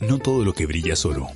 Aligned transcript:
No 0.00 0.18
todo 0.18 0.44
lo 0.44 0.52
que 0.52 0.66
brilla 0.66 0.92
es 0.92 1.04
oro. 1.04 1.28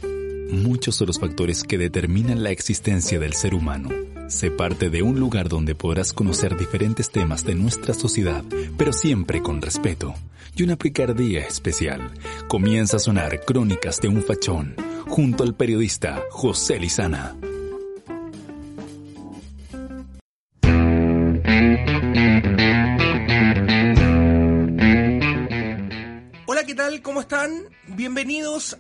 Muchos 0.50 0.96
son 0.96 1.06
los 1.06 1.18
factores 1.18 1.64
que 1.64 1.78
determinan 1.78 2.42
la 2.42 2.50
existencia 2.50 3.18
del 3.18 3.34
ser 3.34 3.54
humano. 3.54 3.88
Se 4.28 4.50
parte 4.50 4.90
de 4.90 5.02
un 5.02 5.18
lugar 5.18 5.48
donde 5.48 5.74
podrás 5.74 6.12
conocer 6.12 6.56
diferentes 6.56 7.10
temas 7.10 7.44
de 7.44 7.54
nuestra 7.54 7.94
sociedad, 7.94 8.44
pero 8.76 8.92
siempre 8.92 9.42
con 9.42 9.62
respeto 9.62 10.14
y 10.54 10.62
una 10.62 10.76
picardía 10.76 11.40
especial. 11.40 12.10
Comienza 12.48 12.96
a 12.96 13.00
sonar 13.00 13.40
Crónicas 13.44 14.00
de 14.00 14.08
un 14.08 14.22
Fachón, 14.22 14.74
junto 15.06 15.44
al 15.44 15.54
periodista 15.54 16.22
José 16.30 16.78
Lizana. 16.78 17.36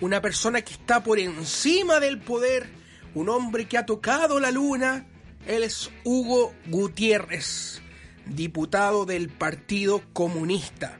una 0.00 0.20
persona 0.20 0.62
que 0.62 0.72
está 0.72 1.02
por 1.02 1.18
encima 1.18 2.00
del 2.00 2.20
poder 2.20 2.77
un 3.14 3.28
hombre 3.28 3.66
que 3.66 3.78
ha 3.78 3.86
tocado 3.86 4.40
la 4.40 4.50
luna. 4.50 5.06
Él 5.46 5.62
es 5.62 5.90
Hugo 6.04 6.52
Gutiérrez, 6.66 7.80
diputado 8.26 9.06
del 9.06 9.28
Partido 9.28 10.02
Comunista. 10.12 10.98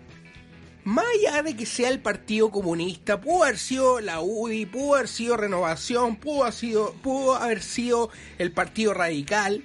Más 0.85 1.05
allá 1.19 1.43
de 1.43 1.55
que 1.55 1.67
sea 1.67 1.91
el 1.91 2.01
Partido 2.01 2.51
Comunista, 2.51 3.21
pudo 3.21 3.45
haber 3.45 3.59
sido 3.59 4.01
la 4.01 4.23
UDI, 4.23 4.65
pudo 4.65 4.95
haber 4.95 5.09
sido 5.09 5.37
Renovación, 5.37 6.17
pudo 6.17 7.35
haber 7.35 7.63
sido, 7.63 8.11
el 8.39 8.53
Partido 8.53 8.95
Radical. 8.95 9.65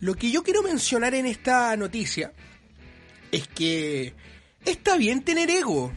Lo 0.00 0.14
que 0.14 0.30
yo 0.30 0.42
quiero 0.42 0.62
mencionar 0.62 1.14
en 1.14 1.24
esta 1.24 1.74
noticia 1.76 2.34
es 3.32 3.48
que 3.48 4.12
está 4.64 4.98
bien 4.98 5.22
tener 5.22 5.48
ego. 5.48 5.90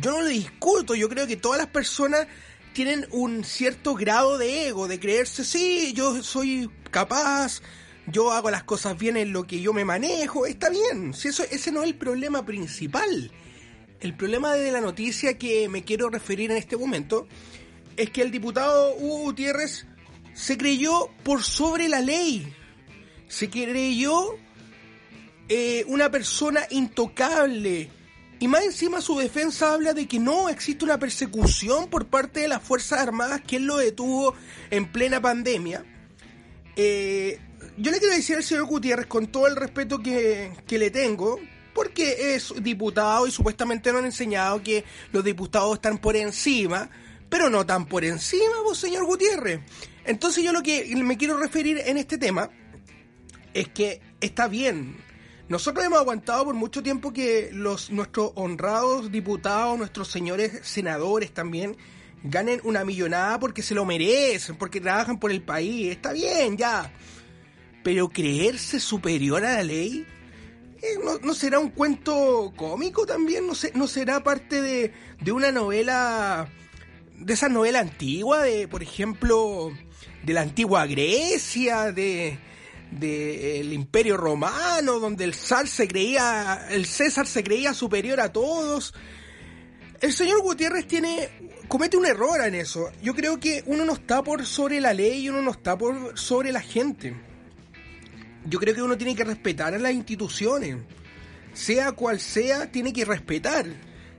Yo 0.00 0.12
no 0.12 0.22
lo 0.22 0.28
discuto, 0.28 0.94
yo 0.94 1.10
creo 1.10 1.26
que 1.26 1.36
todas 1.36 1.58
las 1.58 1.68
personas 1.68 2.26
tienen 2.74 3.06
un 3.12 3.44
cierto 3.44 3.94
grado 3.94 4.36
de 4.36 4.68
ego, 4.68 4.88
de 4.88 5.00
creerse, 5.00 5.44
sí, 5.44 5.94
yo 5.94 6.22
soy 6.22 6.68
capaz, 6.90 7.62
yo 8.06 8.32
hago 8.32 8.50
las 8.50 8.64
cosas 8.64 8.98
bien 8.98 9.16
en 9.16 9.32
lo 9.32 9.46
que 9.46 9.60
yo 9.60 9.72
me 9.72 9.84
manejo, 9.84 10.44
está 10.44 10.68
bien, 10.68 11.14
si 11.14 11.28
eso, 11.28 11.44
ese 11.50 11.72
no 11.72 11.82
es 11.82 11.88
el 11.88 11.94
problema 11.94 12.44
principal. 12.44 13.32
El 14.00 14.14
problema 14.14 14.52
de 14.52 14.70
la 14.70 14.82
noticia 14.82 15.38
que 15.38 15.68
me 15.70 15.84
quiero 15.84 16.10
referir 16.10 16.50
en 16.50 16.58
este 16.58 16.76
momento 16.76 17.26
es 17.96 18.10
que 18.10 18.20
el 18.20 18.30
diputado 18.30 18.94
Hugo 18.96 19.18
Gutiérrez 19.18 19.86
se 20.34 20.58
creyó 20.58 21.08
por 21.22 21.42
sobre 21.42 21.88
la 21.88 22.00
ley, 22.00 22.52
se 23.28 23.48
creyó 23.48 24.36
eh, 25.48 25.84
una 25.86 26.10
persona 26.10 26.66
intocable, 26.70 27.88
y 28.44 28.48
más 28.48 28.62
encima 28.62 29.00
su 29.00 29.16
defensa 29.18 29.72
habla 29.72 29.94
de 29.94 30.06
que 30.06 30.18
no 30.18 30.50
existe 30.50 30.84
una 30.84 30.98
persecución 30.98 31.88
por 31.88 32.08
parte 32.08 32.40
de 32.40 32.48
las 32.48 32.62
Fuerzas 32.62 33.00
Armadas 33.00 33.40
que 33.40 33.56
él 33.56 33.64
lo 33.64 33.78
detuvo 33.78 34.34
en 34.68 34.92
plena 34.92 35.18
pandemia. 35.18 35.82
Eh, 36.76 37.40
yo 37.78 37.90
le 37.90 37.98
quiero 37.98 38.14
decir 38.14 38.36
al 38.36 38.44
señor 38.44 38.66
Gutiérrez, 38.66 39.06
con 39.06 39.28
todo 39.28 39.46
el 39.46 39.56
respeto 39.56 40.00
que, 40.00 40.52
le 40.68 40.90
tengo, 40.90 41.40
porque 41.72 42.34
es 42.34 42.52
diputado 42.60 43.26
y 43.26 43.30
supuestamente 43.30 43.90
nos 43.90 44.00
han 44.00 44.04
enseñado 44.04 44.62
que 44.62 44.84
los 45.10 45.24
diputados 45.24 45.76
están 45.76 45.96
por 45.96 46.14
encima, 46.14 46.90
pero 47.30 47.48
no 47.48 47.64
tan 47.64 47.86
por 47.86 48.04
encima, 48.04 48.60
vos, 48.62 48.76
señor 48.76 49.06
Gutiérrez. 49.06 49.60
Entonces 50.04 50.44
yo 50.44 50.52
lo 50.52 50.62
que 50.62 50.94
me 50.96 51.16
quiero 51.16 51.38
referir 51.38 51.80
en 51.82 51.96
este 51.96 52.18
tema 52.18 52.50
es 53.54 53.68
que 53.68 54.02
está 54.20 54.48
bien 54.48 54.98
nosotros 55.48 55.84
hemos 55.84 55.98
aguantado 55.98 56.44
por 56.44 56.54
mucho 56.54 56.82
tiempo 56.82 57.12
que 57.12 57.50
los 57.52 57.90
nuestros 57.90 58.32
honrados 58.34 59.12
diputados, 59.12 59.76
nuestros 59.76 60.08
señores 60.08 60.60
senadores 60.62 61.32
también, 61.32 61.76
ganen 62.22 62.60
una 62.64 62.84
millonada 62.84 63.38
porque 63.38 63.62
se 63.62 63.74
lo 63.74 63.84
merecen, 63.84 64.56
porque 64.56 64.80
trabajan 64.80 65.20
por 65.20 65.30
el 65.30 65.42
país. 65.42 65.90
Está 65.90 66.12
bien, 66.12 66.56
ya. 66.56 66.90
Pero 67.82 68.08
creerse 68.08 68.80
superior 68.80 69.44
a 69.44 69.56
la 69.56 69.62
ley, 69.62 70.06
eh, 70.80 70.98
¿no, 71.22 71.34
será 71.34 71.58
un 71.58 71.70
cuento 71.70 72.52
cómico 72.56 73.04
también? 73.04 73.44
¿No, 73.74 73.86
será 73.86 74.24
parte 74.24 74.62
de, 74.62 74.92
de 75.20 75.32
una 75.32 75.52
novela, 75.52 76.48
de 77.18 77.34
esa 77.34 77.50
novela 77.50 77.80
antigua, 77.80 78.42
de, 78.42 78.66
por 78.66 78.82
ejemplo, 78.82 79.70
de 80.22 80.32
la 80.32 80.40
antigua 80.40 80.86
Grecia, 80.86 81.92
de 81.92 82.38
del 82.98 83.72
Imperio 83.72 84.16
Romano, 84.16 84.98
donde 84.98 85.24
el 85.24 85.34
zar 85.34 85.66
se 85.68 85.88
creía, 85.88 86.66
el 86.70 86.86
César 86.86 87.26
se 87.26 87.42
creía 87.42 87.74
superior 87.74 88.20
a 88.20 88.32
todos. 88.32 88.94
El 90.00 90.12
señor 90.12 90.42
Gutiérrez 90.42 90.86
tiene 90.86 91.28
comete 91.68 91.96
un 91.96 92.06
error 92.06 92.40
en 92.42 92.54
eso. 92.54 92.90
Yo 93.02 93.14
creo 93.14 93.40
que 93.40 93.62
uno 93.66 93.84
no 93.84 93.94
está 93.94 94.22
por 94.22 94.44
sobre 94.46 94.80
la 94.80 94.92
ley 94.92 95.24
y 95.24 95.28
uno 95.28 95.42
no 95.42 95.50
está 95.50 95.76
por 95.76 96.18
sobre 96.18 96.52
la 96.52 96.60
gente. 96.60 97.14
Yo 98.46 98.58
creo 98.58 98.74
que 98.74 98.82
uno 98.82 98.96
tiene 98.96 99.16
que 99.16 99.24
respetar 99.24 99.74
a 99.74 99.78
las 99.78 99.92
instituciones. 99.92 100.76
Sea 101.52 101.92
cual 101.92 102.20
sea, 102.20 102.70
tiene 102.70 102.92
que 102.92 103.04
respetar. 103.04 103.66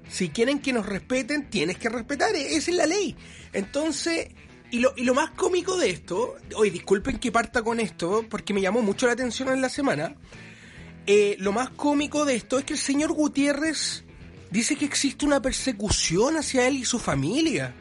Si 0.09 0.30
quieren 0.30 0.59
que 0.59 0.74
nos 0.74 0.86
respeten, 0.86 1.50
tienes 1.50 1.78
que 1.78 1.90
respetar. 1.90 2.36
Esa 2.36 2.72
es 2.72 2.78
la 2.78 2.86
ley. 2.86 3.16
Entonces, 3.53 4.30
y 4.72 4.80
lo, 4.80 4.94
y 4.96 5.03
lo 5.03 5.14
más 5.14 5.31
cómico 5.31 5.78
de 5.78 5.90
esto, 5.90 6.36
hoy 6.56 6.70
disculpen 6.70 7.20
que 7.20 7.31
parta 7.31 7.64
con 7.64 7.80
esto, 7.80 8.26
porque 8.30 8.53
me 8.53 8.62
llamó 8.62 8.81
mucho 8.81 9.08
la 9.08 9.14
atención 9.14 9.50
en 9.50 9.62
la 9.62 9.70
semana. 9.70 10.16
Eh, 11.08 11.36
lo 11.40 11.52
más 11.52 11.70
cómico 11.70 12.26
de 12.26 12.36
esto 12.36 12.58
es 12.58 12.66
que 12.66 12.74
el 12.74 12.80
señor 12.80 13.14
Gutiérrez 13.14 14.04
dice 14.50 14.75
que 14.75 14.86
existe 14.86 15.25
una 15.25 15.42
persecución 15.42 16.38
hacia 16.38 16.68
él 16.68 16.78
y 16.78 16.86
su 16.86 16.98
familia. 16.98 17.75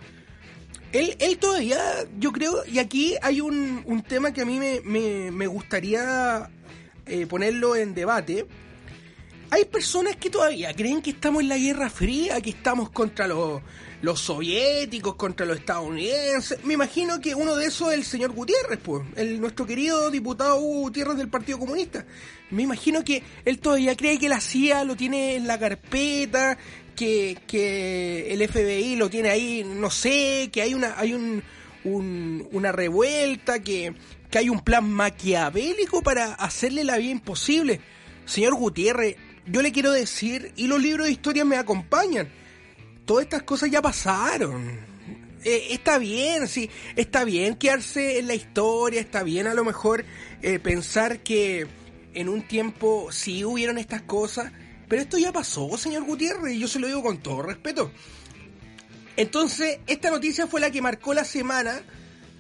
Él, 0.92 1.16
él 1.18 1.38
todavía, 1.38 1.80
yo 2.18 2.32
creo, 2.32 2.64
y 2.66 2.78
aquí 2.78 3.16
hay 3.22 3.40
un, 3.40 3.82
un 3.86 4.02
tema 4.02 4.32
que 4.32 4.42
a 4.42 4.44
mí 4.44 4.58
me, 4.58 4.80
me, 4.84 5.30
me 5.30 5.46
gustaría 5.46 6.50
eh, 7.06 7.26
ponerlo 7.26 7.76
en 7.76 7.94
debate. 7.94 8.46
Hay 9.54 9.66
personas 9.66 10.16
que 10.16 10.30
todavía 10.30 10.74
creen 10.74 11.00
que 11.00 11.10
estamos 11.10 11.40
en 11.40 11.48
la 11.48 11.56
Guerra 11.56 11.88
Fría, 11.88 12.40
que 12.40 12.50
estamos 12.50 12.90
contra 12.90 13.28
los, 13.28 13.62
los 14.02 14.18
soviéticos 14.18 15.14
contra 15.14 15.46
los 15.46 15.60
estadounidenses. 15.60 16.64
Me 16.64 16.74
imagino 16.74 17.20
que 17.20 17.36
uno 17.36 17.54
de 17.54 17.66
esos 17.66 17.92
es 17.92 17.98
el 17.98 18.04
señor 18.04 18.32
Gutiérrez, 18.32 18.80
pues, 18.82 19.04
el, 19.14 19.40
nuestro 19.40 19.64
querido 19.64 20.10
diputado 20.10 20.56
Hugo 20.56 20.80
Gutiérrez 20.80 21.18
del 21.18 21.28
Partido 21.28 21.60
Comunista. 21.60 22.04
Me 22.50 22.64
imagino 22.64 23.04
que 23.04 23.22
él 23.44 23.60
todavía 23.60 23.96
cree 23.96 24.18
que 24.18 24.28
la 24.28 24.40
CIA 24.40 24.82
lo 24.82 24.96
tiene 24.96 25.36
en 25.36 25.46
la 25.46 25.56
carpeta, 25.56 26.58
que, 26.96 27.38
que 27.46 28.34
el 28.34 28.48
FBI 28.48 28.96
lo 28.96 29.08
tiene 29.08 29.30
ahí, 29.30 29.62
no 29.64 29.88
sé, 29.88 30.50
que 30.52 30.62
hay 30.62 30.74
una, 30.74 30.98
hay 30.98 31.14
un, 31.14 31.44
una 32.50 32.72
revuelta, 32.72 33.60
que, 33.60 33.94
que 34.32 34.38
hay 34.38 34.48
un 34.48 34.62
plan 34.62 34.90
maquiavélico 34.90 36.02
para 36.02 36.34
hacerle 36.34 36.82
la 36.82 36.96
vida 36.96 37.12
imposible. 37.12 37.80
Señor 38.26 38.54
Gutiérrez, 38.54 39.16
yo 39.46 39.62
le 39.62 39.72
quiero 39.72 39.92
decir, 39.92 40.52
y 40.56 40.66
los 40.66 40.80
libros 40.80 41.06
de 41.06 41.12
historia 41.12 41.44
me 41.44 41.56
acompañan, 41.56 42.28
todas 43.04 43.24
estas 43.24 43.42
cosas 43.42 43.70
ya 43.70 43.82
pasaron. 43.82 44.78
eh, 45.44 45.68
está 45.70 45.98
bien, 45.98 46.48
sí, 46.48 46.70
está 46.96 47.24
bien 47.24 47.56
quedarse 47.56 48.18
en 48.18 48.26
la 48.26 48.34
historia, 48.34 49.00
está 49.00 49.22
bien 49.22 49.46
a 49.46 49.54
lo 49.54 49.64
mejor 49.64 50.04
eh, 50.40 50.58
pensar 50.58 51.20
que 51.20 51.66
en 52.14 52.28
un 52.28 52.42
tiempo 52.48 53.08
sí 53.12 53.44
hubieron 53.44 53.76
estas 53.76 54.02
cosas, 54.02 54.52
pero 54.88 55.02
esto 55.02 55.18
ya 55.18 55.32
pasó, 55.32 55.76
señor 55.76 56.04
Gutiérrez, 56.04 56.54
y 56.54 56.60
yo 56.60 56.68
se 56.68 56.78
lo 56.78 56.86
digo 56.86 57.02
con 57.02 57.18
todo 57.18 57.42
respeto. 57.42 57.90
Entonces, 59.16 59.78
esta 59.86 60.10
noticia 60.10 60.46
fue 60.46 60.60
la 60.60 60.70
que 60.70 60.82
marcó 60.82 61.14
la 61.14 61.24
semana 61.24 61.82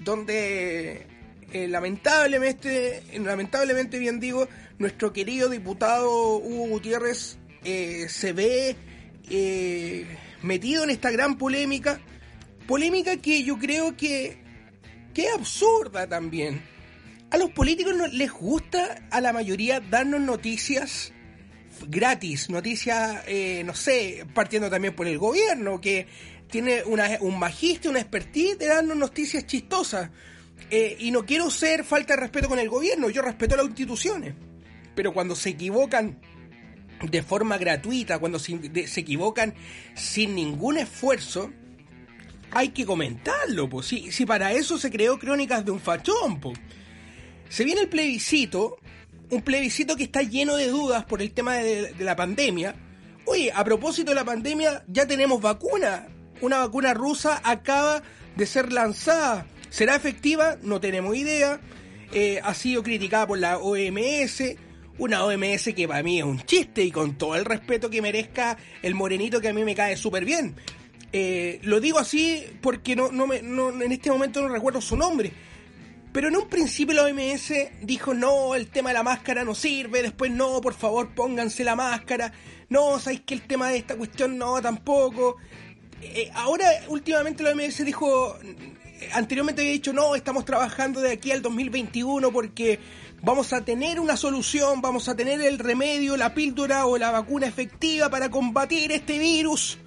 donde 0.00 1.06
eh, 1.54 1.68
lamentablemente, 1.68 3.04
lamentablemente 3.16 4.00
bien 4.00 4.18
digo, 4.18 4.48
nuestro 4.80 5.12
querido 5.12 5.48
diputado 5.48 6.38
Hugo 6.38 6.66
Gutiérrez 6.66 7.38
eh, 7.62 8.06
se 8.08 8.32
ve 8.32 8.74
eh, 9.30 10.04
metido 10.42 10.82
en 10.82 10.90
esta 10.90 11.12
gran 11.12 11.38
polémica, 11.38 12.00
polémica 12.66 13.18
que 13.18 13.44
yo 13.44 13.56
creo 13.56 13.96
que, 13.96 14.36
que 15.14 15.26
es 15.26 15.32
absurda 15.32 16.08
también. 16.08 16.60
A 17.30 17.36
los 17.36 17.50
políticos 17.50 17.94
no, 17.94 18.08
les 18.08 18.32
gusta 18.32 19.06
a 19.12 19.20
la 19.20 19.32
mayoría 19.32 19.78
darnos 19.78 20.22
noticias 20.22 21.12
gratis, 21.86 22.50
noticias, 22.50 23.22
no 23.64 23.74
sé, 23.76 24.26
partiendo 24.34 24.68
también 24.68 24.96
por 24.96 25.06
el 25.06 25.18
gobierno, 25.18 25.80
que 25.80 26.08
tiene 26.50 26.82
una, 26.82 27.16
un 27.20 27.38
magíster, 27.38 27.92
una 27.92 28.00
expertise 28.00 28.58
de 28.58 28.66
darnos 28.66 28.96
noticias 28.96 29.46
chistosas. 29.46 30.10
Eh, 30.70 30.96
y 30.98 31.10
no 31.10 31.24
quiero 31.24 31.50
ser 31.50 31.84
falta 31.84 32.14
de 32.14 32.20
respeto 32.20 32.48
con 32.48 32.58
el 32.58 32.68
gobierno, 32.68 33.10
yo 33.10 33.22
respeto 33.22 33.56
las 33.56 33.66
instituciones. 33.66 34.34
Pero 34.94 35.12
cuando 35.12 35.36
se 35.36 35.50
equivocan 35.50 36.18
de 37.02 37.22
forma 37.22 37.58
gratuita, 37.58 38.18
cuando 38.18 38.38
se, 38.38 38.54
equivocan 38.96 39.54
sin 39.94 40.34
ningún 40.34 40.78
esfuerzo, 40.78 41.50
hay 42.50 42.68
que 42.68 42.86
comentarlo. 42.86 43.68
Pues. 43.68 43.86
Si, 43.86 44.12
si 44.12 44.24
para 44.24 44.52
eso 44.52 44.78
se 44.78 44.90
creó 44.90 45.18
Crónicas 45.18 45.64
de 45.64 45.70
un 45.70 45.80
Fachón. 45.80 46.40
Pues. 46.40 46.58
Se 47.48 47.64
viene 47.64 47.82
el 47.82 47.88
plebiscito, 47.88 48.78
un 49.30 49.42
plebiscito 49.42 49.96
que 49.96 50.04
está 50.04 50.22
lleno 50.22 50.56
de 50.56 50.68
dudas 50.68 51.04
por 51.04 51.20
el 51.20 51.32
tema 51.32 51.56
de, 51.56 51.92
de 51.92 52.04
la 52.04 52.16
pandemia. 52.16 52.74
Oye, 53.26 53.52
a 53.54 53.64
propósito 53.64 54.10
de 54.10 54.16
la 54.16 54.24
pandemia, 54.24 54.84
ya 54.86 55.06
tenemos 55.06 55.40
vacuna 55.40 56.08
una 56.40 56.58
vacuna 56.58 56.94
rusa 56.94 57.40
acaba 57.44 58.02
de 58.36 58.46
ser 58.46 58.72
lanzada. 58.72 59.46
¿Será 59.74 59.96
efectiva? 59.96 60.56
No 60.62 60.80
tenemos 60.80 61.16
idea. 61.16 61.58
Eh, 62.12 62.40
ha 62.44 62.54
sido 62.54 62.84
criticada 62.84 63.26
por 63.26 63.40
la 63.40 63.58
OMS, 63.58 64.54
una 64.98 65.24
OMS 65.24 65.74
que 65.74 65.88
para 65.88 66.00
mí 66.04 66.20
es 66.20 66.24
un 66.24 66.40
chiste 66.42 66.84
y 66.84 66.92
con 66.92 67.18
todo 67.18 67.34
el 67.34 67.44
respeto 67.44 67.90
que 67.90 68.00
merezca 68.00 68.56
el 68.82 68.94
morenito 68.94 69.40
que 69.40 69.48
a 69.48 69.52
mí 69.52 69.64
me 69.64 69.74
cae 69.74 69.96
súper 69.96 70.24
bien. 70.24 70.54
Eh, 71.12 71.58
lo 71.64 71.80
digo 71.80 71.98
así 71.98 72.46
porque 72.60 72.94
no, 72.94 73.10
no, 73.10 73.26
me, 73.26 73.42
no, 73.42 73.70
en 73.82 73.90
este 73.90 74.12
momento 74.12 74.40
no 74.40 74.48
recuerdo 74.48 74.80
su 74.80 74.96
nombre. 74.96 75.32
Pero 76.12 76.28
en 76.28 76.36
un 76.36 76.48
principio 76.48 76.94
la 76.94 77.06
OMS 77.06 77.52
dijo, 77.82 78.14
no, 78.14 78.54
el 78.54 78.68
tema 78.68 78.90
de 78.90 78.94
la 78.94 79.02
máscara 79.02 79.42
no 79.42 79.56
sirve, 79.56 80.02
después 80.02 80.30
no, 80.30 80.60
por 80.60 80.74
favor 80.74 81.12
pónganse 81.16 81.64
la 81.64 81.74
máscara, 81.74 82.32
no, 82.68 83.00
sabéis 83.00 83.22
que 83.22 83.34
el 83.34 83.42
tema 83.42 83.70
de 83.70 83.78
esta 83.78 83.96
cuestión 83.96 84.38
no, 84.38 84.62
tampoco. 84.62 85.38
Eh, 86.00 86.30
ahora 86.32 86.68
últimamente 86.86 87.42
la 87.42 87.50
OMS 87.50 87.84
dijo, 87.84 88.38
anteriormente 89.12 89.62
había 89.62 89.72
dicho, 89.72 89.92
no, 89.92 90.14
estamos 90.14 90.44
trabajando 90.44 91.00
de 91.00 91.12
aquí 91.12 91.30
al 91.30 91.42
2021 91.42 92.32
porque 92.32 92.78
vamos 93.22 93.52
a 93.52 93.64
tener 93.64 94.00
una 94.00 94.16
solución, 94.16 94.80
vamos 94.80 95.08
a 95.08 95.16
tener 95.16 95.40
el 95.40 95.58
remedio, 95.58 96.16
la 96.16 96.34
píldora 96.34 96.86
o 96.86 96.98
la 96.98 97.10
vacuna 97.10 97.46
efectiva 97.46 98.10
para 98.10 98.30
combatir 98.30 98.92
este 98.92 99.18
virus. 99.18 99.78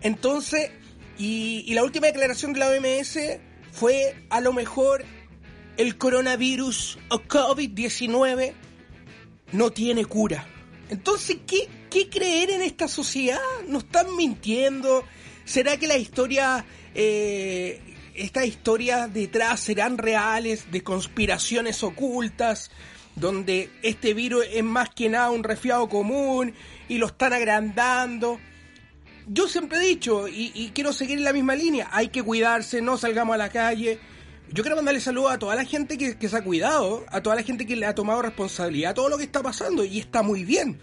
Entonces, 0.00 0.70
y, 1.18 1.72
la 1.74 1.84
última 1.84 2.08
declaración 2.08 2.52
de 2.52 2.60
la 2.60 2.68
OMS 2.68 3.18
fue, 3.72 4.14
a 4.30 4.40
lo 4.40 4.52
mejor 4.52 5.04
el 5.76 5.96
coronavirus 5.96 6.98
o 7.10 7.18
COVID-19 7.20 8.52
no 9.52 9.70
tiene 9.70 10.04
cura. 10.04 10.46
Entonces, 10.90 11.38
¿qué, 11.46 11.68
¿qué 11.90 12.08
creer 12.08 12.50
en 12.50 12.62
esta 12.62 12.88
sociedad? 12.88 13.40
¿Nos 13.68 13.84
están 13.84 14.14
mintiendo? 14.16 15.04
¿Será 15.44 15.76
que 15.76 15.86
la 15.86 15.96
historia, 15.96 16.64
eh, 16.94 17.80
estas 18.14 18.46
historias 18.46 19.12
detrás 19.12 19.60
serán 19.60 19.98
reales 19.98 20.70
de 20.70 20.82
conspiraciones 20.82 21.82
ocultas? 21.82 22.70
donde 23.16 23.70
este 23.82 24.14
virus 24.14 24.44
es 24.52 24.64
más 24.64 24.90
que 24.90 25.08
nada 25.08 25.30
un 25.30 25.44
resfriado 25.44 25.88
común 25.88 26.54
y 26.88 26.98
lo 26.98 27.06
están 27.06 27.32
agrandando. 27.32 28.40
Yo 29.26 29.48
siempre 29.48 29.78
he 29.78 29.86
dicho, 29.86 30.28
y, 30.28 30.72
quiero 30.74 30.92
seguir 30.92 31.18
en 31.18 31.24
la 31.24 31.32
misma 31.32 31.54
línea, 31.54 31.88
hay 31.92 32.08
que 32.08 32.22
cuidarse, 32.22 32.82
no 32.82 32.98
salgamos 32.98 33.34
a 33.34 33.38
la 33.38 33.48
calle. 33.48 33.98
Yo 34.52 34.62
quiero 34.62 34.76
mandarle 34.76 35.00
saludos 35.00 35.32
a 35.32 35.38
toda 35.38 35.54
la 35.54 35.64
gente 35.64 35.96
que, 35.96 36.18
que, 36.18 36.28
se 36.28 36.36
ha 36.36 36.44
cuidado, 36.44 37.04
a 37.08 37.22
toda 37.22 37.36
la 37.36 37.42
gente 37.42 37.66
que 37.66 37.76
le 37.76 37.86
ha 37.86 37.94
tomado 37.94 38.20
responsabilidad 38.20 38.90
a 38.90 38.94
todo 38.94 39.08
lo 39.08 39.16
que 39.16 39.24
está 39.24 39.42
pasando, 39.42 39.84
y 39.84 39.98
está 39.98 40.22
muy 40.22 40.44
bien. 40.44 40.78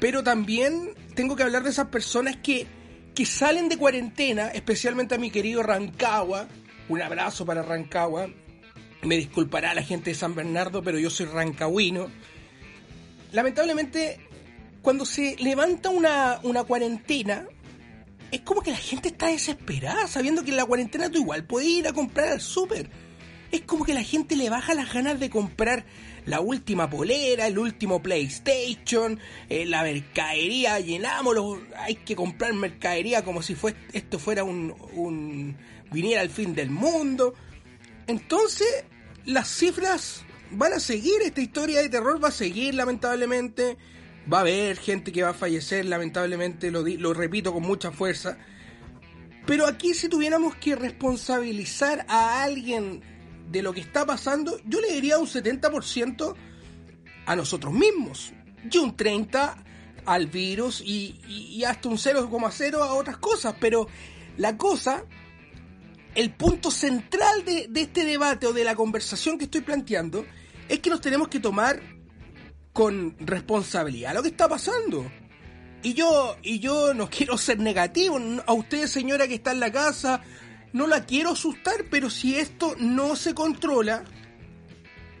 Pero 0.00 0.24
también 0.24 0.94
tengo 1.14 1.36
que 1.36 1.44
hablar 1.44 1.62
de 1.62 1.70
esas 1.70 1.88
personas 1.88 2.36
que 2.42 2.66
que 3.14 3.26
salen 3.26 3.68
de 3.68 3.76
cuarentena, 3.76 4.48
especialmente 4.48 5.14
a 5.14 5.18
mi 5.18 5.30
querido 5.30 5.62
Rancagua. 5.62 6.48
Un 6.88 7.02
abrazo 7.02 7.44
para 7.44 7.62
Rancagua. 7.62 8.28
Me 9.02 9.16
disculpará 9.16 9.74
la 9.74 9.82
gente 9.82 10.10
de 10.10 10.14
San 10.14 10.34
Bernardo, 10.34 10.82
pero 10.82 10.98
yo 10.98 11.08
soy 11.10 11.26
rancagüino. 11.26 12.08
Lamentablemente, 13.32 14.20
cuando 14.82 15.04
se 15.06 15.36
levanta 15.38 15.88
una, 15.88 16.40
una 16.42 16.64
cuarentena, 16.64 17.46
es 18.30 18.40
como 18.42 18.60
que 18.60 18.70
la 18.72 18.76
gente 18.76 19.08
está 19.08 19.28
desesperada, 19.28 20.06
sabiendo 20.06 20.44
que 20.44 20.50
en 20.50 20.56
la 20.56 20.66
cuarentena 20.66 21.10
tú 21.10 21.18
igual 21.18 21.44
puedes 21.44 21.68
ir 21.68 21.88
a 21.88 21.92
comprar 21.92 22.28
al 22.28 22.40
súper. 22.40 22.90
Es 23.50 23.62
como 23.62 23.84
que 23.84 23.94
la 23.94 24.04
gente 24.04 24.36
le 24.36 24.48
baja 24.48 24.74
las 24.74 24.92
ganas 24.92 25.18
de 25.18 25.28
comprar 25.28 25.84
la 26.26 26.40
última 26.40 26.88
polera, 26.88 27.46
el 27.46 27.58
último 27.58 28.02
PlayStation, 28.02 29.18
eh, 29.48 29.66
la 29.66 29.82
mercadería, 29.82 30.78
llenámoslo, 30.78 31.60
hay 31.76 31.96
que 31.96 32.14
comprar 32.14 32.52
mercadería 32.52 33.24
como 33.24 33.42
si 33.42 33.54
fue, 33.54 33.74
esto 33.92 34.18
fuera 34.18 34.44
un, 34.44 34.74
un 34.94 35.56
viniera 35.90 36.20
al 36.20 36.30
fin 36.30 36.54
del 36.54 36.70
mundo. 36.70 37.34
Entonces, 38.06 38.84
las 39.24 39.48
cifras 39.48 40.22
van 40.52 40.72
a 40.74 40.80
seguir, 40.80 41.22
esta 41.22 41.40
historia 41.40 41.80
de 41.80 41.88
terror 41.88 42.22
va 42.22 42.28
a 42.28 42.32
seguir 42.32 42.74
lamentablemente, 42.74 43.76
va 44.32 44.38
a 44.38 44.40
haber 44.42 44.76
gente 44.76 45.12
que 45.12 45.22
va 45.22 45.30
a 45.30 45.34
fallecer 45.34 45.86
lamentablemente, 45.86 46.70
lo, 46.70 46.82
lo 46.82 47.14
repito 47.14 47.52
con 47.52 47.62
mucha 47.62 47.90
fuerza. 47.90 48.38
Pero 49.46 49.66
aquí 49.66 49.94
si 49.94 50.08
tuviéramos 50.08 50.54
que 50.56 50.76
responsabilizar 50.76 52.04
a 52.08 52.42
alguien 52.42 53.02
de 53.50 53.62
lo 53.62 53.72
que 53.72 53.80
está 53.80 54.06
pasando, 54.06 54.58
yo 54.64 54.80
le 54.80 54.92
diría 54.92 55.18
un 55.18 55.26
70% 55.26 56.34
a 57.26 57.36
nosotros 57.36 57.72
mismos 57.72 58.32
y 58.70 58.78
un 58.78 58.96
30% 58.96 59.64
al 60.06 60.26
virus 60.26 60.80
y, 60.80 61.62
hasta 61.66 61.88
un 61.88 61.96
0,0 61.96 62.74
a 62.74 62.94
otras 62.94 63.18
cosas. 63.18 63.54
Pero 63.60 63.86
la 64.38 64.56
cosa, 64.56 65.04
el 66.14 66.32
punto 66.32 66.70
central 66.70 67.44
de, 67.44 67.66
de 67.68 67.80
este 67.82 68.04
debate 68.04 68.46
o 68.46 68.52
de 68.52 68.64
la 68.64 68.74
conversación 68.74 69.36
que 69.36 69.44
estoy 69.44 69.60
planteando 69.60 70.24
es 70.68 70.78
que 70.78 70.90
nos 70.90 71.00
tenemos 71.00 71.28
que 71.28 71.40
tomar 71.40 71.80
con 72.72 73.16
responsabilidad 73.18 74.14
lo 74.14 74.22
que 74.22 74.28
está 74.28 74.48
pasando. 74.48 75.10
Y 75.82 75.94
yo, 75.94 76.36
y 76.42 76.60
yo 76.60 76.94
no 76.94 77.08
quiero 77.10 77.36
ser 77.36 77.58
negativo. 77.58 78.18
A 78.46 78.52
usted, 78.52 78.86
señora 78.86 79.26
que 79.28 79.34
está 79.34 79.52
en 79.52 79.60
la 79.60 79.72
casa, 79.72 80.22
no 80.72 80.86
la 80.86 81.04
quiero 81.04 81.30
asustar, 81.30 81.86
pero 81.90 82.10
si 82.10 82.36
esto 82.36 82.74
no 82.78 83.16
se 83.16 83.34
controla, 83.34 84.04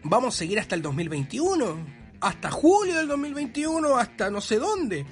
vamos 0.02 0.34
a 0.34 0.38
seguir 0.38 0.58
hasta 0.58 0.74
el 0.74 0.82
2021. 0.82 2.00
Hasta 2.20 2.50
julio 2.50 2.96
del 2.96 3.08
2021, 3.08 3.96
hasta 3.96 4.30
no 4.30 4.40
sé 4.40 4.56
dónde. 4.56 5.06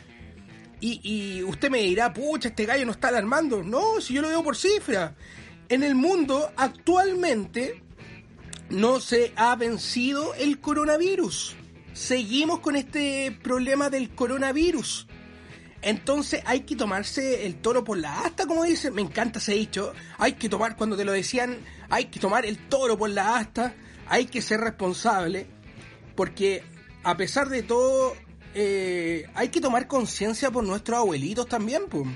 Y, 0.81 1.43
usted 1.43 1.71
me 1.71 1.81
dirá, 1.81 2.13
pucha, 2.13 2.49
este 2.49 2.65
gallo 2.65 2.87
no 2.87 2.93
está 2.93 3.09
alarmando. 3.09 3.63
No, 3.63 4.01
si 4.01 4.15
yo 4.15 4.23
lo 4.23 4.29
veo 4.29 4.45
por 4.45 4.57
cifra. 4.57 5.17
En 5.69 5.83
el 5.83 5.95
mundo 5.95 6.53
actualmente 6.57 7.83
no 8.71 9.01
se 9.01 9.33
ha 9.37 9.57
vencido 9.57 10.35
el 10.35 10.61
coronavirus. 10.61 11.57
Seguimos 11.93 12.61
con 12.61 12.77
este 12.77 13.37
problema 13.43 13.91
del 13.91 14.15
coronavirus. 14.15 15.09
Entonces 15.83 16.43
hay 16.45 16.61
que 16.61 16.75
tomarse 16.75 17.47
el 17.47 17.57
toro 17.57 17.85
por 17.85 17.99
la 17.99 18.23
asta, 18.23 18.47
como 18.47 18.65
dice, 18.65 18.91
me 18.91 19.03
encanta 19.03 19.39
ese 19.39 19.55
dicho, 19.55 19.93
hay 20.19 20.33
que 20.33 20.49
tomar, 20.49 20.77
cuando 20.77 20.97
te 20.97 21.05
lo 21.05 21.13
decían, 21.13 21.59
hay 21.89 22.07
que 22.07 22.19
tomar 22.19 22.45
el 22.45 22.59
toro 22.69 22.99
por 22.99 23.11
la 23.11 23.37
asta, 23.37 23.75
hay 24.09 24.27
que 24.27 24.43
ser 24.43 24.61
responsable, 24.61 25.47
porque 26.17 26.65
a 27.05 27.17
pesar 27.17 27.49
de 27.49 27.63
todo, 27.63 28.15
eh, 28.55 29.27
hay 29.35 29.49
que 29.49 29.61
tomar 29.61 29.87
conciencia 29.87 30.51
por 30.51 30.65
nuestros 30.65 30.99
abuelitos 30.99 31.47
también, 31.49 31.85
pues. 31.89 32.07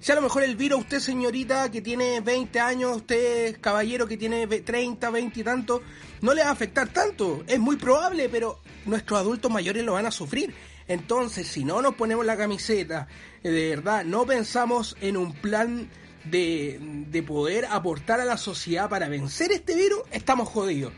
Si 0.00 0.10
a 0.10 0.16
lo 0.16 0.22
mejor 0.22 0.42
el 0.42 0.56
virus, 0.56 0.80
usted 0.80 0.98
señorita 0.98 1.70
que 1.70 1.80
tiene 1.80 2.20
20 2.20 2.58
años, 2.58 2.96
usted 2.96 3.60
caballero 3.60 4.08
que 4.08 4.16
tiene 4.16 4.48
30, 4.48 5.10
20 5.10 5.38
y 5.38 5.44
tanto, 5.44 5.80
no 6.22 6.34
le 6.34 6.42
va 6.42 6.48
a 6.48 6.52
afectar 6.52 6.88
tanto. 6.88 7.44
Es 7.46 7.60
muy 7.60 7.76
probable, 7.76 8.28
pero 8.28 8.58
nuestros 8.84 9.20
adultos 9.20 9.48
mayores 9.48 9.84
lo 9.84 9.92
van 9.92 10.06
a 10.06 10.10
sufrir. 10.10 10.52
Entonces, 10.88 11.46
si 11.46 11.64
no 11.64 11.82
nos 11.82 11.94
ponemos 11.94 12.26
la 12.26 12.36
camiseta, 12.36 13.08
eh, 13.42 13.50
de 13.50 13.70
verdad, 13.70 14.04
no 14.04 14.26
pensamos 14.26 14.96
en 15.00 15.16
un 15.16 15.32
plan 15.32 15.88
de, 16.24 16.78
de 17.08 17.22
poder 17.22 17.66
aportar 17.66 18.20
a 18.20 18.24
la 18.24 18.36
sociedad 18.36 18.88
para 18.88 19.08
vencer 19.08 19.52
este 19.52 19.74
virus, 19.74 20.02
estamos 20.10 20.48
jodidos. 20.48 20.92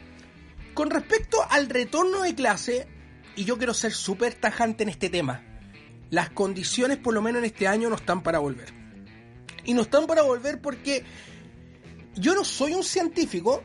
Con 0.74 0.90
respecto 0.90 1.38
al 1.50 1.68
retorno 1.68 2.22
de 2.22 2.34
clase, 2.34 2.88
y 3.36 3.44
yo 3.44 3.58
quiero 3.58 3.74
ser 3.74 3.92
súper 3.92 4.34
tajante 4.34 4.82
en 4.82 4.88
este 4.88 5.08
tema, 5.08 5.42
las 6.10 6.30
condiciones 6.30 6.98
por 6.98 7.14
lo 7.14 7.22
menos 7.22 7.40
en 7.40 7.46
este 7.46 7.66
año 7.66 7.88
no 7.90 7.96
están 7.96 8.22
para 8.22 8.38
volver. 8.38 8.72
Y 9.64 9.74
no 9.74 9.82
están 9.82 10.06
para 10.06 10.22
volver 10.22 10.60
porque 10.60 11.04
yo 12.14 12.34
no 12.34 12.44
soy 12.44 12.74
un 12.74 12.84
científico, 12.84 13.62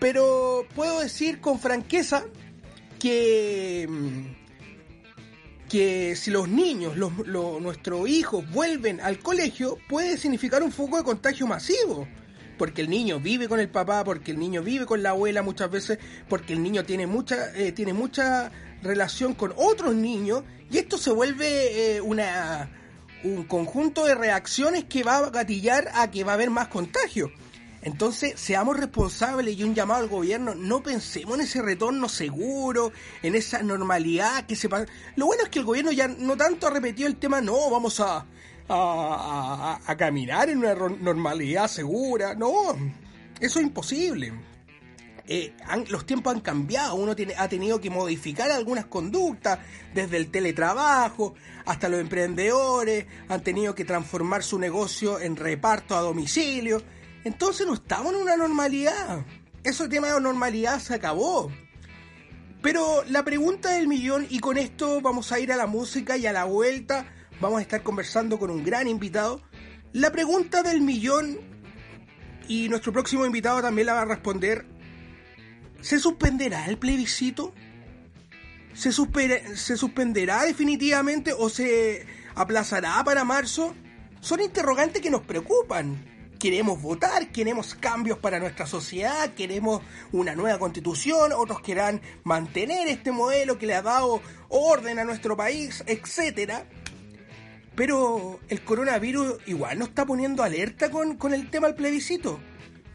pero 0.00 0.64
puedo 0.74 1.00
decir 1.00 1.40
con 1.40 1.58
franqueza 1.58 2.24
que 2.98 3.88
que 5.68 6.16
si 6.16 6.30
los 6.30 6.48
niños, 6.48 6.96
los, 6.96 7.12
nuestros 7.60 8.08
hijos 8.08 8.50
vuelven 8.50 9.00
al 9.00 9.18
colegio, 9.18 9.78
puede 9.88 10.16
significar 10.16 10.62
un 10.62 10.72
foco 10.72 10.96
de 10.96 11.04
contagio 11.04 11.46
masivo. 11.46 12.08
Porque 12.56 12.80
el 12.82 12.90
niño 12.90 13.20
vive 13.20 13.48
con 13.48 13.60
el 13.60 13.68
papá, 13.68 14.02
porque 14.02 14.32
el 14.32 14.38
niño 14.38 14.62
vive 14.62 14.86
con 14.86 15.02
la 15.02 15.10
abuela 15.10 15.42
muchas 15.42 15.70
veces, 15.70 15.98
porque 16.28 16.54
el 16.54 16.62
niño 16.62 16.84
tiene 16.84 17.06
mucha, 17.06 17.54
eh, 17.54 17.72
tiene 17.72 17.92
mucha 17.92 18.50
relación 18.82 19.34
con 19.34 19.52
otros 19.56 19.94
niños, 19.94 20.42
y 20.70 20.78
esto 20.78 20.98
se 20.98 21.10
vuelve 21.12 21.96
eh, 21.96 22.00
una, 22.00 22.68
un 23.22 23.44
conjunto 23.44 24.04
de 24.06 24.14
reacciones 24.14 24.84
que 24.84 25.04
va 25.04 25.18
a 25.18 25.30
gatillar 25.30 25.88
a 25.94 26.10
que 26.10 26.24
va 26.24 26.32
a 26.32 26.34
haber 26.34 26.50
más 26.50 26.68
contagio. 26.68 27.30
Entonces, 27.88 28.38
seamos 28.38 28.76
responsables 28.76 29.56
y 29.56 29.64
un 29.64 29.74
llamado 29.74 30.02
al 30.02 30.10
gobierno, 30.10 30.54
no 30.54 30.82
pensemos 30.82 31.36
en 31.36 31.40
ese 31.40 31.62
retorno 31.62 32.06
seguro, 32.06 32.92
en 33.22 33.34
esa 33.34 33.62
normalidad 33.62 34.44
que 34.44 34.56
se 34.56 34.68
pasa. 34.68 34.84
Lo 35.16 35.24
bueno 35.24 35.44
es 35.44 35.48
que 35.48 35.60
el 35.60 35.64
gobierno 35.64 35.90
ya 35.90 36.06
no 36.06 36.36
tanto 36.36 36.66
ha 36.66 36.70
repetido 36.70 37.08
el 37.08 37.16
tema, 37.16 37.40
no, 37.40 37.70
vamos 37.70 37.98
a, 38.00 38.26
a, 38.68 39.96
caminar 39.96 40.50
en 40.50 40.58
una 40.58 40.74
normalidad 40.74 41.66
segura, 41.66 42.34
no, 42.34 42.76
eso 43.40 43.58
es 43.58 43.64
imposible. 43.64 44.34
Eh, 45.26 45.54
los 45.88 46.04
tiempos 46.04 46.34
han 46.34 46.40
cambiado, 46.40 46.94
uno 46.94 47.16
tiene, 47.16 47.36
ha 47.38 47.48
tenido 47.48 47.80
que 47.80 47.88
modificar 47.88 48.50
algunas 48.50 48.84
conductas, 48.84 49.60
desde 49.94 50.18
el 50.18 50.30
teletrabajo 50.30 51.36
hasta 51.64 51.88
los 51.88 52.00
emprendedores, 52.00 53.06
han 53.30 53.42
tenido 53.42 53.74
que 53.74 53.86
transformar 53.86 54.42
su 54.42 54.58
negocio 54.58 55.18
en 55.20 55.36
reparto 55.36 55.96
a 55.96 56.02
domicilio 56.02 56.82
entonces 57.28 57.66
no 57.66 57.74
estamos 57.74 58.14
en 58.14 58.22
una 58.22 58.36
normalidad. 58.38 59.24
Ese 59.62 59.86
tema 59.86 60.08
de 60.10 60.18
normalidad 60.18 60.80
se 60.80 60.94
acabó. 60.94 61.52
Pero 62.62 63.04
la 63.06 63.22
pregunta 63.22 63.72
del 63.72 63.86
millón, 63.86 64.26
y 64.30 64.40
con 64.40 64.56
esto 64.56 65.02
vamos 65.02 65.30
a 65.30 65.38
ir 65.38 65.52
a 65.52 65.56
la 65.56 65.66
música 65.66 66.16
y 66.16 66.26
a 66.26 66.32
la 66.32 66.44
vuelta 66.44 67.06
vamos 67.38 67.58
a 67.58 67.62
estar 67.62 67.82
conversando 67.82 68.38
con 68.38 68.50
un 68.50 68.64
gran 68.64 68.88
invitado. 68.88 69.42
La 69.92 70.10
pregunta 70.10 70.62
del 70.62 70.80
millón, 70.80 71.38
y 72.48 72.70
nuestro 72.70 72.94
próximo 72.94 73.26
invitado 73.26 73.60
también 73.60 73.86
la 73.86 73.94
va 73.94 74.02
a 74.02 74.06
responder, 74.06 74.64
¿se 75.82 75.98
suspenderá 75.98 76.64
el 76.66 76.78
plebiscito? 76.78 77.52
¿Se, 78.72 78.90
¿Se 78.90 79.76
suspenderá 79.76 80.44
definitivamente 80.44 81.34
o 81.34 81.50
se 81.50 82.06
aplazará 82.34 83.04
para 83.04 83.22
marzo? 83.24 83.74
Son 84.20 84.40
interrogantes 84.40 85.02
que 85.02 85.10
nos 85.10 85.22
preocupan 85.22 86.17
queremos 86.38 86.80
votar, 86.80 87.30
queremos 87.32 87.74
cambios 87.74 88.18
para 88.18 88.38
nuestra 88.38 88.66
sociedad, 88.66 89.34
queremos 89.34 89.82
una 90.12 90.34
nueva 90.34 90.58
constitución, 90.58 91.32
otros 91.32 91.60
querrán 91.60 92.00
mantener 92.24 92.88
este 92.88 93.12
modelo 93.12 93.58
que 93.58 93.66
le 93.66 93.74
ha 93.74 93.82
dado 93.82 94.22
orden 94.48 94.98
a 94.98 95.04
nuestro 95.04 95.36
país, 95.36 95.82
etcétera. 95.86 96.64
Pero 97.74 98.40
el 98.48 98.62
coronavirus 98.62 99.38
igual 99.46 99.78
nos 99.78 99.88
está 99.88 100.06
poniendo 100.06 100.42
alerta 100.42 100.90
con, 100.90 101.16
con 101.16 101.34
el 101.34 101.50
tema 101.50 101.66
del 101.66 101.76
plebiscito. 101.76 102.40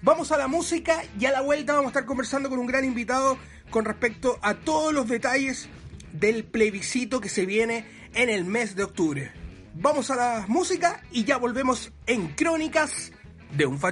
Vamos 0.02 0.32
a 0.32 0.38
la 0.38 0.48
música 0.48 1.04
y 1.18 1.26
a 1.26 1.32
la 1.32 1.42
vuelta 1.42 1.74
vamos 1.74 1.88
a 1.88 1.92
estar 1.92 2.06
conversando 2.06 2.50
con 2.50 2.60
un 2.60 2.68
gran 2.68 2.84
invitado 2.84 3.38
con 3.70 3.86
respecto 3.86 4.38
a 4.42 4.56
todos 4.56 4.94
los 4.94 5.08
detalles 5.08 5.70
del 6.12 6.44
plebiscito 6.44 7.22
que 7.22 7.30
se 7.30 7.46
viene 7.46 7.86
en 8.14 8.30
el 8.30 8.46
mes 8.46 8.76
de 8.76 8.84
octubre. 8.84 9.32
Vamos 9.76 10.12
a 10.12 10.16
la 10.16 10.46
música 10.48 11.02
y 11.12 11.24
ya 11.24 11.38
volvemos 11.38 11.92
en 12.06 12.28
Crónicas 12.36 13.12
để 13.58 13.66
pha 13.78 13.78
phá 13.78 13.92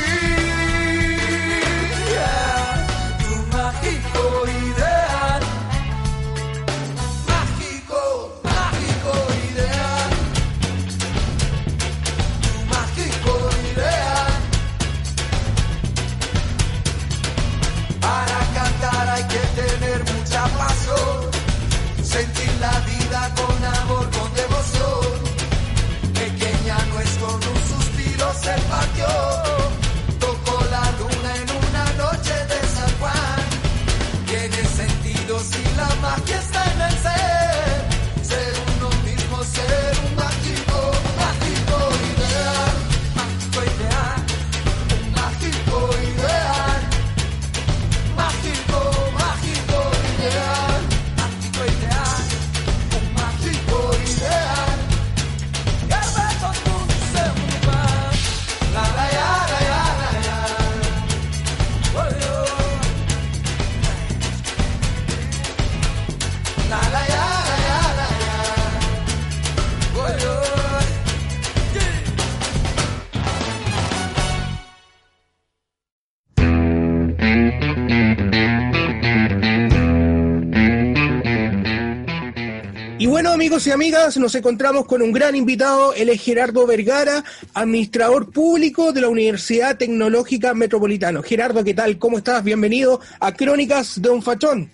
amigos 83.41 83.65
y 83.65 83.71
amigas, 83.71 84.17
nos 84.17 84.35
encontramos 84.35 84.85
con 84.85 85.01
un 85.01 85.11
gran 85.11 85.35
invitado, 85.35 85.95
él 85.95 86.09
es 86.09 86.21
Gerardo 86.21 86.67
Vergara, 86.67 87.23
administrador 87.55 88.31
público 88.31 88.93
de 88.93 89.01
la 89.01 89.09
Universidad 89.09 89.77
Tecnológica 89.77 90.53
Metropolitano. 90.53 91.23
Gerardo, 91.23 91.63
¿qué 91.63 91.73
tal? 91.73 91.97
¿Cómo 91.97 92.19
estás? 92.19 92.43
Bienvenido 92.43 93.01
a 93.19 93.31
Crónicas 93.33 93.99
de 93.99 94.09
un 94.11 94.21
Fachón. 94.21 94.69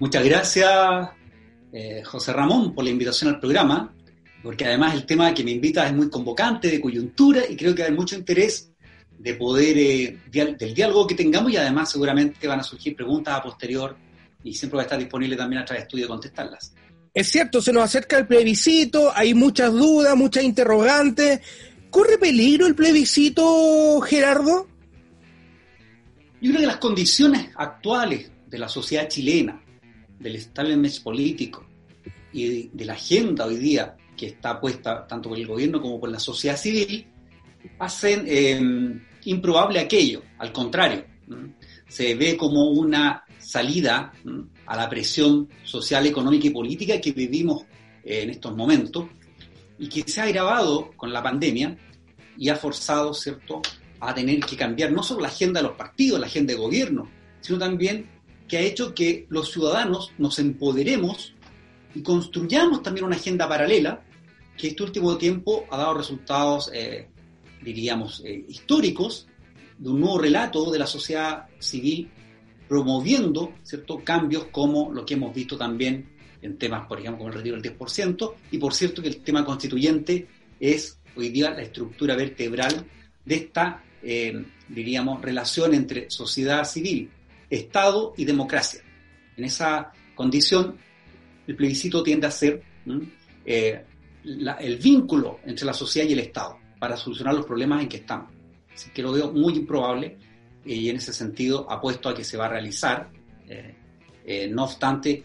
Muchas 0.00 0.24
gracias, 0.24 0.68
eh, 1.72 2.02
José 2.04 2.32
Ramón, 2.32 2.74
por 2.74 2.82
la 2.82 2.90
invitación 2.90 3.32
al 3.32 3.38
programa, 3.38 3.94
porque 4.42 4.64
además 4.64 4.94
el 4.94 5.06
tema 5.06 5.32
que 5.32 5.44
me 5.44 5.52
invita 5.52 5.86
es 5.86 5.94
muy 5.94 6.10
convocante, 6.10 6.68
de 6.68 6.80
coyuntura, 6.80 7.42
y 7.48 7.54
creo 7.54 7.72
que 7.72 7.84
hay 7.84 7.92
mucho 7.92 8.16
interés 8.16 8.72
de 9.16 9.34
poder, 9.34 9.78
eh, 9.78 10.18
del 10.32 10.74
diálogo 10.74 11.06
que 11.06 11.14
tengamos, 11.14 11.52
y 11.52 11.56
además 11.56 11.92
seguramente 11.92 12.48
van 12.48 12.58
a 12.58 12.64
surgir 12.64 12.96
preguntas 12.96 13.32
a 13.32 13.44
posterior, 13.44 13.96
y 14.42 14.54
siempre 14.54 14.78
va 14.78 14.82
a 14.82 14.86
estar 14.86 14.98
disponible 14.98 15.36
también 15.36 15.62
a 15.62 15.64
través 15.64 15.82
de 15.82 15.86
estudio 15.86 16.08
contestarlas. 16.08 16.74
Es 17.14 17.28
cierto, 17.28 17.62
se 17.62 17.72
nos 17.72 17.84
acerca 17.84 18.18
el 18.18 18.26
plebiscito, 18.26 19.12
hay 19.14 19.34
muchas 19.34 19.72
dudas, 19.72 20.16
muchas 20.16 20.42
interrogantes. 20.42 21.40
¿Corre 21.88 22.18
peligro 22.18 22.66
el 22.66 22.74
plebiscito, 22.74 24.00
Gerardo? 24.00 24.66
Yo 26.40 26.50
creo 26.50 26.60
que 26.60 26.66
las 26.66 26.78
condiciones 26.78 27.50
actuales 27.54 28.32
de 28.48 28.58
la 28.58 28.68
sociedad 28.68 29.08
chilena, 29.08 29.62
del 30.18 30.34
establishment 30.34 31.02
político 31.04 31.64
y 32.32 32.68
de 32.72 32.84
la 32.84 32.94
agenda 32.94 33.46
hoy 33.46 33.58
día 33.58 33.96
que 34.16 34.26
está 34.26 34.60
puesta 34.60 35.06
tanto 35.06 35.28
por 35.28 35.38
el 35.38 35.46
gobierno 35.46 35.80
como 35.80 36.00
por 36.00 36.10
la 36.10 36.18
sociedad 36.18 36.56
civil, 36.56 37.06
hacen 37.78 38.24
eh, 38.26 39.00
improbable 39.26 39.78
aquello. 39.78 40.22
Al 40.38 40.52
contrario, 40.52 41.04
se 41.86 42.16
ve 42.16 42.36
como 42.36 42.70
una 42.70 43.22
salida 43.38 44.12
a 44.66 44.76
la 44.76 44.88
presión 44.88 45.48
social, 45.62 46.06
económica 46.06 46.46
y 46.46 46.50
política 46.50 47.00
que 47.00 47.12
vivimos 47.12 47.62
eh, 48.04 48.22
en 48.22 48.30
estos 48.30 48.56
momentos 48.56 49.06
y 49.78 49.88
que 49.88 50.02
se 50.10 50.20
ha 50.20 50.24
agravado 50.24 50.90
con 50.96 51.12
la 51.12 51.22
pandemia 51.22 51.76
y 52.36 52.48
ha 52.48 52.56
forzado, 52.56 53.14
¿cierto?, 53.14 53.62
a 54.00 54.14
tener 54.14 54.40
que 54.40 54.56
cambiar 54.56 54.92
no 54.92 55.02
solo 55.02 55.22
la 55.22 55.28
agenda 55.28 55.60
de 55.60 55.68
los 55.68 55.76
partidos, 55.76 56.20
la 56.20 56.26
agenda 56.26 56.52
de 56.52 56.58
gobierno, 56.58 57.08
sino 57.40 57.58
también 57.58 58.10
que 58.46 58.58
ha 58.58 58.60
hecho 58.60 58.94
que 58.94 59.26
los 59.30 59.50
ciudadanos 59.50 60.12
nos 60.18 60.38
empoderemos 60.38 61.34
y 61.94 62.02
construyamos 62.02 62.82
también 62.82 63.06
una 63.06 63.16
agenda 63.16 63.48
paralela 63.48 64.02
que 64.56 64.68
este 64.68 64.82
último 64.82 65.16
tiempo 65.16 65.64
ha 65.70 65.78
dado 65.78 65.94
resultados, 65.94 66.70
eh, 66.74 67.08
diríamos, 67.62 68.22
eh, 68.24 68.44
históricos, 68.48 69.26
de 69.78 69.88
un 69.88 70.00
nuevo 70.00 70.18
relato 70.18 70.70
de 70.70 70.78
la 70.78 70.86
sociedad 70.86 71.46
civil 71.58 72.10
promoviendo 72.68 73.54
ciertos 73.62 74.02
cambios 74.02 74.46
como 74.50 74.92
lo 74.92 75.04
que 75.04 75.14
hemos 75.14 75.34
visto 75.34 75.56
también 75.56 76.08
en 76.42 76.58
temas, 76.58 76.86
por 76.86 76.98
ejemplo, 76.98 77.18
como 77.18 77.30
el 77.30 77.36
retiro 77.36 77.60
del 77.60 77.78
10%, 77.78 78.34
y 78.50 78.58
por 78.58 78.74
cierto 78.74 79.00
que 79.00 79.08
el 79.08 79.22
tema 79.22 79.44
constituyente 79.44 80.26
es 80.60 80.98
hoy 81.16 81.30
día 81.30 81.50
la 81.50 81.62
estructura 81.62 82.16
vertebral 82.16 82.84
de 83.24 83.34
esta, 83.34 83.82
eh, 84.02 84.44
diríamos, 84.68 85.22
relación 85.22 85.74
entre 85.74 86.10
sociedad 86.10 86.64
civil, 86.64 87.10
Estado 87.48 88.14
y 88.16 88.24
democracia. 88.24 88.80
En 89.36 89.44
esa 89.44 89.92
condición, 90.14 90.76
el 91.46 91.56
plebiscito 91.56 92.02
tiende 92.02 92.26
a 92.26 92.30
ser 92.30 92.62
eh, 93.44 93.84
el 94.24 94.76
vínculo 94.76 95.40
entre 95.44 95.66
la 95.66 95.72
sociedad 95.72 96.08
y 96.08 96.14
el 96.14 96.20
Estado 96.20 96.58
para 96.78 96.96
solucionar 96.96 97.34
los 97.34 97.46
problemas 97.46 97.82
en 97.82 97.88
que 97.88 97.98
estamos. 97.98 98.30
Así 98.74 98.90
que 98.90 99.02
lo 99.02 99.12
veo 99.12 99.30
muy 99.32 99.54
improbable 99.54 100.16
y 100.64 100.88
en 100.88 100.96
ese 100.96 101.12
sentido 101.12 101.70
apuesto 101.70 102.08
a 102.08 102.14
que 102.14 102.24
se 102.24 102.36
va 102.36 102.46
a 102.46 102.48
realizar. 102.48 103.08
Eh, 103.48 103.74
eh, 104.26 104.48
no 104.48 104.64
obstante, 104.64 105.22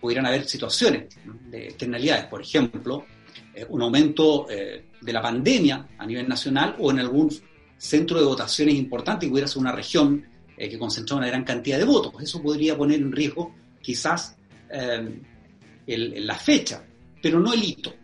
pudieran 0.00 0.26
haber 0.26 0.44
situaciones 0.46 1.14
de 1.48 1.68
externalidades, 1.68 2.26
por 2.26 2.42
ejemplo, 2.42 3.06
eh, 3.54 3.64
un 3.68 3.82
aumento 3.82 4.46
de 4.46 5.12
la 5.12 5.22
pandemia 5.22 5.88
a 5.96 6.06
nivel 6.06 6.28
nacional 6.28 6.76
o 6.78 6.90
en 6.90 6.98
algún 6.98 7.30
centro 7.78 8.18
de 8.18 8.24
votaciones 8.24 8.74
importante 8.74 9.26
que 9.26 9.30
pudiera 9.30 9.48
ser 9.48 9.58
una 9.58 9.72
región 9.72 10.26
que 10.56 10.78
concentra 10.78 11.16
una 11.16 11.26
gran 11.26 11.42
cantidad 11.44 11.78
de 11.78 11.84
votos. 11.84 12.14
Eso 12.22 12.40
podría 12.40 12.76
poner 12.76 13.00
en 13.00 13.10
riesgo 13.10 13.54
quizás 13.80 14.36
la 15.86 16.34
fecha, 16.36 16.84
pero 17.20 17.40
no 17.40 17.52
el 17.52 17.64
hito. 17.64 17.94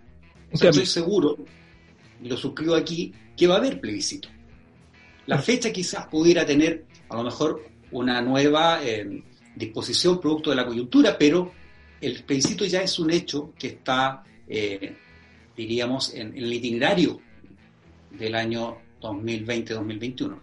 estoy 0.50 0.86
seguro, 0.86 1.36
y 2.22 2.28
lo 2.28 2.36
suscribo 2.36 2.74
aquí, 2.74 3.12
que 3.36 3.46
va 3.46 3.56
a 3.56 3.58
haber 3.58 3.80
plebiscito. 3.80 4.28
La 5.28 5.36
fecha 5.36 5.70
quizás 5.70 6.06
pudiera 6.06 6.46
tener 6.46 6.86
a 7.10 7.16
lo 7.16 7.22
mejor 7.22 7.62
una 7.90 8.22
nueva 8.22 8.80
eh, 8.82 9.22
disposición 9.54 10.18
producto 10.22 10.48
de 10.48 10.56
la 10.56 10.64
coyuntura, 10.64 11.18
pero 11.18 11.52
el 12.00 12.24
plebiscito 12.24 12.64
ya 12.64 12.80
es 12.80 12.98
un 12.98 13.10
hecho 13.10 13.52
que 13.58 13.66
está, 13.66 14.22
eh, 14.48 14.96
diríamos, 15.54 16.14
en, 16.14 16.34
el 16.34 16.50
itinerario 16.50 17.20
del 18.10 18.34
año 18.34 18.78
2020-2021. 19.02 20.40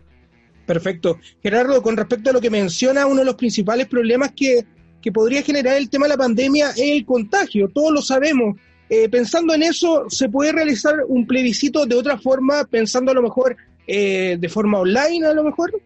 Perfecto. 0.67 1.19
Gerardo, 1.41 1.81
con 1.81 1.97
respecto 1.97 2.29
a 2.29 2.33
lo 2.33 2.39
que 2.39 2.51
menciona, 2.51 3.07
uno 3.07 3.21
de 3.21 3.25
los 3.25 3.35
principales 3.35 3.87
problemas 3.87 4.33
que, 4.35 4.67
que 5.01 5.11
podría 5.11 5.41
generar 5.41 5.77
el 5.77 5.89
tema 5.89 6.05
de 6.05 6.09
la 6.09 6.17
pandemia 6.17 6.69
es 6.69 6.91
el 6.91 7.05
contagio, 7.07 7.69
todos 7.69 7.91
lo 7.91 8.01
sabemos. 8.03 8.55
Eh, 8.87 9.09
pensando 9.09 9.55
en 9.55 9.63
eso, 9.63 10.05
¿se 10.09 10.29
puede 10.29 10.51
realizar 10.51 10.93
un 11.07 11.25
plebiscito 11.25 11.87
de 11.87 11.95
otra 11.95 12.19
forma, 12.19 12.65
pensando 12.65 13.09
a 13.09 13.15
lo 13.15 13.23
mejor 13.23 13.57
eh, 13.87 14.37
de 14.39 14.49
forma 14.49 14.79
online 14.79 15.25
a 15.25 15.33
lo 15.33 15.43
mejor? 15.43 15.81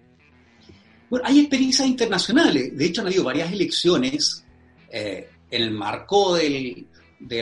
Bueno, 1.09 1.25
hay 1.25 1.39
experiencias 1.39 1.87
internacionales. 1.87 2.77
De 2.77 2.85
hecho, 2.85 3.01
han 3.01 3.07
habido 3.07 3.23
varias 3.23 3.51
elecciones 3.51 4.45
eh, 4.91 5.27
en 5.49 5.61
el 5.63 5.71
marco 5.71 6.35
de 6.35 6.85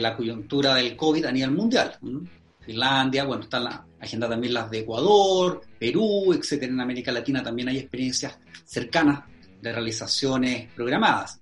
la 0.01 0.15
coyuntura 0.15 0.75
del 0.75 0.95
COVID 0.95 1.25
a 1.25 1.31
nivel 1.31 1.51
mundial. 1.51 1.97
Finlandia, 2.61 3.23
bueno, 3.23 3.43
está 3.43 3.59
la 3.59 3.85
agenda 3.99 4.27
también 4.27 4.53
las 4.53 4.69
de 4.69 4.79
Ecuador, 4.79 5.61
Perú, 5.79 6.33
etcétera. 6.33 6.71
En 6.71 6.81
América 6.81 7.11
Latina 7.11 7.41
también 7.43 7.69
hay 7.69 7.77
experiencias 7.77 8.37
cercanas 8.65 9.23
de 9.61 9.71
realizaciones 9.71 10.71
programadas. 10.73 11.39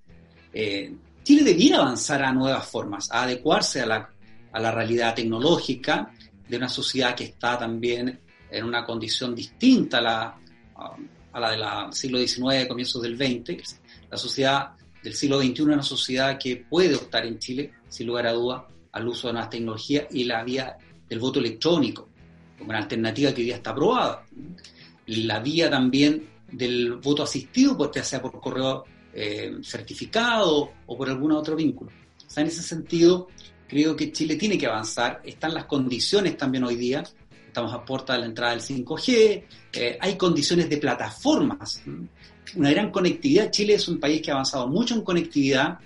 Eh, 0.54 0.94
Chile 1.24 1.44
debiera 1.44 1.78
avanzar 1.78 2.24
a 2.24 2.32
nuevas 2.32 2.68
formas, 2.68 3.12
a 3.12 3.24
adecuarse 3.24 3.82
a 3.82 3.86
la, 3.88 4.10
a 4.52 4.60
la 4.60 4.72
realidad 4.72 5.16
tecnológica 5.16 6.12
de 6.48 6.58
una 6.58 6.70
sociedad 6.70 7.16
que 7.16 7.26
está 7.26 7.58
también 7.58 8.20
en 8.56 8.66
una 8.66 8.86
condición 8.86 9.36
distinta 9.36 9.98
a 9.98 10.02
la, 10.02 10.38
a 11.34 11.40
la 11.40 11.84
del 11.86 11.94
siglo 11.94 12.18
XIX, 12.20 12.68
comienzos 12.68 13.02
del 13.02 13.18
XX. 13.18 13.80
La 14.10 14.18
sociedad 14.18 14.72
del 15.04 15.14
siglo 15.14 15.40
XXI 15.40 15.52
es 15.52 15.60
una 15.60 15.84
sociedad 15.84 16.38
que 16.40 16.58
puede 16.58 16.96
optar 16.96 17.26
en 17.26 17.38
Chile, 17.38 17.74
sin 17.90 18.08
lugar 18.08 18.28
a 18.28 18.34
duda, 18.34 18.68
al 18.94 19.08
uso 19.08 19.28
de 19.28 19.34
nuevas 19.34 19.50
tecnologías 19.50 20.06
y 20.12 20.24
la 20.24 20.44
vía 20.44 20.78
del 21.08 21.20
voto 21.20 21.40
electrónico, 21.40 22.08
como 22.58 22.70
una 22.70 22.80
alternativa 22.80 23.34
que 23.34 23.42
hoy 23.42 23.46
día 23.46 23.58
está 23.58 23.72
aprobada. 23.72 24.26
La 25.08 25.40
vía 25.40 25.70
también 25.70 26.30
del 26.50 26.94
voto 26.94 27.24
asistido, 27.24 27.76
pues, 27.76 27.92
ya 27.94 28.04
sea 28.04 28.22
por 28.22 28.40
correo 28.40 28.86
eh, 29.14 29.58
certificado 29.62 30.72
o 30.86 30.98
por 30.98 31.10
algún 31.10 31.34
otro 31.34 31.56
vínculo. 31.56 31.92
O 32.26 32.30
sea, 32.30 32.42
en 32.42 32.48
ese 32.48 32.64
sentido, 32.64 33.28
creo 33.68 33.96
que 33.96 34.14
Chile 34.14 34.38
tiene 34.38 34.58
que 34.58 34.66
avanzar, 34.66 35.22
están 35.26 35.54
las 35.54 35.66
condiciones 35.66 36.38
también 36.38 36.64
hoy 36.64 36.76
día 36.76 37.04
estamos 37.56 37.74
a 37.74 37.86
puerta 37.86 38.12
de 38.12 38.20
la 38.20 38.26
entrada 38.26 38.52
del 38.52 38.62
5G, 38.62 39.44
eh, 39.72 39.98
hay 40.02 40.18
condiciones 40.18 40.70
de 40.70 40.76
plataformas, 40.76 41.82
una 42.54 42.70
gran 42.70 42.92
conectividad. 42.92 43.50
Chile 43.50 43.76
es 43.76 43.88
un 43.88 43.98
país 43.98 44.22
que 44.22 44.30
ha 44.30 44.34
avanzado 44.34 44.68
mucho 44.68 44.94
en 44.94 45.04
conectividad 45.04 45.80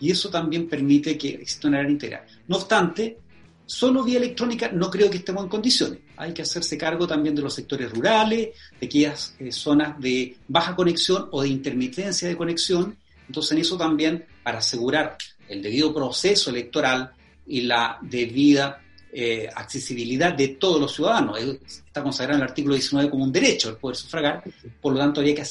y 0.00 0.10
eso 0.10 0.30
también 0.30 0.66
permite 0.66 1.18
que 1.18 1.28
exista 1.34 1.68
una 1.68 1.80
gran 1.80 1.90
integral. 1.90 2.24
No 2.48 2.56
obstante, 2.56 3.18
solo 3.66 4.02
vía 4.02 4.16
electrónica 4.16 4.70
no 4.72 4.90
creo 4.90 5.10
que 5.10 5.18
estemos 5.18 5.42
en 5.44 5.50
condiciones. 5.50 5.98
Hay 6.16 6.32
que 6.32 6.40
hacerse 6.40 6.78
cargo 6.78 7.06
también 7.06 7.34
de 7.34 7.42
los 7.42 7.52
sectores 7.52 7.90
rurales, 7.90 8.56
de 8.80 8.86
aquellas 8.86 9.34
eh, 9.40 9.52
zonas 9.52 10.00
de 10.00 10.38
baja 10.48 10.74
conexión 10.74 11.28
o 11.32 11.42
de 11.42 11.50
intermitencia 11.50 12.28
de 12.28 12.36
conexión. 12.36 12.96
Entonces, 13.26 13.52
en 13.52 13.58
eso 13.58 13.76
también, 13.76 14.24
para 14.42 14.60
asegurar 14.60 15.18
el 15.50 15.60
debido 15.60 15.92
proceso 15.92 16.48
electoral 16.48 17.10
y 17.46 17.60
la 17.60 17.98
debida 18.00 18.80
eh, 19.12 19.48
accesibilidad 19.54 20.34
de 20.34 20.48
todos 20.48 20.80
los 20.80 20.94
ciudadanos. 20.94 21.38
Está 21.38 22.02
consagrado 22.02 22.38
en 22.38 22.44
el 22.44 22.48
artículo 22.48 22.74
19 22.74 23.10
como 23.10 23.24
un 23.24 23.32
derecho 23.32 23.70
el 23.70 23.76
poder 23.76 23.96
sufragar, 23.96 24.42
por 24.80 24.92
lo 24.92 24.98
tanto 24.98 25.20
habría 25.20 25.34
que 25.34 25.44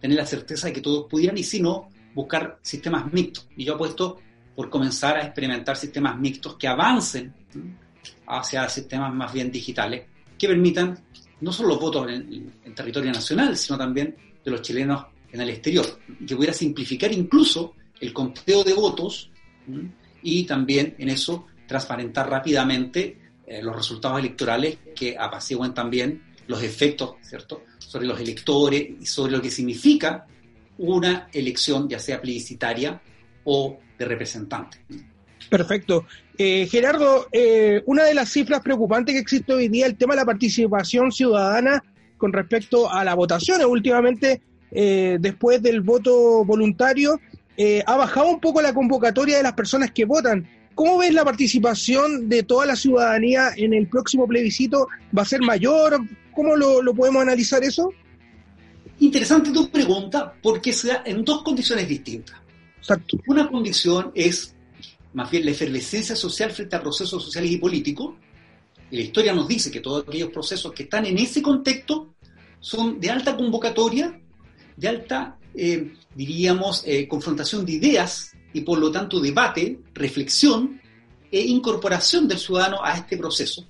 tener 0.00 0.16
la 0.16 0.26
certeza 0.26 0.66
de 0.68 0.72
que 0.74 0.80
todos 0.80 1.06
pudieran 1.08 1.36
y 1.38 1.42
si 1.42 1.60
no, 1.60 1.88
buscar 2.14 2.58
sistemas 2.62 3.12
mixtos. 3.12 3.46
Y 3.56 3.64
yo 3.64 3.74
apuesto 3.74 4.18
por 4.54 4.70
comenzar 4.70 5.16
a 5.16 5.24
experimentar 5.24 5.76
sistemas 5.76 6.18
mixtos 6.18 6.56
que 6.56 6.68
avancen 6.68 7.32
hacia 8.26 8.68
sistemas 8.68 9.14
más 9.14 9.32
bien 9.32 9.50
digitales, 9.50 10.04
que 10.38 10.48
permitan 10.48 10.98
no 11.40 11.52
solo 11.52 11.70
los 11.70 11.80
votos 11.80 12.10
en, 12.10 12.52
en 12.64 12.74
territorio 12.74 13.12
nacional, 13.12 13.56
sino 13.56 13.78
también 13.78 14.16
de 14.44 14.50
los 14.50 14.62
chilenos 14.62 15.06
en 15.32 15.40
el 15.40 15.50
exterior, 15.50 15.86
que 16.26 16.36
pudiera 16.36 16.54
simplificar 16.54 17.12
incluso 17.12 17.74
el 18.00 18.12
conteo 18.12 18.64
de 18.64 18.74
votos 18.74 19.30
y 20.22 20.44
también 20.44 20.94
en 20.98 21.08
eso 21.10 21.46
transparentar 21.66 22.30
rápidamente 22.30 23.18
eh, 23.46 23.62
los 23.62 23.76
resultados 23.76 24.18
electorales 24.18 24.78
que 24.94 25.16
apaciguen 25.18 25.72
también 25.72 26.22
los 26.48 26.62
efectos, 26.62 27.14
¿cierto?, 27.22 27.62
sobre 27.78 28.06
los 28.06 28.18
electores 28.20 28.88
y 29.00 29.06
sobre 29.06 29.32
lo 29.32 29.40
que 29.40 29.50
significa 29.50 30.26
una 30.78 31.28
elección, 31.32 31.88
ya 31.88 31.98
sea 31.98 32.20
plebiscitaria 32.20 33.00
o 33.44 33.78
de 33.98 34.04
representante. 34.04 34.78
Perfecto. 35.48 36.04
Eh, 36.36 36.66
Gerardo, 36.66 37.28
eh, 37.32 37.82
una 37.86 38.04
de 38.04 38.14
las 38.14 38.30
cifras 38.30 38.60
preocupantes 38.60 39.14
que 39.14 39.20
existe 39.20 39.52
hoy 39.52 39.68
día, 39.68 39.86
el 39.86 39.96
tema 39.96 40.14
de 40.14 40.20
la 40.20 40.26
participación 40.26 41.12
ciudadana 41.12 41.82
con 42.16 42.32
respecto 42.32 42.90
a 42.90 43.04
la 43.04 43.14
votación. 43.14 43.64
Últimamente, 43.64 44.42
eh, 44.72 45.18
después 45.20 45.62
del 45.62 45.82
voto 45.82 46.44
voluntario, 46.44 47.20
ha 47.86 47.96
bajado 47.96 48.28
un 48.28 48.38
poco 48.38 48.60
la 48.60 48.74
convocatoria 48.74 49.38
de 49.38 49.42
las 49.42 49.54
personas 49.54 49.90
que 49.90 50.04
votan. 50.04 50.46
¿Cómo 50.76 50.98
ves 50.98 51.14
la 51.14 51.24
participación 51.24 52.28
de 52.28 52.42
toda 52.42 52.66
la 52.66 52.76
ciudadanía 52.76 53.48
en 53.56 53.72
el 53.72 53.88
próximo 53.88 54.28
plebiscito? 54.28 54.88
¿Va 55.16 55.22
a 55.22 55.24
ser 55.24 55.40
mayor? 55.40 55.98
¿Cómo 56.34 56.54
lo, 56.54 56.82
lo 56.82 56.94
podemos 56.94 57.22
analizar 57.22 57.64
eso? 57.64 57.94
Interesante 58.98 59.50
tu 59.52 59.70
pregunta, 59.70 60.34
porque 60.42 60.74
se 60.74 60.88
da 60.88 61.02
en 61.06 61.24
dos 61.24 61.42
condiciones 61.42 61.88
distintas. 61.88 62.36
Exacto. 62.78 63.18
Una 63.26 63.48
condición 63.48 64.12
es 64.14 64.54
más 65.14 65.30
bien 65.30 65.46
la 65.46 65.52
efervescencia 65.52 66.14
social 66.14 66.50
frente 66.50 66.76
a 66.76 66.82
procesos 66.82 67.24
sociales 67.24 67.52
y 67.52 67.56
políticos. 67.56 68.14
La 68.90 69.00
historia 69.00 69.32
nos 69.32 69.48
dice 69.48 69.70
que 69.70 69.80
todos 69.80 70.04
aquellos 70.06 70.28
procesos 70.28 70.74
que 70.74 70.82
están 70.82 71.06
en 71.06 71.16
ese 71.16 71.40
contexto 71.40 72.14
son 72.60 73.00
de 73.00 73.08
alta 73.08 73.34
convocatoria, 73.34 74.20
de 74.76 74.88
alta, 74.88 75.38
eh, 75.54 75.94
diríamos, 76.14 76.82
eh, 76.84 77.08
confrontación 77.08 77.64
de 77.64 77.72
ideas 77.72 78.36
y 78.56 78.62
por 78.62 78.78
lo 78.78 78.90
tanto 78.90 79.20
debate, 79.20 79.80
reflexión 79.92 80.80
e 81.30 81.40
incorporación 81.40 82.26
del 82.26 82.38
ciudadano 82.38 82.82
a 82.82 82.94
este 82.94 83.18
proceso, 83.18 83.66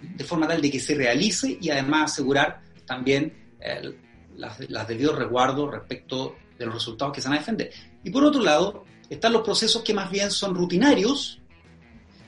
de 0.00 0.22
forma 0.22 0.46
tal 0.46 0.62
de 0.62 0.70
que 0.70 0.78
se 0.78 0.94
realice 0.94 1.58
y 1.60 1.70
además 1.70 2.12
asegurar 2.12 2.60
también 2.86 3.56
eh, 3.60 3.96
las, 4.36 4.60
las 4.70 4.86
debidos 4.86 5.18
resguardos 5.18 5.72
respecto 5.72 6.36
de 6.56 6.66
los 6.66 6.74
resultados 6.74 7.12
que 7.12 7.20
se 7.20 7.26
van 7.26 7.38
a 7.38 7.40
defender. 7.40 7.72
Y 8.04 8.10
por 8.10 8.22
otro 8.22 8.40
lado, 8.40 8.84
están 9.10 9.32
los 9.32 9.42
procesos 9.42 9.82
que 9.82 9.92
más 9.92 10.08
bien 10.08 10.30
son 10.30 10.54
rutinarios 10.54 11.40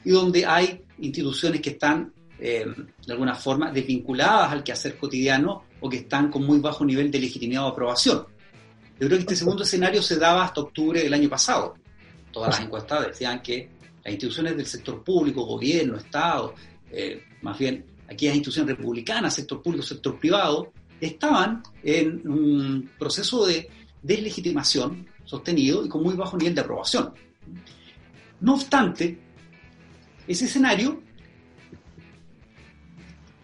y 0.04 0.10
donde 0.10 0.44
hay 0.44 0.82
instituciones 0.98 1.60
que 1.60 1.70
están 1.70 2.12
eh, 2.40 2.66
de 3.06 3.12
alguna 3.12 3.36
forma 3.36 3.70
desvinculadas 3.70 4.50
al 4.50 4.64
quehacer 4.64 4.98
cotidiano 4.98 5.62
o 5.78 5.88
que 5.88 5.98
están 5.98 6.28
con 6.28 6.44
muy 6.44 6.58
bajo 6.58 6.84
nivel 6.84 7.08
de 7.08 7.20
legitimidad 7.20 7.66
o 7.66 7.68
aprobación. 7.68 8.26
Yo 8.98 9.06
creo 9.06 9.18
que 9.18 9.22
este 9.22 9.36
segundo 9.36 9.62
escenario 9.62 10.02
se 10.02 10.16
daba 10.16 10.44
hasta 10.44 10.60
octubre 10.60 11.04
del 11.04 11.14
año 11.14 11.28
pasado. 11.28 11.76
Todas 12.32 12.50
las 12.50 12.60
encuestas 12.60 13.06
decían 13.06 13.42
que 13.42 13.68
las 14.04 14.12
instituciones 14.12 14.56
del 14.56 14.66
sector 14.66 15.02
público, 15.02 15.44
gobierno, 15.44 15.96
Estado, 15.96 16.54
eh, 16.90 17.24
más 17.42 17.58
bien 17.58 17.84
aquellas 18.08 18.34
instituciones 18.34 18.76
republicanas, 18.76 19.34
sector 19.34 19.62
público, 19.62 19.84
sector 19.84 20.18
privado, 20.18 20.72
estaban 21.00 21.62
en 21.82 22.28
un 22.28 22.90
proceso 22.98 23.46
de 23.46 23.68
deslegitimación 24.02 25.06
sostenido 25.24 25.84
y 25.84 25.88
con 25.88 26.02
muy 26.02 26.14
bajo 26.14 26.36
nivel 26.36 26.54
de 26.54 26.60
aprobación. 26.60 27.12
No 28.40 28.54
obstante, 28.54 29.18
ese 30.26 30.46
escenario, 30.46 31.02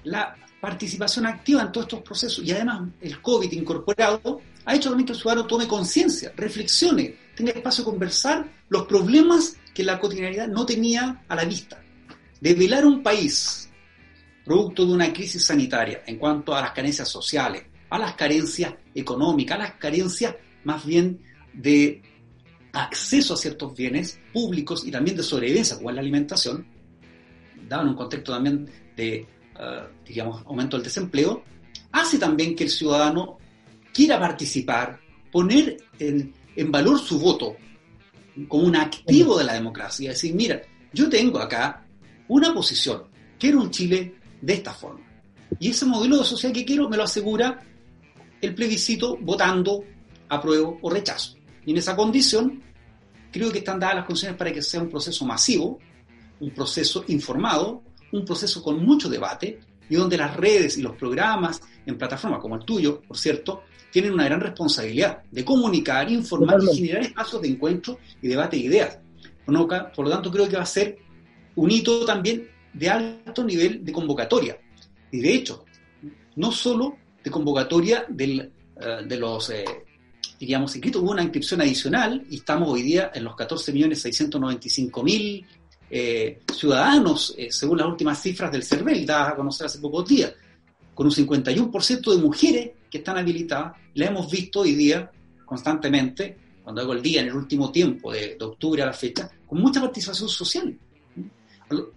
la 0.04 0.36
participación 0.60 1.26
activa 1.26 1.62
en 1.62 1.72
todos 1.72 1.86
estos 1.86 2.02
procesos 2.02 2.44
y 2.44 2.50
además 2.52 2.88
el 3.00 3.20
COVID 3.20 3.52
incorporado 3.52 4.40
ha 4.66 4.74
hecho 4.74 4.90
también 4.90 5.06
que 5.06 5.12
el 5.12 5.18
ciudadano 5.18 5.46
tome 5.46 5.68
conciencia, 5.68 6.32
reflexione, 6.36 7.16
tenga 7.36 7.52
espacio 7.52 7.82
a 7.82 7.86
conversar 7.86 8.44
los 8.68 8.84
problemas 8.86 9.56
que 9.72 9.84
la 9.84 9.98
cotidianidad 9.98 10.48
no 10.48 10.66
tenía 10.66 11.24
a 11.28 11.36
la 11.36 11.44
vista. 11.44 11.80
De 12.40 12.52
velar 12.52 12.84
un 12.84 13.02
país 13.02 13.70
producto 14.44 14.84
de 14.84 14.92
una 14.92 15.12
crisis 15.12 15.44
sanitaria 15.44 16.02
en 16.06 16.18
cuanto 16.18 16.54
a 16.54 16.60
las 16.60 16.72
carencias 16.72 17.08
sociales, 17.08 17.64
a 17.90 17.98
las 17.98 18.14
carencias 18.14 18.74
económicas, 18.92 19.56
a 19.56 19.62
las 19.62 19.72
carencias 19.74 20.34
más 20.64 20.84
bien 20.84 21.20
de 21.52 22.02
acceso 22.72 23.34
a 23.34 23.36
ciertos 23.36 23.74
bienes 23.74 24.20
públicos 24.32 24.84
y 24.84 24.90
también 24.90 25.16
de 25.16 25.22
sobrevivencia, 25.22 25.76
como 25.76 25.90
es 25.90 25.96
la 25.96 26.02
alimentación, 26.02 26.66
dado 27.68 27.82
en 27.82 27.88
un 27.90 27.94
contexto 27.94 28.32
también 28.32 28.68
de, 28.96 29.14
eh, 29.14 29.26
digamos, 30.04 30.44
aumento 30.44 30.76
del 30.76 30.84
desempleo, 30.84 31.44
hace 31.92 32.18
también 32.18 32.56
que 32.56 32.64
el 32.64 32.70
ciudadano 32.70 33.38
quiera 33.96 34.20
participar, 34.20 35.00
poner 35.32 35.78
en, 35.98 36.34
valor 36.70 37.00
su 37.00 37.18
voto 37.18 37.56
como 38.46 38.64
un 38.64 38.76
activo 38.76 39.38
de 39.38 39.44
la 39.44 39.54
democracia, 39.54 40.10
decir, 40.10 40.34
mira, 40.34 40.60
yo 40.92 41.08
tengo 41.08 41.38
acá 41.38 41.86
una 42.28 42.52
posición, 42.52 43.04
quiero 43.38 43.62
un 43.62 43.70
Chile 43.70 44.16
de 44.42 44.52
esta 44.52 44.74
forma. 44.74 45.00
Y 45.58 45.70
ese 45.70 45.86
modelo 45.86 46.18
de 46.18 46.24
sociedad 46.24 46.54
que 46.54 46.66
quiero 46.66 46.90
me 46.90 46.98
lo 46.98 47.04
asegura 47.04 47.58
el 48.42 48.54
plebiscito 48.54 49.16
votando 49.16 49.82
apruebo 50.28 50.78
o 50.82 50.90
rechazo. 50.90 51.38
Y 51.64 51.70
en 51.70 51.78
esa 51.78 51.96
condición, 51.96 52.62
creo 53.32 53.50
que 53.50 53.60
están 53.60 53.80
dadas 53.80 53.96
las 53.96 54.04
condiciones 54.04 54.36
para 54.36 54.52
que 54.52 54.60
sea 54.60 54.82
un 54.82 54.90
proceso 54.90 55.24
masivo, 55.24 55.78
un 56.40 56.50
proceso 56.50 57.02
informado, 57.08 57.82
un 58.12 58.26
proceso 58.26 58.62
con 58.62 58.84
mucho 58.84 59.08
debate 59.08 59.58
y 59.88 59.94
donde 59.94 60.18
las 60.18 60.36
redes 60.36 60.76
y 60.76 60.82
los 60.82 60.96
programas 60.96 61.62
en 61.86 61.96
plataformas 61.96 62.40
como 62.40 62.56
el 62.56 62.64
tuyo, 62.66 63.00
por 63.00 63.16
cierto, 63.16 63.62
tienen 63.96 64.12
una 64.12 64.26
gran 64.26 64.42
responsabilidad 64.42 65.22
de 65.30 65.42
comunicar, 65.42 66.12
informar 66.12 66.58
y 66.62 66.76
generar 66.76 67.00
espacios 67.00 67.40
de 67.40 67.48
encuentro 67.48 67.98
y 68.20 68.28
debate 68.28 68.58
de 68.58 68.64
ideas. 68.64 68.98
Por 69.46 70.04
lo 70.04 70.10
tanto, 70.10 70.30
creo 70.30 70.46
que 70.46 70.56
va 70.56 70.64
a 70.64 70.66
ser 70.66 70.98
un 71.54 71.70
hito 71.70 72.04
también 72.04 72.46
de 72.74 72.90
alto 72.90 73.42
nivel 73.42 73.82
de 73.82 73.92
convocatoria. 73.92 74.58
Y 75.10 75.20
de 75.20 75.32
hecho, 75.32 75.64
no 76.34 76.52
solo 76.52 76.94
de 77.24 77.30
convocatoria 77.30 78.04
del, 78.06 78.52
eh, 78.78 78.98
de 79.08 79.16
los 79.16 79.48
eh, 79.48 79.64
diríamos, 80.38 80.76
inscritos. 80.76 81.00
Hubo 81.00 81.12
una 81.12 81.22
inscripción 81.22 81.62
adicional 81.62 82.22
y 82.28 82.36
estamos 82.36 82.68
hoy 82.68 82.82
día 82.82 83.10
en 83.14 83.24
los 83.24 83.32
14.695.000 83.32 85.46
eh, 85.88 86.40
ciudadanos, 86.54 87.34
eh, 87.38 87.48
según 87.50 87.78
las 87.78 87.86
últimas 87.86 88.20
cifras 88.20 88.52
del 88.52 88.62
CERVEL, 88.62 89.06
dadas 89.06 89.32
a 89.32 89.36
conocer 89.36 89.68
hace 89.68 89.78
pocos 89.78 90.06
días, 90.06 90.34
con 90.94 91.06
un 91.06 91.12
51% 91.12 92.14
de 92.14 92.22
mujeres 92.22 92.70
están 92.96 93.18
habilitadas. 93.18 93.76
La 93.94 94.06
hemos 94.06 94.30
visto 94.30 94.60
hoy 94.60 94.74
día 94.74 95.10
constantemente, 95.44 96.36
cuando 96.62 96.82
hago 96.82 96.92
el 96.92 97.02
día, 97.02 97.20
en 97.20 97.28
el 97.28 97.36
último 97.36 97.70
tiempo, 97.70 98.12
de, 98.12 98.36
octubre 98.40 98.82
a 98.82 98.86
la 98.86 98.92
fecha, 98.92 99.30
con 99.46 99.60
mucha 99.60 99.80
participación 99.80 100.28
social. 100.28 100.76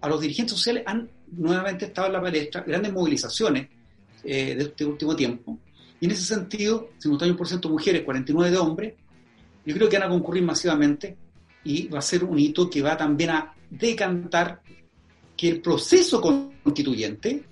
A, 0.01 0.09
los 0.09 0.21
dirigentes 0.21 0.53
sociales 0.53 0.83
han 0.85 1.09
nuevamente 1.31 1.85
estado 1.85 2.07
en 2.07 2.13
la 2.13 2.21
palestra 2.21 2.61
grandes 2.61 2.91
movilizaciones 2.91 3.67
eh, 4.23 4.55
de 4.55 4.63
este 4.63 4.85
último 4.85 5.15
tiempo, 5.15 5.59
y 5.99 6.05
en 6.05 6.11
ese 6.11 6.23
sentido, 6.23 6.91
51% 7.01 7.69
mujeres, 7.69 8.05
49% 8.05 8.49
de 8.49 8.57
hombres, 8.57 8.93
yo 9.65 9.75
creo 9.75 9.89
que 9.89 9.99
van 9.99 10.07
a 10.07 10.11
concurrir 10.11 10.43
masivamente 10.43 11.17
y 11.63 11.87
va 11.87 11.99
a 11.99 12.01
ser 12.01 12.23
un 12.23 12.39
hito 12.39 12.69
que 12.69 12.81
va 12.81 12.95
también 12.95 13.31
a 13.31 13.53
decantar 13.69 14.61
que 15.35 15.49
el 15.49 15.61
proceso 15.61 16.21
constituyente 16.21 17.43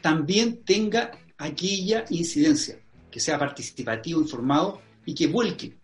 también 0.00 0.62
tenga 0.64 1.10
aquella 1.36 2.04
incidencia, 2.10 2.79
que 3.10 3.20
sea 3.20 3.38
participativo, 3.38 4.20
informado 4.20 4.80
y 5.04 5.14
que 5.14 5.26
vuelque 5.26 5.76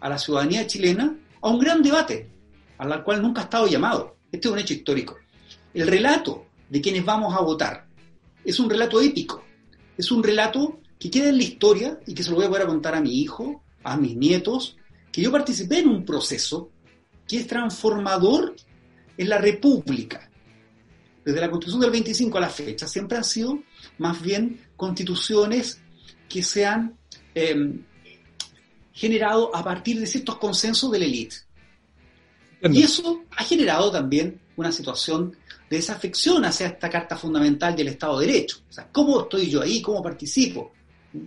a 0.00 0.08
la 0.08 0.18
ciudadanía 0.18 0.66
chilena 0.66 1.16
a 1.40 1.48
un 1.48 1.58
gran 1.58 1.82
debate, 1.82 2.28
al 2.78 3.02
cual 3.04 3.22
nunca 3.22 3.42
ha 3.42 3.44
estado 3.44 3.66
llamado. 3.66 4.16
Este 4.30 4.48
es 4.48 4.52
un 4.52 4.58
hecho 4.58 4.74
histórico. 4.74 5.16
El 5.74 5.86
relato 5.86 6.46
de 6.68 6.80
quienes 6.80 7.04
vamos 7.04 7.34
a 7.34 7.40
votar 7.40 7.86
es 8.44 8.58
un 8.58 8.70
relato 8.70 9.00
épico, 9.00 9.44
es 9.96 10.10
un 10.10 10.22
relato 10.22 10.80
que 10.98 11.10
quede 11.10 11.30
en 11.30 11.38
la 11.38 11.44
historia 11.44 12.00
y 12.06 12.14
que 12.14 12.22
se 12.22 12.30
lo 12.30 12.36
voy 12.36 12.46
a 12.46 12.50
poder 12.50 12.66
contar 12.66 12.94
a 12.94 13.00
mi 13.00 13.20
hijo, 13.20 13.62
a 13.82 13.96
mis 13.96 14.16
nietos, 14.16 14.76
que 15.10 15.22
yo 15.22 15.32
participé 15.32 15.78
en 15.78 15.88
un 15.88 16.04
proceso 16.04 16.70
que 17.26 17.38
es 17.38 17.46
transformador 17.46 18.54
en 19.16 19.28
la 19.28 19.38
República. 19.38 20.30
Desde 21.24 21.40
la 21.40 21.50
Constitución 21.50 21.80
del 21.82 21.90
25 21.90 22.38
a 22.38 22.40
la 22.40 22.48
fecha 22.48 22.88
siempre 22.88 23.18
han 23.18 23.24
sido 23.24 23.58
más 23.98 24.20
bien 24.22 24.60
constituciones 24.76 25.80
que 26.30 26.42
se 26.42 26.64
han 26.64 26.96
em, 27.34 27.84
generado 28.92 29.54
a 29.54 29.62
partir 29.62 29.98
de 30.00 30.06
ciertos 30.06 30.38
consensos 30.38 30.90
de 30.92 30.98
la 30.98 31.04
élite. 31.04 31.36
Y 32.62 32.82
eso 32.82 33.24
ha 33.36 33.44
generado 33.44 33.90
también 33.90 34.40
una 34.56 34.70
situación 34.70 35.36
de 35.68 35.76
desafección 35.76 36.44
hacia 36.44 36.68
esta 36.68 36.88
Carta 36.88 37.16
Fundamental 37.16 37.74
del 37.74 37.88
Estado 37.88 38.20
de 38.20 38.26
Derecho. 38.26 38.58
O 38.68 38.72
sea, 38.72 38.88
¿cómo 38.92 39.22
estoy 39.22 39.50
yo 39.50 39.62
ahí? 39.62 39.82
¿Cómo 39.82 40.02
participo? 40.02 40.72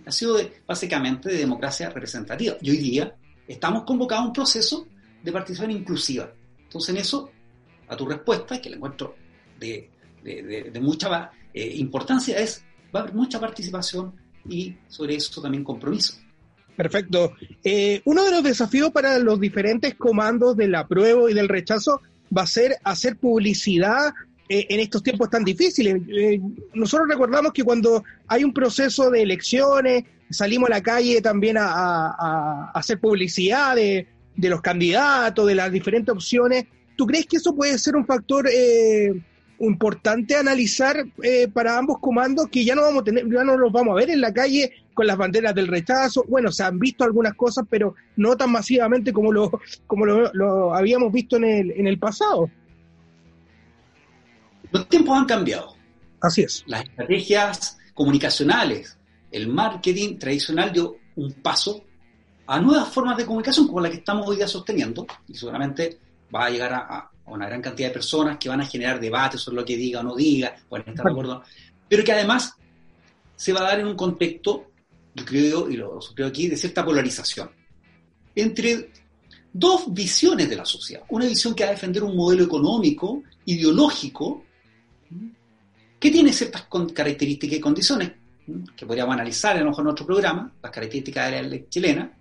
ha 0.06 0.12
sido 0.12 0.38
básicamente 0.66 1.28
de 1.28 1.38
democracia 1.38 1.90
representativa. 1.90 2.56
Y 2.62 2.70
hoy 2.70 2.76
día 2.78 3.14
estamos 3.46 3.84
convocados 3.84 4.24
a 4.24 4.26
un 4.28 4.32
proceso 4.32 4.86
de 5.22 5.32
participación 5.32 5.76
inclusiva. 5.76 6.32
Entonces, 6.62 6.94
en 6.94 7.00
eso, 7.00 7.30
a 7.88 7.96
tu 7.96 8.06
respuesta, 8.06 8.60
que 8.60 8.70
la 8.70 8.76
encuentro 8.76 9.14
de, 9.58 9.90
mucha 10.80 11.30
eh, 11.52 11.74
importancia, 11.76 12.38
es 12.38 12.64
va 12.94 13.00
a 13.00 13.02
haber 13.02 13.14
mucha 13.14 13.38
participación 13.38 14.14
y 14.48 14.74
sobre 14.88 15.16
eso 15.16 15.40
también 15.40 15.64
compromiso. 15.64 16.14
Perfecto. 16.76 17.34
Eh, 17.62 18.02
uno 18.04 18.24
de 18.24 18.30
los 18.32 18.42
desafíos 18.42 18.90
para 18.90 19.18
los 19.18 19.38
diferentes 19.38 19.94
comandos 19.94 20.56
del 20.56 20.74
apruebo 20.74 21.28
y 21.28 21.34
del 21.34 21.48
rechazo 21.48 22.00
va 22.36 22.42
a 22.42 22.46
ser 22.46 22.76
hacer 22.82 23.16
publicidad 23.16 24.12
eh, 24.48 24.66
en 24.68 24.80
estos 24.80 25.02
tiempos 25.02 25.30
tan 25.30 25.42
difíciles. 25.42 26.02
Eh, 26.08 26.38
nosotros 26.74 27.08
recordamos 27.08 27.52
que 27.52 27.64
cuando 27.64 28.04
hay 28.26 28.44
un 28.44 28.52
proceso 28.52 29.10
de 29.10 29.22
elecciones, 29.22 30.04
salimos 30.28 30.68
a 30.68 30.74
la 30.74 30.82
calle 30.82 31.22
también 31.22 31.56
a, 31.58 32.70
hacer 32.74 32.98
publicidad 33.00 33.74
de, 33.76 34.06
los 34.36 34.60
candidatos, 34.60 35.46
de 35.46 35.54
las 35.54 35.72
diferentes 35.72 36.12
opciones, 36.12 36.66
¿tú 36.94 37.06
crees 37.06 37.24
que 37.26 37.36
eso 37.36 37.54
puede 37.54 37.78
ser 37.78 37.96
un 37.96 38.04
factor 38.04 38.46
eh, 38.52 39.14
importante 39.66 40.36
analizar 40.36 41.04
eh, 41.22 41.48
para 41.48 41.78
ambos 41.78 41.98
comandos 41.98 42.48
que 42.48 42.64
ya 42.64 42.74
no 42.74 42.82
vamos 42.82 43.02
a 43.02 43.04
tener, 43.04 43.30
ya 43.30 43.44
no 43.44 43.56
los 43.56 43.72
vamos 43.72 43.92
a 43.92 43.96
ver 43.96 44.10
en 44.10 44.20
la 44.20 44.32
calle 44.32 44.72
con 44.94 45.06
las 45.06 45.16
banderas 45.16 45.54
del 45.54 45.68
rechazo? 45.68 46.24
Bueno, 46.28 46.52
se 46.52 46.62
han 46.62 46.78
visto 46.78 47.04
algunas 47.04 47.34
cosas, 47.34 47.64
pero 47.68 47.94
no 48.16 48.36
tan 48.36 48.50
masivamente 48.52 49.12
como 49.12 49.32
lo, 49.32 49.60
como 49.86 50.06
lo, 50.06 50.74
habíamos 50.74 51.12
visto 51.12 51.36
en 51.36 51.44
el, 51.44 51.70
en 51.72 51.86
el 51.86 51.98
pasado. 51.98 52.50
Los 54.70 54.88
tiempos 54.88 55.16
han 55.18 55.26
cambiado. 55.26 55.76
Así 56.20 56.42
es. 56.42 56.64
Las 56.66 56.84
estrategias 56.84 57.78
comunicacionales, 57.92 58.98
el 59.30 59.48
marketing 59.48 60.18
tradicional 60.18 60.72
dio 60.72 60.96
un 61.16 61.32
paso 61.34 61.84
a 62.46 62.60
nuevas 62.60 62.88
formas 62.88 63.16
de 63.16 63.24
comunicación 63.24 63.66
como 63.66 63.80
la 63.80 63.90
que 63.90 63.96
estamos 63.96 64.26
hoy 64.26 64.36
día 64.36 64.48
sosteniendo 64.48 65.06
y 65.28 65.34
seguramente 65.34 65.98
va 66.34 66.46
a 66.46 66.50
llegar 66.50 66.72
a, 66.72 67.10
una 67.26 67.46
gran 67.46 67.62
cantidad 67.62 67.88
de 67.88 67.94
personas 67.94 68.38
que 68.38 68.48
van 68.48 68.60
a 68.60 68.66
generar 68.66 69.00
debates 69.00 69.40
sobre 69.40 69.56
lo 69.56 69.64
que 69.64 69.76
diga 69.76 70.00
o 70.00 70.02
no 70.02 70.14
diga, 70.14 70.54
pueden 70.68 70.88
estar 70.88 71.04
de 71.04 71.10
acuerdo, 71.10 71.42
pero 71.88 72.04
que 72.04 72.12
además 72.12 72.54
se 73.36 73.52
va 73.52 73.60
a 73.60 73.64
dar 73.64 73.80
en 73.80 73.86
un 73.86 73.96
contexto, 73.96 74.70
yo 75.14 75.24
creo, 75.24 75.70
y 75.70 75.76
lo 75.76 75.98
creo 76.14 76.28
aquí, 76.28 76.48
de 76.48 76.56
cierta 76.56 76.84
polarización 76.84 77.50
entre 78.34 78.90
dos 79.52 79.92
visiones 79.92 80.48
de 80.48 80.56
la 80.56 80.64
sociedad. 80.64 81.04
Una 81.08 81.26
visión 81.26 81.54
que 81.54 81.62
va 81.64 81.70
a 81.70 81.74
defender 81.74 82.02
un 82.02 82.16
modelo 82.16 82.44
económico, 82.44 83.22
ideológico, 83.44 84.44
que 86.00 86.10
tiene 86.10 86.32
ciertas 86.32 86.66
características 86.92 87.58
y 87.58 87.60
condiciones 87.60 88.12
que 88.76 88.84
podríamos 88.84 89.14
analizar 89.14 89.56
a 89.56 89.60
lo 89.60 89.70
mejor 89.70 89.84
en 89.84 89.90
otro 89.90 90.04
programa, 90.04 90.52
las 90.62 90.72
características 90.72 91.30
de 91.30 91.42
la 91.42 91.48
ley 91.48 91.66
chilena, 91.68 92.12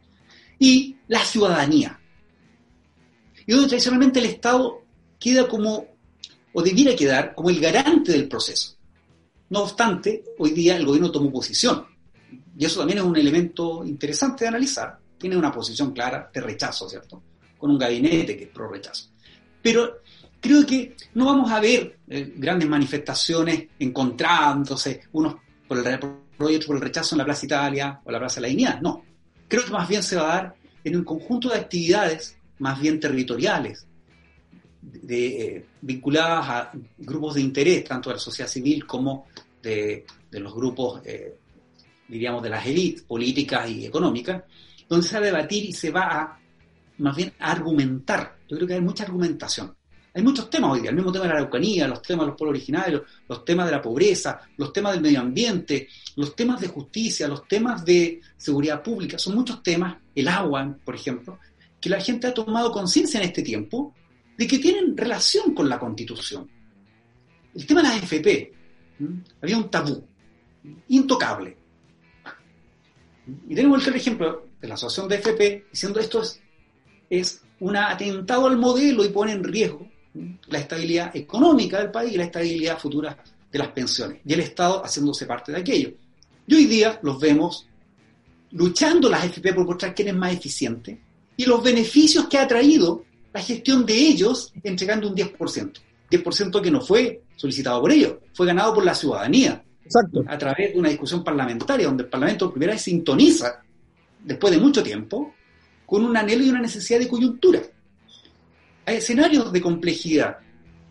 y 0.59 0.95
la 1.07 1.19
ciudadanía. 1.19 1.99
Y 3.45 3.51
donde 3.51 3.67
tradicionalmente 3.67 4.19
el 4.19 4.27
Estado 4.27 4.82
queda 5.23 5.47
como, 5.47 5.87
o 6.51 6.61
debiera 6.61 6.93
quedar, 6.97 7.33
como 7.33 7.49
el 7.49 7.61
garante 7.61 8.11
del 8.11 8.27
proceso. 8.27 8.75
No 9.51 9.61
obstante, 9.61 10.25
hoy 10.37 10.51
día 10.51 10.75
el 10.75 10.85
gobierno 10.85 11.11
tomó 11.11 11.31
posición. 11.31 11.85
Y 12.57 12.65
eso 12.65 12.79
también 12.79 12.99
es 12.99 13.05
un 13.05 13.15
elemento 13.15 13.85
interesante 13.85 14.43
de 14.43 14.49
analizar. 14.49 14.99
Tiene 15.17 15.37
una 15.37 15.49
posición 15.49 15.93
clara 15.93 16.29
de 16.33 16.41
rechazo, 16.41 16.89
¿cierto? 16.89 17.23
Con 17.57 17.71
un 17.71 17.77
gabinete 17.77 18.35
que 18.35 18.43
es 18.43 18.49
pro 18.49 18.69
rechazo. 18.69 19.11
Pero 19.61 20.01
creo 20.41 20.65
que 20.65 20.97
no 21.13 21.27
vamos 21.27 21.49
a 21.49 21.61
ver 21.61 21.99
eh, 22.09 22.33
grandes 22.35 22.67
manifestaciones 22.67 23.67
encontrándose, 23.79 25.03
unos 25.13 25.35
por 25.65 25.77
el, 25.77 25.99
por 25.99 26.75
el 26.75 26.81
rechazo 26.81 27.15
en 27.15 27.19
la 27.19 27.25
Plaza 27.25 27.45
Italia 27.45 28.01
o 28.03 28.11
la 28.11 28.19
Plaza 28.19 28.35
de 28.35 28.41
la 28.41 28.47
Dignidad. 28.49 28.81
No. 28.81 29.05
Creo 29.47 29.63
que 29.63 29.71
más 29.71 29.87
bien 29.87 30.03
se 30.03 30.17
va 30.17 30.23
a 30.23 30.35
dar 30.35 30.55
en 30.83 30.97
un 30.97 31.05
conjunto 31.05 31.47
de 31.47 31.59
actividades 31.59 32.35
más 32.59 32.81
bien 32.81 32.99
territoriales, 32.99 33.87
eh, 35.07 35.65
vinculadas 35.81 36.49
a 36.49 36.71
grupos 36.97 37.35
de 37.35 37.41
interés, 37.41 37.83
tanto 37.83 38.09
de 38.09 38.15
la 38.15 38.19
sociedad 38.19 38.49
civil 38.49 38.85
como 38.85 39.27
de, 39.61 40.05
los 40.31 40.53
grupos, 40.53 41.01
eh, 41.05 41.37
diríamos, 42.07 42.43
de 42.43 42.49
las 42.49 42.65
élites 42.65 43.03
políticas 43.03 43.69
y 43.69 43.85
económicas, 43.85 44.43
donde 44.87 45.07
se 45.07 45.15
va 45.15 45.21
a 45.21 45.25
debatir 45.25 45.65
y 45.65 45.73
se 45.73 45.91
va 45.91 46.01
a, 46.01 46.39
más 46.97 47.15
bien, 47.15 47.33
a 47.39 47.51
argumentar. 47.51 48.37
Yo 48.49 48.57
creo 48.57 48.67
que 48.67 48.73
hay 48.75 48.81
mucha 48.81 49.03
argumentación. 49.03 49.75
Hay 50.15 50.21
muchos 50.21 50.47
temas 50.47 50.73
hoy 50.73 50.81
día, 50.81 50.91
el 50.91 50.95
mismo 50.95 51.11
tema 51.11 51.25
de 51.25 51.29
la 51.29 51.39
Araucanía, 51.39 51.87
los 51.87 52.01
temas 52.03 52.25
de 52.25 52.27
los 52.27 52.37
pueblos 52.37 52.59
originarios, 52.59 53.01
los 53.27 53.43
temas 53.43 53.65
de 53.65 53.71
la 53.71 53.81
pobreza, 53.81 54.41
los 54.57 54.71
temas 54.71 54.93
del 54.93 55.01
medio 55.01 55.19
ambiente, 55.19 55.87
los 56.17 56.35
temas 56.35 56.61
de 56.61 56.67
justicia, 56.67 57.27
los 57.27 57.47
temas 57.47 57.83
de 57.83 58.21
seguridad 58.37 58.83
pública, 58.83 59.17
son 59.17 59.33
muchos 59.33 59.63
temas, 59.63 59.97
el 60.13 60.27
agua, 60.27 60.77
por 60.85 60.93
ejemplo, 60.93 61.39
que 61.81 61.89
la 61.89 61.99
gente 61.99 62.27
ha 62.27 62.33
tomado 62.33 62.71
conciencia 62.71 63.19
en 63.19 63.25
este 63.25 63.41
tiempo 63.41 63.95
de 64.37 64.47
que 64.47 64.59
tienen 64.59 64.97
relación 64.97 65.53
con 65.53 65.69
la 65.69 65.79
Constitución. 65.79 66.49
El 67.53 67.65
tema 67.65 67.81
de 67.81 67.89
las 67.89 68.03
FP, 68.03 68.53
había 69.41 69.57
un 69.57 69.69
tabú 69.69 70.03
intocable. 70.89 71.57
Y 73.47 73.55
tenemos 73.55 73.85
el 73.87 73.95
ejemplo 73.95 74.47
de 74.59 74.67
la 74.67 74.73
asociación 74.73 75.07
de 75.07 75.15
FP 75.15 75.65
diciendo 75.71 75.99
esto 75.99 76.21
es, 76.21 76.41
es 77.09 77.41
un 77.59 77.75
atentado 77.75 78.47
al 78.47 78.57
modelo 78.57 79.05
y 79.05 79.09
pone 79.09 79.33
en 79.33 79.43
riesgo 79.43 79.87
la 80.47 80.59
estabilidad 80.59 81.15
económica 81.15 81.79
del 81.79 81.91
país 81.91 82.13
y 82.13 82.17
la 82.17 82.25
estabilidad 82.25 82.79
futura 82.79 83.17
de 83.51 83.59
las 83.59 83.69
pensiones. 83.69 84.21
Y 84.25 84.33
el 84.33 84.41
Estado 84.41 84.83
haciéndose 84.83 85.25
parte 85.25 85.51
de 85.51 85.59
aquello. 85.59 85.93
Y 86.47 86.55
hoy 86.55 86.65
día 86.65 86.99
los 87.03 87.19
vemos 87.19 87.67
luchando 88.51 89.09
las 89.09 89.25
FP 89.25 89.53
por 89.53 89.65
mostrar 89.65 89.95
quién 89.95 90.09
es 90.09 90.15
más 90.15 90.33
eficiente 90.33 90.99
y 91.35 91.45
los 91.45 91.63
beneficios 91.63 92.27
que 92.27 92.37
ha 92.37 92.47
traído 92.47 93.05
la 93.33 93.41
gestión 93.41 93.85
de 93.85 93.93
ellos 93.95 94.53
entregando 94.63 95.09
un 95.09 95.15
10%. 95.15 95.71
10% 96.09 96.61
que 96.61 96.71
no 96.71 96.81
fue 96.81 97.23
solicitado 97.35 97.81
por 97.81 97.91
ellos, 97.91 98.15
fue 98.33 98.45
ganado 98.45 98.73
por 98.73 98.85
la 98.85 98.93
ciudadanía. 98.93 99.63
Exacto. 99.83 100.23
A 100.27 100.37
través 100.37 100.73
de 100.73 100.79
una 100.79 100.89
discusión 100.89 101.23
parlamentaria 101.23 101.87
donde 101.87 102.03
el 102.03 102.09
Parlamento 102.09 102.45
por 102.45 102.53
primera 102.53 102.73
vez 102.73 102.81
sintoniza, 102.83 103.61
después 104.23 104.53
de 104.53 104.59
mucho 104.59 104.83
tiempo, 104.83 105.33
con 105.85 106.05
un 106.05 106.15
anhelo 106.15 106.43
y 106.43 106.49
una 106.49 106.61
necesidad 106.61 106.99
de 106.99 107.07
coyuntura 107.07 107.61
hay 108.85 108.97
escenarios 108.97 109.51
de 109.51 109.61
complejidad 109.61 110.37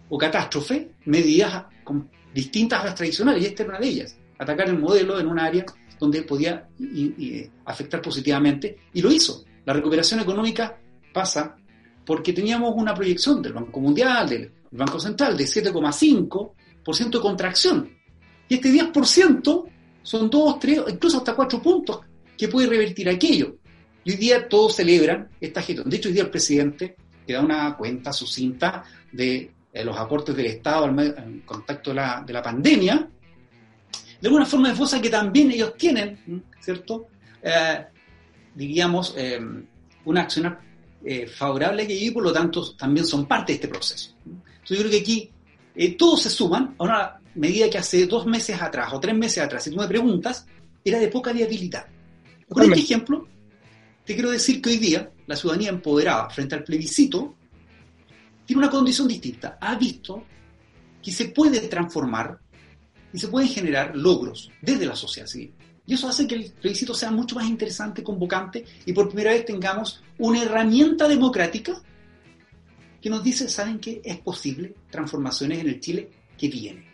o 0.09 0.17
catástrofe 0.19 0.93
medidas 1.05 1.65
distintas 2.33 2.81
a 2.81 2.85
las 2.87 2.95
tradicionales, 2.95 3.43
y 3.43 3.47
esta 3.47 3.63
es 3.63 3.69
una 3.69 3.79
de 3.79 3.87
ellas, 3.87 4.17
atacar 4.39 4.69
el 4.69 4.79
modelo 4.79 5.21
en 5.21 5.27
un 5.27 5.39
área 5.39 5.65
donde 5.99 6.23
podía 6.23 6.69
afectar 7.67 8.01
positivamente, 8.01 8.79
y 8.95 9.03
lo 9.03 9.13
hizo. 9.13 9.45
La 9.65 9.73
recuperación 9.73 10.21
económica 10.21 10.79
pasa 11.13 11.57
porque 12.05 12.33
teníamos 12.33 12.75
una 12.75 12.95
proyección 12.95 13.41
del 13.43 13.53
Banco 13.53 13.81
Mundial, 13.81 14.29
del 14.29 14.53
Banco 14.71 14.99
Central, 14.99 15.37
de 15.37 15.45
7,5% 15.45 17.11
de 17.11 17.21
contracción. 17.21 17.91
Y 18.49 18.55
este 18.55 18.73
10% 18.73 19.65
son 20.03 20.31
2, 20.31 20.59
3, 20.59 20.83
incluso 20.89 21.19
hasta 21.19 21.35
4 21.35 21.63
puntos 21.63 22.01
que 22.37 22.49
puede 22.49 22.69
revertir 22.69 23.09
aquello. 23.09 23.57
Y 24.05 24.13
hoy 24.13 24.17
día 24.17 24.49
todos 24.49 24.75
celebran 24.77 25.29
esta 25.41 25.63
gestión. 25.63 25.89
De 25.89 25.97
hecho, 25.97 26.09
hoy 26.09 26.15
día 26.15 26.25
el 26.25 26.31
presidente 26.31 26.97
que 27.27 27.35
da 27.35 27.41
una 27.41 27.77
cuenta 27.77 28.13
sucinta 28.13 28.83
de 29.13 29.53
eh, 29.73 29.85
los 29.85 29.97
aportes 29.97 30.35
del 30.35 30.47
Estado 30.47 30.87
en 30.87 31.41
contacto 31.47 31.91
de 31.91 31.97
la, 31.97 32.23
de 32.27 32.33
la 32.33 32.43
pandemia, 32.43 33.09
de 34.21 34.29
alguna 34.29 34.47
forma 34.47 34.73
de 34.73 35.01
que 35.01 35.11
también 35.11 35.51
ellos 35.51 35.75
tienen, 35.77 36.45
¿cierto? 36.61 37.09
Eh, 37.43 37.85
diríamos, 38.55 39.15
eh, 39.17 39.41
una 40.05 40.23
acción 40.23 40.57
favorable 41.35 41.87
que 41.87 41.95
y 41.95 42.11
por 42.11 42.23
lo 42.23 42.33
tanto 42.33 42.75
también 42.75 43.07
son 43.07 43.27
parte 43.27 43.53
de 43.53 43.57
este 43.57 43.69
proceso. 43.69 44.15
Entonces 44.25 44.69
yo 44.69 44.79
creo 44.79 44.91
que 44.91 45.01
aquí 45.01 45.31
todos 45.97 46.23
se 46.23 46.31
suman 46.31 46.75
a 46.79 46.85
una 46.85 47.21
medida 47.35 47.69
que 47.71 47.79
hace 47.79 48.07
dos 48.07 48.27
meses 48.27 48.61
atrás 48.61 48.93
o 48.93 49.01
tres 49.01 49.17
meses 49.17 49.43
atrás, 49.43 49.65
si 49.65 49.71
tú 49.71 49.77
me 49.77 49.89
preguntas, 49.89 50.47
era 50.85 50.99
de 50.99 51.09
poca 51.09 51.33
viabilidad. 51.33 51.87
Por 52.49 52.65
este 52.65 52.81
ejemplo, 52.81 53.27
te 54.05 54.15
quiero 54.15 54.31
decir 54.31 54.61
que 54.61 54.71
hoy 54.71 54.79
día 54.79 55.11
la 55.27 55.37
ciudadanía 55.37 55.71
empoderada 55.71 56.29
frente 56.29 56.55
al 56.55 56.65
plebiscito 56.65 57.35
tiene 58.45 58.61
una 58.61 58.71
condición 58.71 59.09
distinta. 59.09 59.57
Ha 59.61 59.77
visto 59.77 60.25
que 61.03 61.11
se 61.11 61.27
puede 61.27 61.61
transformar 61.69 62.39
y 63.13 63.19
se 63.19 63.29
pueden 63.29 63.49
generar 63.49 63.97
logros 63.97 64.51
desde 64.61 64.87
la 64.87 64.97
sociedad 64.97 65.27
civil. 65.27 65.53
Y 65.87 65.95
eso 65.95 66.09
hace 66.09 66.27
que 66.27 66.37
el 66.37 66.53
plebiscito 66.53 66.95
sea 66.95 67.11
mucho 67.11 67.35
más 67.35 67.49
interesante, 67.49 68.03
convocante, 68.03 68.65
y 68.87 68.93
por 68.93 69.09
primera 69.09 69.33
vez 69.33 69.45
tengamos 69.45 70.03
una 70.19 70.43
herramienta 70.43 71.09
democrática 71.09 71.83
que 73.01 73.11
nos 73.11 73.25
dice, 73.25 73.49
¿saben 73.49 73.81
qué? 73.81 74.01
Es 74.05 74.19
posible 74.19 74.75
transformaciones 74.91 75.59
en 75.59 75.69
el 75.69 75.81
Chile 75.81 76.09
que 76.39 76.49
viene. 76.49 76.87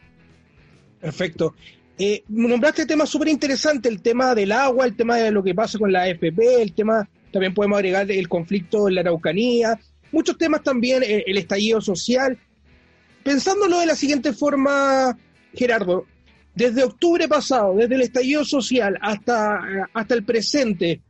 Perfecto. 1.00 1.54
Eh, 1.98 2.22
nombraste 2.28 2.86
temas 2.86 3.10
súper 3.10 3.28
interesantes, 3.28 3.90
el 3.90 4.00
tema 4.00 4.34
del 4.34 4.52
agua, 4.52 4.86
el 4.86 4.96
tema 4.96 5.16
de 5.16 5.30
lo 5.30 5.42
que 5.42 5.54
pasa 5.54 5.78
con 5.78 5.92
la 5.92 6.02
AFP, 6.02 6.62
el 6.62 6.72
tema, 6.72 7.08
también 7.32 7.52
podemos 7.52 7.76
agregar 7.76 8.10
el 8.10 8.28
conflicto 8.28 8.88
en 8.88 8.94
la 8.94 9.00
Araucanía, 9.02 9.78
muchos 10.12 10.38
temas 10.38 10.62
también, 10.62 11.02
eh, 11.02 11.24
el, 11.26 11.36
estallido 11.36 11.80
social. 11.80 12.38
Pensándolo 13.24 13.80
de 13.80 13.86
la 13.86 13.96
siguiente 13.96 14.32
forma, 14.32 15.18
Gerardo, 15.54 16.06
desde 16.54 16.84
octubre 16.84 17.28
pasado, 17.28 17.74
desde 17.76 17.94
el 17.94 18.02
estallido 18.02 18.44
social 18.44 18.98
hasta, 19.00 19.88
hasta 19.92 20.14
el 20.14 20.24
presente, 20.24 21.00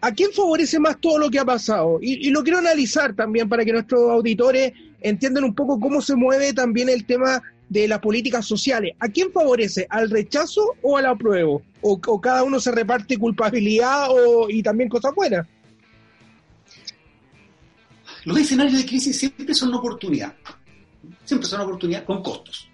¿a 0.00 0.12
quién 0.12 0.32
favorece 0.32 0.78
más 0.78 0.98
todo 1.00 1.18
lo 1.18 1.30
que 1.30 1.38
ha 1.38 1.44
pasado? 1.44 1.98
Y, 2.00 2.28
y, 2.28 2.30
lo 2.30 2.42
quiero 2.42 2.58
analizar 2.58 3.14
también 3.14 3.48
para 3.48 3.64
que 3.64 3.72
nuestros 3.72 4.10
auditores 4.10 4.72
entiendan 5.00 5.44
un 5.44 5.54
poco 5.54 5.78
cómo 5.78 6.00
se 6.00 6.16
mueve 6.16 6.52
también 6.52 6.88
el 6.88 7.04
tema 7.04 7.42
de 7.72 7.88
las 7.88 8.00
políticas 8.00 8.44
sociales, 8.44 8.92
¿a 9.00 9.08
quién 9.08 9.32
favorece? 9.32 9.86
¿Al 9.88 10.10
rechazo 10.10 10.76
o 10.82 10.98
al 10.98 11.06
apruebo? 11.06 11.62
¿O, 11.80 12.20
cada 12.20 12.44
uno 12.44 12.60
se 12.60 12.70
reparte 12.70 13.16
culpabilidad 13.16 14.08
y 14.50 14.62
también 14.62 14.90
cosas 14.90 15.14
buenas? 15.14 15.46
Los 18.26 18.38
escenarios 18.38 18.76
de 18.76 18.86
crisis 18.86 19.18
siempre 19.18 19.54
son 19.54 19.70
una 19.70 19.78
oportunidad. 19.78 20.34
Siempre 21.24 21.48
son 21.48 21.60
una 21.60 21.68
oportunidad 21.68 22.04
con 22.04 22.22
costos. 22.22 22.68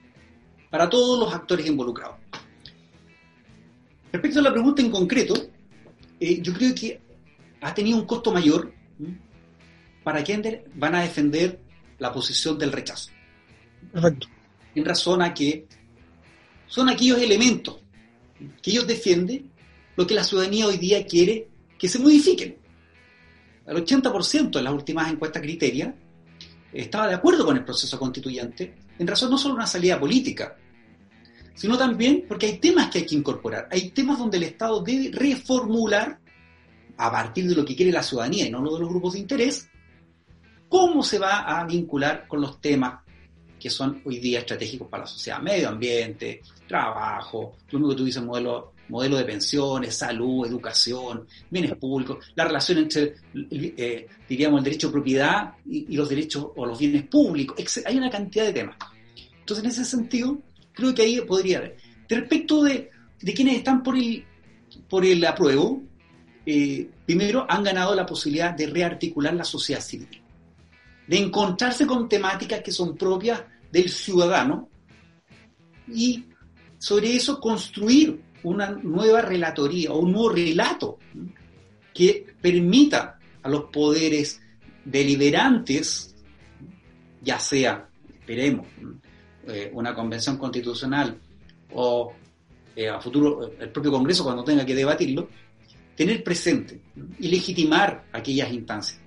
Para 0.70 0.88
todos 0.88 1.18
los 1.18 1.34
actores 1.34 1.66
involucrados. 1.66 2.16
Respecto 4.12 4.38
a 4.38 4.42
la 4.42 4.52
pregunta 4.52 4.82
en 4.82 4.90
concreto, 4.90 5.34
eh, 6.20 6.40
yo 6.40 6.52
creo 6.54 6.74
que 6.74 7.00
ha 7.60 7.74
tenido 7.74 7.98
un 7.98 8.06
costo 8.06 8.32
mayor 8.32 8.72
para 10.02 10.22
quienes 10.24 10.62
van 10.74 10.94
a 10.94 11.02
defender 11.02 11.60
la 11.98 12.12
posición 12.12 12.58
del 12.58 12.72
rechazo. 12.72 13.10
Perfecto. 13.92 14.28
En 14.74 14.84
razón 14.84 15.22
a 15.22 15.34
que 15.34 15.66
son 16.66 16.88
aquellos 16.88 17.18
elementos 17.18 17.78
que 18.62 18.70
ellos 18.70 18.86
defienden 18.86 19.50
lo 19.96 20.06
que 20.06 20.14
la 20.14 20.24
ciudadanía 20.24 20.66
hoy 20.66 20.76
día 20.76 21.04
quiere 21.06 21.48
que 21.78 21.88
se 21.88 21.98
modifiquen. 21.98 22.56
El 23.66 23.84
80% 23.84 24.58
en 24.58 24.64
las 24.64 24.72
últimas 24.72 25.12
encuestas 25.12 25.42
criterias 25.42 25.94
estaba 26.72 27.08
de 27.08 27.14
acuerdo 27.14 27.44
con 27.44 27.56
el 27.56 27.64
proceso 27.64 27.98
constituyente, 27.98 28.74
en 28.98 29.06
razón 29.06 29.30
no 29.30 29.38
solo 29.38 29.54
una 29.54 29.66
salida 29.66 29.98
política, 29.98 30.56
sino 31.54 31.76
también 31.76 32.24
porque 32.28 32.46
hay 32.46 32.58
temas 32.58 32.88
que 32.88 32.98
hay 32.98 33.06
que 33.06 33.16
incorporar, 33.16 33.68
hay 33.70 33.90
temas 33.90 34.18
donde 34.18 34.36
el 34.36 34.44
Estado 34.44 34.82
debe 34.82 35.10
reformular 35.12 36.18
a 36.96 37.10
partir 37.10 37.48
de 37.48 37.54
lo 37.54 37.64
que 37.64 37.76
quiere 37.76 37.92
la 37.92 38.02
ciudadanía 38.02 38.46
y 38.46 38.50
no 38.50 38.62
de 38.62 38.80
los 38.80 38.88
grupos 38.88 39.14
de 39.14 39.20
interés, 39.20 39.68
cómo 40.68 41.02
se 41.02 41.18
va 41.18 41.40
a 41.40 41.64
vincular 41.64 42.26
con 42.26 42.40
los 42.40 42.60
temas 42.60 43.00
que 43.58 43.70
son 43.70 44.02
hoy 44.04 44.18
día 44.18 44.40
estratégicos 44.40 44.88
para 44.88 45.02
la 45.02 45.08
sociedad, 45.08 45.40
medio 45.40 45.68
ambiente, 45.68 46.42
trabajo, 46.66 47.56
lo 47.70 47.78
único 47.78 47.90
que 47.90 47.96
tú 47.96 48.04
dices, 48.04 48.22
modelo, 48.22 48.72
modelo 48.88 49.16
de 49.16 49.24
pensiones, 49.24 49.94
salud, 49.96 50.46
educación, 50.46 51.26
bienes 51.50 51.74
públicos, 51.76 52.32
la 52.34 52.44
relación 52.44 52.78
entre, 52.78 53.14
eh, 53.50 54.06
diríamos, 54.28 54.58
el 54.58 54.64
derecho 54.64 54.88
de 54.88 54.92
propiedad 54.92 55.54
y, 55.66 55.96
los 55.96 56.08
derechos 56.08 56.48
o 56.56 56.66
los 56.66 56.78
bienes 56.78 57.04
públicos, 57.04 57.56
hay 57.84 57.96
una 57.96 58.10
cantidad 58.10 58.46
de 58.46 58.52
temas. 58.52 58.76
Entonces, 59.40 59.64
en 59.64 59.70
ese 59.70 59.84
sentido, 59.84 60.38
creo 60.72 60.94
que 60.94 61.02
ahí 61.02 61.20
podría 61.22 61.58
haber. 61.58 61.76
Respecto 62.08 62.62
de, 62.62 62.90
de 63.20 63.34
quienes 63.34 63.56
están 63.56 63.82
por 63.82 63.96
el, 63.96 64.24
por 64.88 65.04
el 65.04 65.24
apruebo, 65.24 65.82
eh, 66.46 66.88
primero 67.04 67.44
han 67.48 67.62
ganado 67.62 67.94
la 67.94 68.06
posibilidad 68.06 68.54
de 68.54 68.66
rearticular 68.66 69.34
la 69.34 69.44
sociedad 69.44 69.82
civil, 69.82 70.22
de 71.06 71.18
encontrarse 71.18 71.86
con 71.86 72.08
temáticas 72.08 72.62
que 72.62 72.72
son 72.72 72.96
propias 72.96 73.42
del 73.70 73.88
ciudadano 73.90 74.68
y 75.86 76.24
sobre 76.78 77.14
eso 77.14 77.40
construir 77.40 78.22
una 78.42 78.70
nueva 78.70 79.22
relatoría 79.22 79.92
o 79.92 79.98
un 79.98 80.12
nuevo 80.12 80.30
relato 80.30 80.98
que 81.94 82.26
permita 82.40 83.18
a 83.42 83.48
los 83.48 83.64
poderes 83.64 84.40
deliberantes, 84.84 86.14
ya 87.22 87.38
sea, 87.38 87.88
esperemos, 88.08 88.66
eh, 89.46 89.70
una 89.72 89.94
convención 89.94 90.36
constitucional 90.36 91.18
o 91.72 92.12
eh, 92.76 92.88
a 92.88 93.00
futuro 93.00 93.50
el 93.58 93.70
propio 93.70 93.90
Congreso 93.90 94.22
cuando 94.22 94.44
tenga 94.44 94.64
que 94.64 94.74
debatirlo, 94.74 95.28
tener 95.96 96.22
presente 96.22 96.80
y 97.18 97.28
legitimar 97.28 98.06
aquellas 98.12 98.52
instancias. 98.52 99.00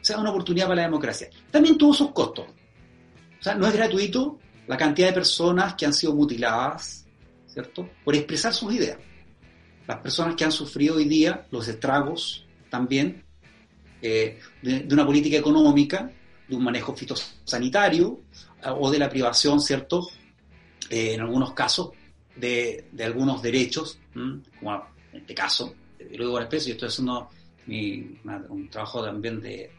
O 0.00 0.04
sea, 0.04 0.18
una 0.18 0.30
oportunidad 0.30 0.66
para 0.66 0.76
la 0.76 0.88
democracia. 0.88 1.30
También 1.50 1.78
tuvo 1.78 1.94
sus 1.94 2.10
costos. 2.10 2.46
O 2.48 3.42
sea, 3.42 3.54
no 3.54 3.66
es 3.66 3.72
gratuito 3.74 4.38
la 4.66 4.76
cantidad 4.76 5.08
de 5.08 5.14
personas 5.14 5.74
que 5.74 5.86
han 5.86 5.94
sido 5.94 6.14
mutiladas, 6.14 7.03
¿cierto? 7.54 7.88
Por 8.04 8.14
expresar 8.14 8.52
sus 8.52 8.74
ideas. 8.74 8.98
Las 9.86 9.98
personas 9.98 10.34
que 10.34 10.44
han 10.44 10.52
sufrido 10.52 10.96
hoy 10.96 11.06
día 11.06 11.46
los 11.50 11.66
estragos 11.68 12.44
también 12.68 13.24
eh, 14.02 14.38
de, 14.60 14.86
una 14.92 15.06
política 15.06 15.38
económica, 15.38 16.10
de 16.48 16.56
un 16.56 16.64
manejo 16.64 16.94
fitosanitario 16.94 18.20
eh, 18.62 18.68
o 18.68 18.90
de 18.90 18.98
la 18.98 19.08
privación, 19.08 19.60
¿cierto? 19.60 20.08
Eh, 20.90 21.14
en 21.14 21.20
algunos 21.20 21.54
casos 21.54 21.92
de, 22.36 22.86
algunos 23.00 23.40
derechos, 23.40 23.98
como 24.12 24.86
en 25.12 25.20
este 25.20 25.34
caso 25.34 25.74
y 26.10 26.16
lo 26.16 26.24
digo 26.24 26.38
por 26.38 26.50
yo 26.50 26.72
estoy 26.72 26.88
haciendo 26.88 27.30
un 27.66 28.68
trabajo 28.70 29.02
también 29.04 29.40
de, 29.40 29.70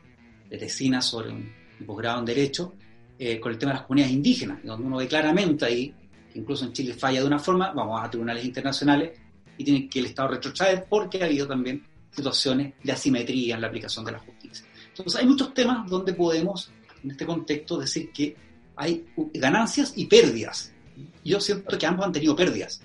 de 0.50 0.58
tesina 0.58 1.02
sobre 1.02 1.30
un, 1.30 1.52
posgrado 1.86 2.20
en 2.20 2.26
Derecho 2.26 2.74
eh, 3.20 3.40
con 3.40 3.52
el 3.52 3.58
tema 3.58 3.72
de 3.72 3.78
las 3.80 3.86
comunidades 3.86 4.16
indígenas, 4.16 4.60
donde 4.64 4.88
uno 4.88 4.98
ve 4.98 5.08
claramente 5.08 5.66
ahí, 5.66 5.94
incluso 6.36 6.66
en 6.66 6.74
Chile 6.74 6.94
falla 6.94 7.22
de 7.22 7.28
una 7.28 7.40
forma, 7.40 7.72
vamos 7.72 8.02
a 8.04 8.10
tribunales 8.10 8.46
internacionales 8.46 9.18
y 9.58 9.64
tiene 9.64 9.90
que 9.90 10.00
el 10.00 10.08
Estado 10.08 10.30
retrotraer 10.30 10.86
porque 10.90 11.22
ha 11.22 11.26
habido 11.26 11.48
también 11.48 11.84
situaciones 12.12 12.74
de 12.84 12.92
asimetría 12.92 13.56
en 13.56 13.62
la 13.62 13.68
aplicación 13.68 14.06
de 14.06 14.12
la 14.12 14.20
justicia. 14.20 14.66
Entonces 14.90 15.20
hay 15.20 15.28
muchos 15.28 15.54
temas 15.54 15.90
donde 15.90 16.14
podemos, 16.14 16.72
en 17.04 17.12
este 17.12 17.26
contexto, 17.26 17.78
decir 17.78 18.12
que 18.12 18.36
hay 18.76 19.06
ganancias 19.34 19.94
y 19.96 20.06
pérdidas. 20.06 20.72
Yo 21.24 21.40
siento 21.40 21.78
que 21.78 21.86
ambos 21.86 22.06
han 22.06 22.12
tenido 22.12 22.36
pérdidas. 22.36 22.82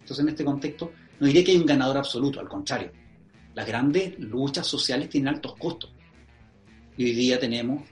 Entonces 0.00 0.18
en 0.20 0.28
este 0.28 0.44
contexto 0.44 0.92
no 1.20 1.26
diría 1.26 1.44
que 1.44 1.52
hay 1.52 1.58
un 1.58 1.66
ganador 1.66 1.98
absoluto, 1.98 2.40
al 2.40 2.48
contrario. 2.48 2.90
Las 3.54 3.66
grandes 3.66 4.18
luchas 4.18 4.66
sociales 4.66 5.08
tienen 5.08 5.34
altos 5.34 5.54
costos. 5.56 5.90
Y 6.96 7.04
hoy 7.04 7.12
día 7.12 7.38
tenemos 7.38 7.82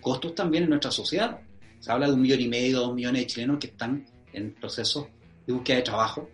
costos 0.00 0.34
también 0.34 0.64
en 0.64 0.70
nuestra 0.70 0.90
sociedad. 0.90 1.40
Se 1.86 1.92
habla 1.92 2.08
de 2.08 2.14
un 2.14 2.20
millón 2.20 2.40
y 2.40 2.48
medio, 2.48 2.80
dos 2.80 2.94
millones 2.96 3.22
de 3.22 3.26
chilenos 3.28 3.58
que 3.60 3.68
están 3.68 4.04
en 4.32 4.52
proceso 4.54 5.08
de 5.46 5.52
búsqueda 5.52 5.76
de 5.76 5.82
trabajo. 5.84 6.28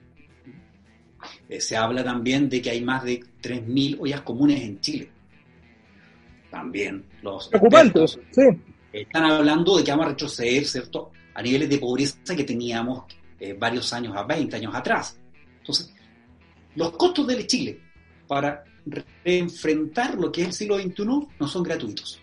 Eh, 1.46 1.60
se 1.60 1.76
habla 1.76 2.02
también 2.02 2.48
de 2.48 2.62
que 2.62 2.70
hay 2.70 2.80
más 2.80 3.04
de 3.04 3.20
3.000 3.20 3.98
ollas 4.00 4.22
comunes 4.22 4.62
en 4.62 4.80
Chile. 4.80 5.10
También 6.50 7.04
los... 7.20 7.48
Preocupantes, 7.48 8.18
sí. 8.30 8.42
Están 8.94 9.24
hablando 9.26 9.76
de 9.76 9.84
que 9.84 9.90
vamos 9.90 10.06
a 10.06 10.08
retroceder, 10.08 10.64
¿cierto?, 10.64 11.10
a 11.34 11.42
niveles 11.42 11.68
de 11.68 11.76
pobreza 11.76 12.34
que 12.34 12.44
teníamos 12.44 13.04
eh, 13.38 13.52
varios 13.52 13.92
años, 13.92 14.16
a 14.16 14.22
20 14.22 14.56
años 14.56 14.74
atrás. 14.74 15.20
Entonces, 15.58 15.92
los 16.76 16.92
costos 16.92 17.26
del 17.26 17.46
Chile 17.46 17.78
para 18.26 18.64
reenfrentar 18.86 20.14
lo 20.14 20.32
que 20.32 20.40
es 20.40 20.46
el 20.46 20.52
siglo 20.54 20.78
XXI 20.78 21.04
no 21.38 21.46
son 21.46 21.62
gratuitos. 21.62 22.22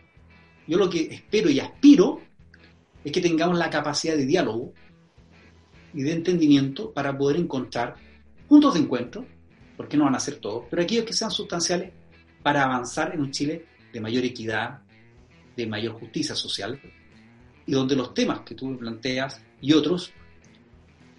Yo 0.66 0.80
lo 0.80 0.90
que 0.90 1.02
espero 1.14 1.52
y 1.52 1.60
aspiro 1.60 2.28
es 3.04 3.12
que 3.12 3.22
tengamos 3.22 3.58
la 3.58 3.70
capacidad 3.70 4.16
de 4.16 4.26
diálogo 4.26 4.74
y 5.94 6.04
de 6.04 6.12
entendimiento 6.14 6.92
para 6.92 7.18
poder 7.18 7.38
encontrar 7.38 7.96
puntos 8.48 8.74
de 8.74 8.82
encuentro, 8.82 9.26
porque 9.78 9.98
no 9.98 10.06
van 10.06 10.16
a 10.16 10.20
ser 10.20 10.36
todos, 10.36 10.66
pero 10.70 10.82
aquellos 10.82 11.06
que 11.06 11.14
sean 11.14 11.32
sustanciales 11.32 11.92
para 12.44 12.64
avanzar 12.64 13.14
en 13.14 13.22
un 13.22 13.32
Chile 13.32 13.66
de 13.92 14.02
mayor 14.02 14.24
equidad, 14.24 14.82
de 15.56 15.68
mayor 15.68 15.94
justicia 15.94 16.36
social, 16.36 16.80
y 17.66 17.72
donde 17.72 17.96
los 17.96 18.14
temas 18.14 18.42
que 18.42 18.56
tú 18.56 18.78
planteas 18.78 19.42
y 19.62 19.74
otros 19.74 20.12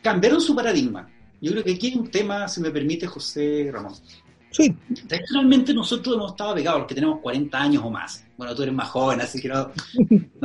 cambiaron 0.02 0.40
su 0.40 0.54
paradigma 0.54 1.08
yo 1.40 1.52
creo 1.52 1.64
que 1.64 1.72
aquí 1.72 1.88
hay 1.88 1.96
un 1.96 2.10
tema, 2.10 2.46
si 2.48 2.60
me 2.60 2.70
permite, 2.70 3.06
José 3.06 3.70
Ramón. 3.72 3.94
Sí. 4.50 4.74
Tradicionalmente 5.08 5.72
nosotros 5.72 6.16
hemos 6.16 6.32
estado 6.32 6.54
pegados, 6.54 6.80
los 6.80 6.88
que 6.88 6.94
tenemos 6.94 7.20
40 7.20 7.58
años 7.58 7.82
o 7.84 7.90
más. 7.90 8.24
Bueno, 8.40 8.54
tú 8.54 8.62
eres 8.62 8.74
más 8.74 8.88
joven, 8.88 9.20
así 9.20 9.38
que 9.38 9.48
no, 9.48 9.70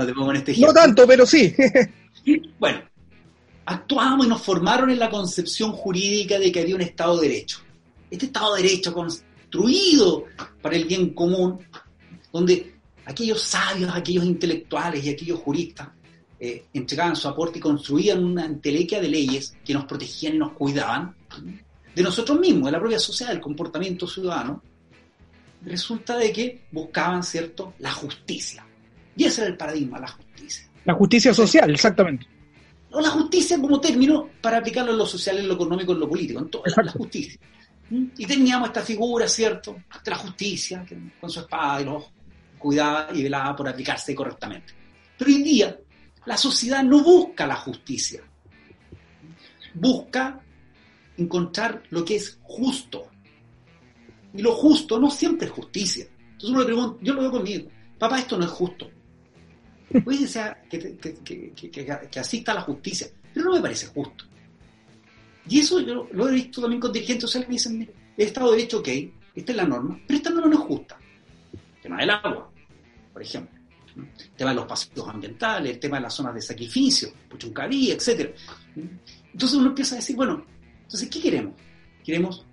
te 0.05 0.13
pongo 0.13 0.31
en 0.31 0.35
este 0.35 0.51
ejemplo. 0.51 0.73
No 0.73 0.81
tanto, 0.81 1.07
pero 1.07 1.25
sí. 1.25 1.55
bueno, 2.59 2.81
actuamos 3.65 4.25
y 4.25 4.27
nos 4.29 4.41
formaron 4.41 4.89
en 4.89 4.99
la 4.99 5.09
concepción 5.09 5.71
jurídica 5.71 6.37
de 6.37 6.51
que 6.51 6.59
había 6.59 6.75
un 6.75 6.81
Estado 6.81 7.21
de 7.21 7.29
Derecho. 7.29 7.59
Este 8.11 8.25
Estado 8.25 8.55
de 8.55 8.63
Derecho 8.63 8.93
construido 8.93 10.25
para 10.61 10.75
el 10.75 10.83
bien 10.83 11.13
común, 11.13 11.57
donde 12.33 12.75
aquellos 13.05 13.41
sabios, 13.41 13.89
aquellos 13.95 14.25
intelectuales 14.25 15.05
y 15.05 15.11
aquellos 15.11 15.39
juristas 15.39 15.87
eh, 16.37 16.65
entregaban 16.73 17.15
su 17.15 17.29
aporte 17.29 17.59
y 17.59 17.61
construían 17.61 18.21
una 18.25 18.43
entelequia 18.43 18.99
de 18.99 19.07
leyes 19.07 19.55
que 19.63 19.73
nos 19.73 19.85
protegían 19.85 20.35
y 20.35 20.39
nos 20.39 20.51
cuidaban 20.51 21.15
de 21.95 22.03
nosotros 22.03 22.37
mismos, 22.41 22.65
de 22.65 22.71
la 22.73 22.79
propia 22.81 22.99
sociedad, 22.99 23.31
del 23.31 23.39
comportamiento 23.39 24.05
ciudadano, 24.05 24.61
resulta 25.65 26.17
de 26.17 26.31
que 26.31 26.61
buscaban, 26.71 27.23
¿cierto?, 27.23 27.73
la 27.79 27.91
justicia. 27.91 28.65
Y 29.17 29.25
ese 29.25 29.41
era 29.41 29.49
el 29.49 29.57
paradigma, 29.57 29.99
la 29.99 30.07
justicia. 30.07 30.69
La 30.85 30.93
justicia 30.93 31.33
social, 31.33 31.71
exactamente. 31.71 32.27
O 32.91 33.01
la 33.01 33.09
justicia 33.09 33.59
como 33.59 33.79
término 33.81 34.29
para 34.41 34.57
aplicarlo 34.57 34.91
en 34.91 34.97
lo 34.97 35.05
social, 35.05 35.37
en 35.39 35.47
lo 35.47 35.55
económico, 35.55 35.93
en 35.93 35.99
lo 35.99 36.09
político, 36.09 36.39
en 36.39 36.49
todo, 36.49 36.63
la 36.65 36.91
justicia. 36.91 37.39
¿Mm? 37.89 38.05
Y 38.17 38.25
teníamos 38.25 38.69
esta 38.69 38.81
figura, 38.81 39.27
¿cierto?, 39.27 39.75
de 40.03 40.11
la 40.11 40.17
justicia, 40.17 40.85
que 40.87 40.97
con 41.19 41.29
su 41.29 41.41
espada 41.41 41.81
y 41.81 41.85
los 41.85 42.05
cuidaba 42.57 43.09
y 43.13 43.23
velaba 43.23 43.55
por 43.55 43.67
aplicarse 43.67 44.15
correctamente. 44.15 44.73
Pero 45.17 45.31
hoy 45.31 45.43
día 45.43 45.77
la 46.25 46.37
sociedad 46.37 46.83
no 46.83 47.03
busca 47.03 47.45
la 47.45 47.55
justicia, 47.55 48.21
busca 49.73 50.41
encontrar 51.17 51.83
lo 51.89 52.03
que 52.03 52.15
es 52.15 52.39
justo. 52.41 53.07
Y 54.35 54.41
lo 54.41 54.53
justo 54.53 54.99
no 54.99 55.09
siempre 55.09 55.47
es 55.47 55.53
justicia. 55.53 56.07
Entonces 56.19 56.49
uno 56.49 56.59
le 56.59 56.65
pregunta, 56.65 56.97
yo 57.01 57.13
lo 57.13 57.21
veo 57.21 57.31
conmigo, 57.31 57.69
papá, 57.97 58.19
esto 58.19 58.37
no 58.37 58.45
es 58.45 58.51
justo. 58.51 58.89
Puede 60.03 60.27
ser 60.27 60.57
que, 60.69 60.97
que, 60.97 62.19
asista 62.19 62.51
a 62.51 62.55
la 62.55 62.61
justicia, 62.61 63.07
pero 63.33 63.45
no 63.45 63.55
me 63.55 63.61
parece 63.61 63.87
justo. 63.87 64.25
Y 65.47 65.59
eso 65.59 65.79
yo 65.79 66.07
lo 66.11 66.27
he 66.27 66.33
visto 66.33 66.61
también 66.61 66.81
con 66.81 66.91
dirigentes 66.91 67.23
sociales 67.23 67.47
que 67.47 67.53
dicen, 67.53 67.89
el 68.17 68.25
Estado 68.25 68.51
de 68.51 68.57
Derecho, 68.57 68.79
ok, 68.79 68.89
esta 69.35 69.51
es 69.51 69.55
la 69.55 69.65
norma, 69.65 69.99
pero 70.05 70.17
esta 70.17 70.29
norma 70.31 70.47
no 70.47 70.53
es 70.55 70.67
justa. 70.67 70.97
El 71.53 71.81
tema 71.81 71.97
del 71.99 72.09
agua, 72.09 72.51
por 73.13 73.21
ejemplo 73.21 73.55
el 73.95 74.31
tema 74.35 74.49
de 74.51 74.55
los 74.57 74.65
paseos 74.65 75.07
ambientales, 75.07 75.73
el 75.73 75.79
tema 75.79 75.97
de 75.97 76.03
las 76.03 76.13
zonas 76.13 76.35
de 76.35 76.41
sacrificio, 76.41 77.09
Puchuncaví, 77.29 77.91
etc. 77.91 78.35
Entonces 79.31 79.57
uno 79.57 79.69
empieza 79.69 79.95
a 79.95 79.97
decir, 79.99 80.15
bueno, 80.15 80.45
entonces, 80.81 81.09
¿qué 81.09 81.21
queremos? 81.21 81.53
¿Queremos 82.03 82.45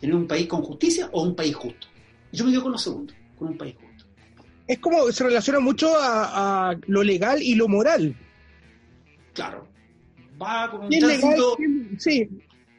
tener 0.00 0.14
un 0.14 0.26
país 0.26 0.46
con 0.46 0.62
justicia 0.62 1.08
o 1.12 1.22
un 1.22 1.34
país 1.34 1.54
justo? 1.54 1.86
yo 2.34 2.44
me 2.44 2.50
quedo 2.50 2.62
con 2.62 2.72
lo 2.72 2.78
segundo, 2.78 3.14
con 3.38 3.48
un 3.48 3.56
país 3.56 3.76
justo. 3.80 4.04
es 4.66 4.78
como 4.80 5.10
se 5.12 5.24
relaciona 5.24 5.60
mucho 5.60 5.92
a, 5.96 6.76
lo 6.86 7.02
legal 7.02 7.40
y 7.40 7.54
lo 7.54 7.68
moral. 7.68 8.16
Claro. 9.32 9.68
Va 10.40 10.70
con 10.70 10.86
un 10.86 10.90
legal, 10.90 11.36
Sí, 11.98 12.28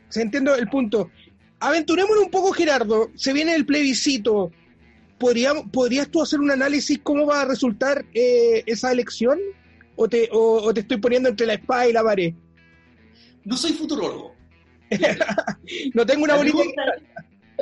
se 0.10 0.22
entiende 0.22 0.52
el 0.58 0.68
punto. 0.68 1.10
Aventurémonos 1.60 2.26
un 2.26 2.32
poco, 2.32 2.52
Gerardo. 2.52 3.12
Se 3.16 3.34
viene 3.34 3.56
el 3.56 3.66
plebiscito. 3.66 4.52
¿Podrías 5.18 6.10
tú 6.10 6.22
hacer 6.22 6.40
un 6.40 6.52
análisis 6.52 7.00
cómo 7.02 7.26
va 7.26 7.42
a 7.42 7.46
resultar 7.46 8.06
eh, 8.14 8.64
esa 8.66 8.92
elección? 8.92 9.40
¿O 9.96 10.10
te, 10.10 10.28
o, 10.32 10.74
te 10.74 10.82
estoy 10.82 10.98
poniendo 10.98 11.30
entre 11.30 11.48
la 11.48 11.54
espada 11.54 11.88
y 11.88 11.94
la 11.94 12.04
pared? 12.04 12.34
No 13.46 13.56
soy 13.56 13.72
futurólogo. 13.74 14.35
No 15.94 16.06
tengo 16.06 16.24
una 16.24 16.36
bonita. 16.36 16.60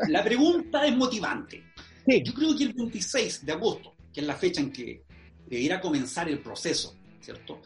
la 0.08 0.24
pregunta 0.24 0.86
es 0.86 0.96
motivante. 0.96 1.64
Yo 2.06 2.34
creo 2.34 2.56
que 2.58 2.66
el 2.66 2.74
26 2.74 3.46
de 3.46 3.52
agosto, 3.52 3.94
que 4.14 4.22
es 4.22 4.28
la 4.28 4.36
fecha 4.36 4.62
en 4.62 4.72
que 4.72 5.04
debiera 5.48 5.80
comenzar 5.80 6.28
el 6.30 6.40
proceso, 6.40 6.96
¿cierto? 7.22 7.62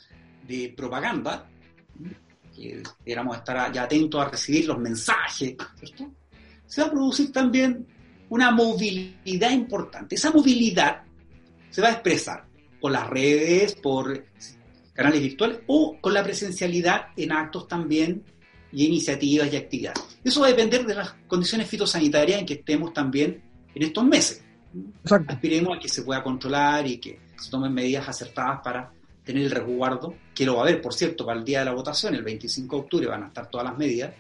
De 0.47 0.73
propaganda, 0.75 1.49
que 2.55 2.83
debiéramos 2.99 3.37
estar 3.37 3.71
ya 3.71 3.83
atentos 3.83 4.21
a 4.21 4.29
recibir 4.29 4.67
los 4.67 4.77
mensajes, 4.77 5.55
¿cierto? 5.75 6.11
Se 6.65 6.81
va 6.81 6.87
a 6.87 6.91
producir 6.91 7.31
también 7.31 7.87
una 8.29 8.51
movilidad 8.51 9.51
importante. 9.51 10.15
Esa 10.15 10.31
movilidad 10.31 11.03
se 11.69 11.81
va 11.81 11.89
a 11.89 11.91
expresar 11.91 12.45
por 12.79 12.91
las 12.91 13.07
redes, 13.07 13.75
por 13.75 14.25
canales 14.93 15.21
virtuales 15.21 15.59
o 15.67 15.97
con 16.01 16.13
la 16.13 16.23
presencialidad 16.23 17.07
en 17.15 17.31
actos 17.31 17.67
también 17.67 18.23
y 18.71 18.85
iniciativas 18.85 19.51
y 19.51 19.57
actividades. 19.57 20.19
Eso 20.23 20.41
va 20.41 20.47
a 20.47 20.49
depender 20.49 20.85
de 20.85 20.95
las 20.95 21.13
condiciones 21.27 21.67
fitosanitarias 21.67 22.39
en 22.39 22.45
que 22.45 22.55
estemos 22.55 22.93
también 22.93 23.41
en 23.73 23.83
estos 23.83 24.03
meses. 24.03 24.43
Aspiremos 25.27 25.77
a 25.77 25.79
que 25.79 25.89
se 25.89 26.03
pueda 26.03 26.21
controlar 26.23 26.87
y 26.87 26.97
que 26.97 27.19
se 27.39 27.49
tomen 27.49 27.73
medidas 27.73 28.07
acertadas 28.07 28.59
para 28.63 28.91
tener 29.23 29.43
el 29.43 29.51
resguardo, 29.51 30.15
que 30.33 30.45
lo 30.45 30.55
va 30.55 30.61
a 30.61 30.63
haber, 30.63 30.81
por 30.81 30.93
cierto, 30.93 31.25
para 31.25 31.37
el 31.37 31.45
día 31.45 31.59
de 31.59 31.65
la 31.65 31.73
votación, 31.73 32.15
el 32.15 32.23
25 32.23 32.75
de 32.75 32.81
octubre 32.81 33.07
van 33.07 33.23
a 33.23 33.27
estar 33.27 33.49
todas 33.49 33.67
las 33.67 33.77
medidas, 33.77 34.13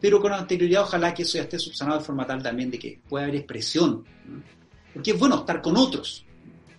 pero 0.00 0.20
con 0.20 0.32
anterioridad 0.32 0.82
ojalá 0.82 1.14
que 1.14 1.22
eso 1.22 1.38
ya 1.38 1.44
esté 1.44 1.58
subsanado 1.58 2.00
de 2.00 2.04
forma 2.04 2.26
tal 2.26 2.42
también 2.42 2.70
de 2.70 2.78
que 2.78 3.00
pueda 3.08 3.24
haber 3.24 3.36
expresión, 3.36 4.04
porque 4.92 5.12
es 5.12 5.18
bueno 5.18 5.36
estar 5.36 5.62
con 5.62 5.76
otros 5.76 6.24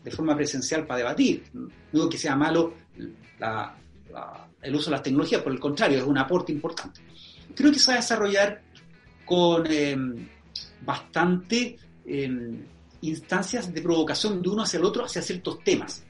de 0.04 0.12
forma 0.12 0.36
presencial 0.36 0.86
para 0.86 1.00
debatir, 1.00 1.46
no 1.54 1.70
digo 1.92 2.10
que 2.10 2.18
sea 2.18 2.36
malo 2.36 2.74
el 4.66 4.76
uso 4.76 4.86
de 4.86 4.92
las 4.92 5.04
tecnologías, 5.04 5.42
por 5.42 5.52
el 5.52 5.60
contrario, 5.60 6.00
es 6.00 6.04
un 6.04 6.18
aporte 6.18 6.52
importante. 6.52 7.02
Creo 7.56 7.72
que 7.72 7.80
se 7.80 7.92
va 7.92 7.98
a 7.98 8.02
desarrollar 8.02 8.62
con 9.24 9.66
em, 9.68 10.28
bastante 10.82 11.78
em, 12.06 12.64
instancias 13.02 13.74
de 13.74 13.82
provocación 13.82 14.42
de 14.42 14.50
uno 14.50 14.64
hacia 14.64 14.80
el 14.80 14.86
otro 14.86 15.06
hacia 15.06 15.22
ciertos 15.22 15.64
temas. 15.64 16.04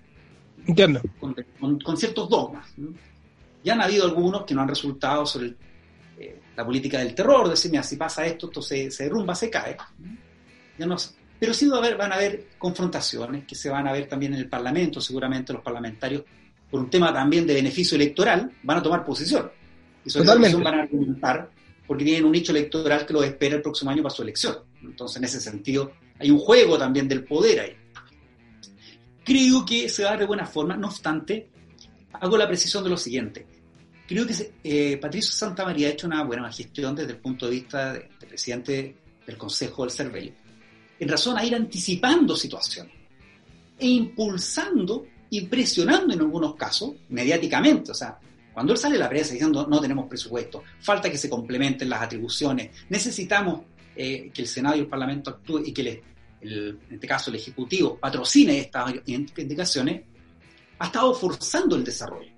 Entiendo. 0.65 1.01
Con, 1.19 1.97
ciertos 1.97 2.29
dogmas. 2.29 2.67
Ya 3.63 3.73
han 3.73 3.81
habido 3.81 4.05
algunos 4.05 4.45
que 4.45 4.53
no 4.53 4.61
han 4.61 4.67
resultado 4.67 5.25
sobre 5.25 5.55
eh, 6.17 6.39
la 6.55 6.65
política 6.65 6.99
del 6.99 7.13
terror, 7.13 7.49
decir, 7.49 7.71
mira, 7.71 7.83
si 7.83 7.97
pasa 7.97 8.25
esto, 8.25 8.47
esto 8.47 8.61
se, 8.61 8.89
derrumba, 8.89 9.35
se 9.35 9.49
cae. 9.49 9.77
Ya 10.77 10.85
no, 10.85 10.95
pero 11.39 11.53
sí 11.53 11.67
va 11.67 11.77
a 11.77 11.79
haber, 11.79 11.97
van 11.97 12.11
a 12.11 12.15
haber 12.15 12.47
confrontaciones 12.57 13.45
que 13.45 13.55
se 13.55 13.69
van 13.69 13.87
a 13.87 13.91
ver 13.91 14.07
también 14.07 14.33
en 14.33 14.39
el 14.39 14.49
Parlamento, 14.49 15.01
seguramente 15.01 15.53
los 15.53 15.61
parlamentarios, 15.61 16.23
por 16.75 16.83
un 16.83 16.89
tema 16.89 17.13
también 17.13 17.47
de 17.47 17.53
beneficio 17.53 17.95
electoral, 17.95 18.51
van 18.63 18.79
a 18.79 18.83
tomar 18.83 19.05
posición. 19.05 19.49
Y 20.03 20.09
sobre 20.09 20.25
esa 20.25 20.57
van 20.57 20.73
a 20.73 20.81
argumentar 20.81 21.49
porque 21.87 22.03
tienen 22.03 22.25
un 22.25 22.33
nicho 22.33 22.51
electoral 22.51 23.05
que 23.05 23.13
los 23.13 23.23
espera 23.23 23.55
el 23.55 23.61
próximo 23.61 23.91
año 23.91 24.03
para 24.03 24.13
su 24.13 24.23
elección. 24.23 24.57
Entonces, 24.83 25.15
en 25.15 25.23
ese 25.23 25.39
sentido, 25.39 25.93
hay 26.19 26.29
un 26.31 26.37
juego 26.37 26.77
también 26.77 27.07
del 27.07 27.23
poder 27.23 27.61
ahí. 27.61 27.77
Creo 29.23 29.65
que 29.65 29.87
se 29.87 30.03
va 30.03 30.09
a 30.09 30.11
dar 30.11 30.19
de 30.19 30.25
buena 30.25 30.45
forma, 30.45 30.75
no 30.75 30.87
obstante, 30.87 31.47
hago 32.11 32.35
la 32.35 32.45
precisión 32.45 32.83
de 32.83 32.89
lo 32.89 32.97
siguiente. 32.97 33.45
Creo 34.05 34.27
que 34.27 34.51
eh, 34.61 34.97
Patricio 34.97 35.31
Santamaría 35.31 35.87
ha 35.87 35.91
hecho 35.91 36.07
una 36.07 36.25
buena 36.25 36.51
gestión 36.51 36.93
desde 36.93 37.13
el 37.13 37.19
punto 37.19 37.45
de 37.45 37.51
vista 37.53 37.93
de, 37.93 38.09
presidente 38.27 38.97
del 39.25 39.37
Consejo 39.37 39.83
del 39.83 39.91
CERVEL, 39.91 40.33
en 40.99 41.07
razón 41.07 41.37
a 41.37 41.45
ir 41.45 41.55
anticipando 41.55 42.35
situaciones 42.35 42.93
e 43.79 43.87
impulsando 43.87 45.14
y 45.29 45.41
presionando 45.41 46.13
en 46.13 46.19
algunos 46.19 46.55
casos 46.55 46.93
mediáticamente. 47.09 47.91
O 47.91 47.95
sea, 47.95 48.17
cuando 48.53 48.73
él 48.73 48.79
sale 48.79 48.95
a 48.95 48.99
la 48.99 49.09
prensa 49.09 49.33
diciendo 49.33 49.67
no 49.67 49.81
tenemos 49.81 50.07
presupuesto, 50.07 50.63
falta 50.79 51.09
que 51.09 51.17
se 51.17 51.29
complementen 51.29 51.89
las 51.89 52.01
atribuciones, 52.01 52.71
necesitamos 52.89 53.61
eh, 53.95 54.31
que 54.33 54.41
el 54.41 54.47
Senado 54.47 54.75
y 54.75 54.79
el 54.79 54.87
Parlamento 54.87 55.29
actúen 55.29 55.65
y 55.65 55.73
que 55.73 56.03
en 56.41 56.79
este 56.91 57.07
caso 57.07 57.31
el 57.31 57.37
Ejecutivo 57.37 57.97
patrocine 57.97 58.59
estas 58.59 58.93
indicaciones, 59.07 60.03
ha 60.79 60.85
estado 60.85 61.13
forzando 61.15 61.75
el 61.75 61.83
desarrollo. 61.83 62.31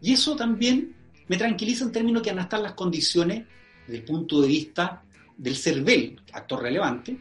Y 0.00 0.12
eso 0.12 0.34
también 0.34 0.94
me 1.28 1.36
tranquiliza 1.36 1.84
en 1.84 1.92
términos 1.92 2.22
que 2.22 2.30
van 2.30 2.40
a 2.40 2.42
estar 2.42 2.60
las 2.60 2.72
condiciones 2.72 3.44
desde 3.86 3.98
el 3.98 4.04
punto 4.04 4.40
de 4.40 4.48
vista 4.48 5.02
del 5.36 5.56
CERVEL, 5.56 6.20
actor 6.32 6.62
relevante, 6.62 7.18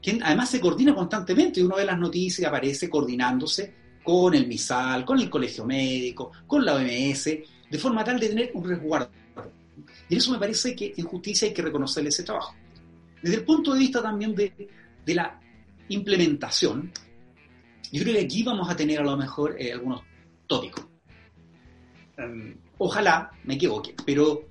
que 0.00 0.18
además 0.22 0.50
se 0.50 0.60
coordina 0.60 0.94
constantemente. 0.94 1.62
Uno 1.62 1.76
ve 1.76 1.84
las 1.84 1.98
noticias 1.98 2.40
y 2.40 2.44
aparece 2.44 2.88
coordinándose 2.88 3.74
con 4.02 4.34
el 4.34 4.46
MISAL, 4.46 5.04
con 5.04 5.20
el 5.20 5.30
Colegio 5.30 5.64
Médico, 5.64 6.32
con 6.46 6.64
la 6.64 6.74
OMS, 6.74 7.24
de 7.24 7.78
forma 7.78 8.04
tal 8.04 8.18
de 8.18 8.28
tener 8.28 8.50
un 8.54 8.68
resguardo 8.68 9.10
y 10.10 10.16
eso 10.16 10.32
me 10.32 10.38
parece 10.38 10.74
que 10.74 10.92
en 10.96 11.04
justicia 11.04 11.46
hay 11.46 11.54
que 11.54 11.62
reconocerle 11.62 12.08
ese 12.08 12.24
trabajo. 12.24 12.54
Desde 13.22 13.36
el 13.36 13.44
punto 13.44 13.72
de 13.72 13.78
vista 13.78 14.02
también 14.02 14.34
de, 14.34 14.68
la 15.06 15.40
implementación, 15.88 16.90
yo 17.92 18.02
creo 18.02 18.14
que 18.14 18.22
aquí 18.22 18.42
vamos 18.42 18.68
a 18.68 18.76
tener 18.76 18.98
a 19.00 19.04
lo 19.04 19.16
mejor 19.16 19.56
eh, 19.58 19.72
algunos 19.72 20.02
tópicos. 20.48 20.84
Em, 22.16 22.56
ojalá 22.78 23.30
me 23.44 23.54
equivoque, 23.54 23.94
pero 24.04 24.48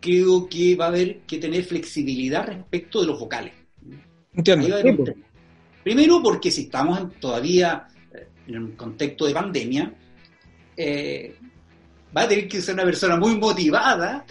creo 0.00 0.46
que 0.48 0.76
va 0.76 0.86
a 0.86 0.88
haber 0.88 1.20
que 1.20 1.38
tener 1.38 1.64
flexibilidad 1.64 2.46
respecto 2.46 3.00
de 3.00 3.06
los 3.06 3.18
vocales. 3.18 3.54
Entiendo. 4.34 4.68
Primero 5.82 6.22
porque 6.22 6.50
si 6.50 6.62
estamos 6.62 7.18
todavía 7.20 7.88
en 8.46 8.58
un 8.58 8.72
contexto 8.72 9.26
de 9.26 9.34
pandemia, 9.34 9.94
eh, 10.76 11.36
va 12.16 12.22
a 12.22 12.28
tener 12.28 12.48
que 12.48 12.60
ser 12.60 12.74
una 12.74 12.84
persona 12.84 13.16
muy 13.16 13.36
motivada, 13.36 14.24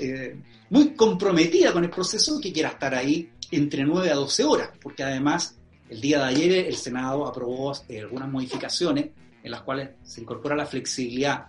muy 0.70 0.94
comprometida 0.94 1.72
con 1.72 1.84
el 1.84 1.90
proceso 1.90 2.40
que 2.42 2.52
quiera 2.52 2.70
estar 2.70 2.94
ahí 2.94 3.30
entre 3.52 3.84
9 3.84 4.12
a 4.12 4.16
12 4.16 4.44
horas, 4.44 4.70
porque 4.82 5.04
además 5.04 5.60
el 5.90 6.00
día 6.00 6.20
de 6.20 6.26
ayer 6.26 6.68
el 6.68 6.76
Senado 6.76 7.26
aprobó 7.26 7.74
eh, 7.88 8.00
algunas 8.00 8.30
modificaciones 8.30 9.10
en 9.44 9.52
las 9.52 9.62
cuales 9.62 9.90
se 10.04 10.22
incorpora 10.22 10.56
la 10.56 10.66
flexibilidad 10.66 11.48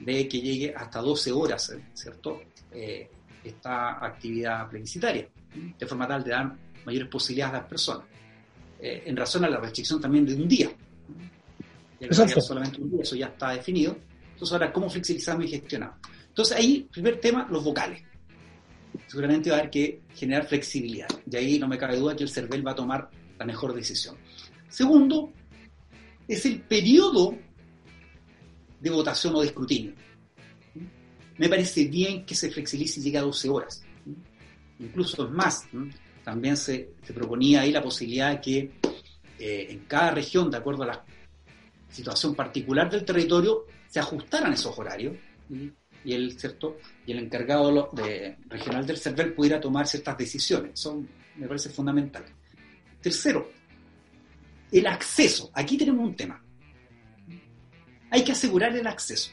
de 0.00 0.28
que 0.28 0.40
llegue 0.40 0.74
hasta 0.74 1.00
12 1.00 1.32
horas, 1.32 1.70
¿eh? 1.70 1.80
¿cierto? 1.94 2.42
Eh, 2.72 3.08
esta 3.44 4.04
actividad 4.04 4.68
plebiscitaria, 4.68 5.28
de 5.78 5.86
forma 5.86 6.08
tal 6.08 6.24
de 6.24 6.30
dar 6.30 6.52
mayores 6.84 7.08
posibilidades 7.08 7.54
a 7.54 7.58
las 7.58 7.68
personas, 7.68 8.06
en 8.80 9.16
razón 9.16 9.44
a 9.44 9.48
la 9.48 9.58
restricción 9.58 10.00
también 10.00 10.26
de 10.26 10.34
un 10.34 10.48
día. 10.48 10.68
Solamente 12.40 12.80
un 12.80 12.90
día, 12.90 13.02
eso 13.02 13.16
ya 13.16 13.26
está 13.26 13.50
definido. 13.50 13.96
Entonces 14.32 14.52
ahora, 14.52 14.72
¿cómo 14.72 14.90
flexibilizamos 14.90 15.46
y 15.46 15.48
gestionamos? 15.48 15.96
Entonces 16.28 16.56
ahí, 16.56 16.88
primer 16.92 17.18
tema, 17.20 17.46
los 17.50 17.64
vocales 17.64 18.02
seguramente 19.06 19.50
va 19.50 19.56
a 19.56 19.58
haber 19.60 19.70
que 19.70 20.02
generar 20.14 20.46
flexibilidad. 20.46 21.08
Y 21.30 21.36
ahí 21.36 21.58
no 21.58 21.68
me 21.68 21.78
cabe 21.78 21.96
duda 21.96 22.16
que 22.16 22.24
el 22.24 22.30
CERVEL 22.30 22.66
va 22.66 22.72
a 22.72 22.74
tomar 22.74 23.10
la 23.38 23.44
mejor 23.44 23.74
decisión. 23.74 24.16
Segundo, 24.68 25.32
es 26.26 26.44
el 26.46 26.60
periodo 26.62 27.36
de 28.80 28.90
votación 28.90 29.34
o 29.36 29.40
de 29.40 29.48
escrutinio. 29.48 29.94
Me 31.38 31.48
parece 31.48 31.84
bien 31.84 32.24
que 32.24 32.34
se 32.34 32.50
flexibilice 32.50 33.00
y 33.00 33.04
llegue 33.04 33.18
a 33.18 33.22
12 33.22 33.48
horas. 33.48 33.82
Incluso 34.78 35.26
es 35.26 35.30
más, 35.30 35.66
también 36.24 36.56
se, 36.56 36.90
proponía 37.14 37.62
ahí 37.62 37.72
la 37.72 37.82
posibilidad 37.82 38.32
de 38.32 38.40
que 38.40 38.58
eh, 39.38 39.66
en 39.70 39.80
cada 39.80 40.10
región, 40.12 40.50
de 40.50 40.56
acuerdo 40.56 40.82
a 40.84 40.86
la 40.86 41.04
situación 41.88 42.34
particular 42.34 42.90
del 42.90 43.04
territorio, 43.04 43.66
se 43.88 44.00
ajustaran 44.00 44.52
esos 44.52 44.78
horarios 44.78 45.16
y 46.04 46.12
el, 46.12 46.38
¿cierto? 46.38 46.78
y 47.06 47.12
el 47.12 47.18
encargado 47.18 47.90
de, 47.92 48.36
regional 48.48 48.86
del 48.86 48.98
CERVEL 48.98 49.34
pudiera 49.34 49.60
tomar 49.60 49.86
ciertas 49.86 50.16
decisiones. 50.16 50.72
Eso 50.74 51.02
me 51.36 51.46
parece 51.46 51.70
fundamental. 51.70 52.24
Tercero, 53.00 53.50
el 54.70 54.86
acceso. 54.86 55.50
Aquí 55.54 55.76
tenemos 55.76 56.06
un 56.06 56.14
tema. 56.14 56.42
Hay 58.10 58.22
que 58.24 58.32
asegurar 58.32 58.74
el 58.76 58.86
acceso. 58.86 59.30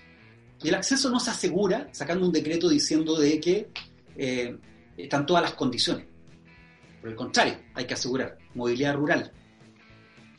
Y 0.64 0.70
el 0.70 0.76
acceso 0.76 1.10
no 1.10 1.20
se 1.20 1.32
asegura 1.32 1.89
sacando 1.91 2.26
un 2.26 2.32
decreto 2.32 2.70
diciendo 2.70 3.20
de 3.20 3.39
que 3.39 3.70
eh, 4.16 4.58
están 4.97 5.26
todas 5.26 5.43
las 5.43 5.54
condiciones. 5.54 6.08
Por 7.01 7.10
el 7.10 7.16
contrario, 7.16 7.58
hay 7.74 7.86
que 7.86 7.93
asegurar 7.95 8.38
movilidad 8.56 8.95
rural. 8.95 9.32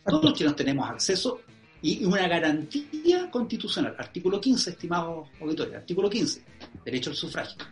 Todos 0.05 0.25
los 0.25 0.33
chilenos 0.35 0.57
tenemos 0.57 0.89
acceso 0.89 1.41
y 1.85 2.03
una 2.03 2.27
garantía 2.27 3.31
constitucional. 3.31 3.95
Artículo 3.99 4.41
15, 4.41 4.71
estimado 4.71 5.27
auditorio, 5.39 5.77
artículo 5.77 6.09
15, 6.09 6.43
derecho 6.83 7.11
al 7.11 7.17
sufragio. 7.17 7.63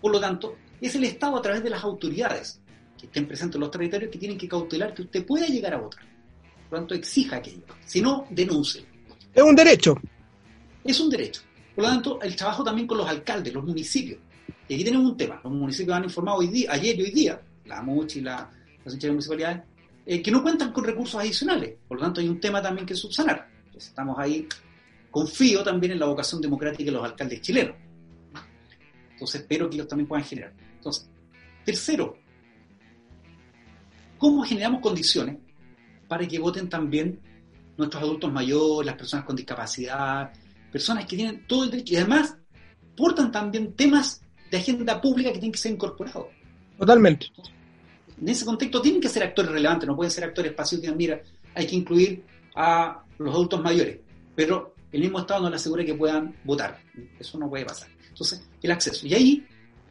Por 0.00 0.12
lo 0.12 0.18
tanto, 0.18 0.56
es 0.80 0.94
el 0.94 1.04
Estado 1.04 1.36
a 1.36 1.42
través 1.42 1.62
de 1.62 1.68
las 1.68 1.84
autoridades 1.84 2.58
que 2.98 3.04
estén 3.04 3.26
presentes 3.26 3.56
en 3.56 3.60
los 3.60 3.70
territorios 3.70 4.10
que 4.10 4.18
tienen 4.18 4.38
que 4.38 4.48
cautelar 4.48 4.94
que 4.94 5.02
usted 5.02 5.26
pueda 5.26 5.46
llegar 5.46 5.74
a 5.74 5.76
votar. 5.76 6.02
Por 6.70 6.72
lo 6.72 6.78
tanto, 6.78 6.94
exija 6.94 7.36
aquello. 7.36 7.60
Si 7.84 8.00
no, 8.00 8.26
denuncie. 8.30 8.82
Es 9.34 9.42
un 9.42 9.54
derecho. 9.54 9.94
Es 10.82 10.98
un 10.98 11.10
derecho. 11.10 11.42
Por 11.74 11.84
lo 11.84 11.90
tanto, 11.90 12.22
el 12.22 12.34
trabajo 12.34 12.64
también 12.64 12.86
con 12.86 12.96
los 12.96 13.08
alcaldes, 13.10 13.52
los 13.52 13.62
municipios. 13.62 14.20
Y 14.68 14.74
aquí 14.74 14.84
tenemos 14.84 15.10
un 15.10 15.18
tema. 15.18 15.38
Los 15.44 15.52
municipios 15.52 15.98
han 15.98 16.04
informado 16.04 16.38
hoy 16.38 16.46
día, 16.46 16.72
ayer 16.72 16.98
y 16.98 17.02
hoy 17.02 17.10
día, 17.10 17.38
la 17.66 17.82
MUCHI, 17.82 18.22
la, 18.22 18.50
las 18.86 18.98
de 18.98 19.08
municipalidades, 19.10 19.64
eh, 20.06 20.22
que 20.22 20.30
no 20.30 20.42
cuentan 20.42 20.72
con 20.72 20.84
recursos 20.84 21.20
adicionales. 21.20 21.74
Por 21.86 21.98
lo 21.98 22.04
tanto, 22.04 22.20
hay 22.20 22.28
un 22.28 22.40
tema 22.40 22.60
también 22.62 22.86
que 22.86 22.94
subsanar. 22.94 23.48
estamos 23.76 24.18
ahí. 24.18 24.46
Confío 25.10 25.62
también 25.62 25.92
en 25.92 25.98
la 25.98 26.06
vocación 26.06 26.40
democrática 26.40 26.84
de 26.84 26.92
los 26.92 27.04
alcaldes 27.04 27.40
chilenos. 27.40 27.76
Entonces, 29.12 29.40
espero 29.40 29.68
que 29.68 29.76
ellos 29.76 29.88
también 29.88 30.08
puedan 30.08 30.24
generar. 30.24 30.52
Entonces, 30.76 31.08
tercero, 31.64 32.16
¿cómo 34.18 34.42
generamos 34.44 34.80
condiciones 34.80 35.36
para 36.08 36.26
que 36.26 36.38
voten 36.38 36.68
también 36.68 37.20
nuestros 37.76 38.02
adultos 38.02 38.32
mayores, 38.32 38.86
las 38.86 38.96
personas 38.96 39.26
con 39.26 39.36
discapacidad, 39.36 40.32
personas 40.70 41.06
que 41.06 41.16
tienen 41.16 41.46
todo 41.46 41.64
el 41.64 41.70
derecho 41.70 41.94
y 41.94 41.96
además 41.96 42.36
portan 42.96 43.32
también 43.32 43.74
temas 43.74 44.22
de 44.50 44.58
agenda 44.58 45.00
pública 45.00 45.30
que 45.30 45.38
tienen 45.38 45.52
que 45.52 45.58
ser 45.58 45.72
incorporados. 45.72 46.26
Totalmente. 46.78 47.26
En 48.20 48.28
ese 48.28 48.44
contexto 48.44 48.82
tienen 48.82 49.00
que 49.00 49.08
ser 49.08 49.22
actores 49.22 49.50
relevantes, 49.50 49.86
no 49.86 49.96
pueden 49.96 50.10
ser 50.10 50.24
actores 50.24 50.52
pasivos 50.52 50.80
que 50.80 50.86
digan, 50.88 50.98
mira, 50.98 51.22
hay 51.54 51.66
que 51.66 51.76
incluir 51.76 52.22
a 52.54 53.02
los 53.18 53.34
adultos 53.34 53.62
mayores, 53.62 53.98
pero 54.34 54.74
el 54.92 55.00
mismo 55.00 55.20
Estado 55.20 55.42
no 55.42 55.50
le 55.50 55.56
asegura 55.56 55.84
que 55.84 55.94
puedan 55.94 56.34
votar. 56.44 56.80
Eso 57.18 57.38
no 57.38 57.48
puede 57.48 57.64
pasar. 57.64 57.88
Entonces, 58.08 58.46
el 58.62 58.70
acceso. 58.70 59.06
Y 59.06 59.14
ahí 59.14 59.46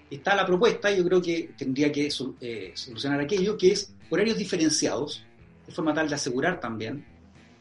está 0.10 0.36
la 0.36 0.46
propuesta, 0.46 0.92
yo 0.92 1.04
creo 1.04 1.22
que 1.22 1.52
tendría 1.58 1.92
que 1.92 2.10
eh, 2.42 2.72
solucionar 2.76 3.20
aquello, 3.22 3.58
que 3.58 3.72
es 3.72 3.94
horarios 4.10 4.38
diferenciados, 4.38 5.24
de 5.66 5.74
forma 5.74 5.94
tal 5.94 6.10
de 6.10 6.16
asegurar 6.16 6.60
también 6.60 7.06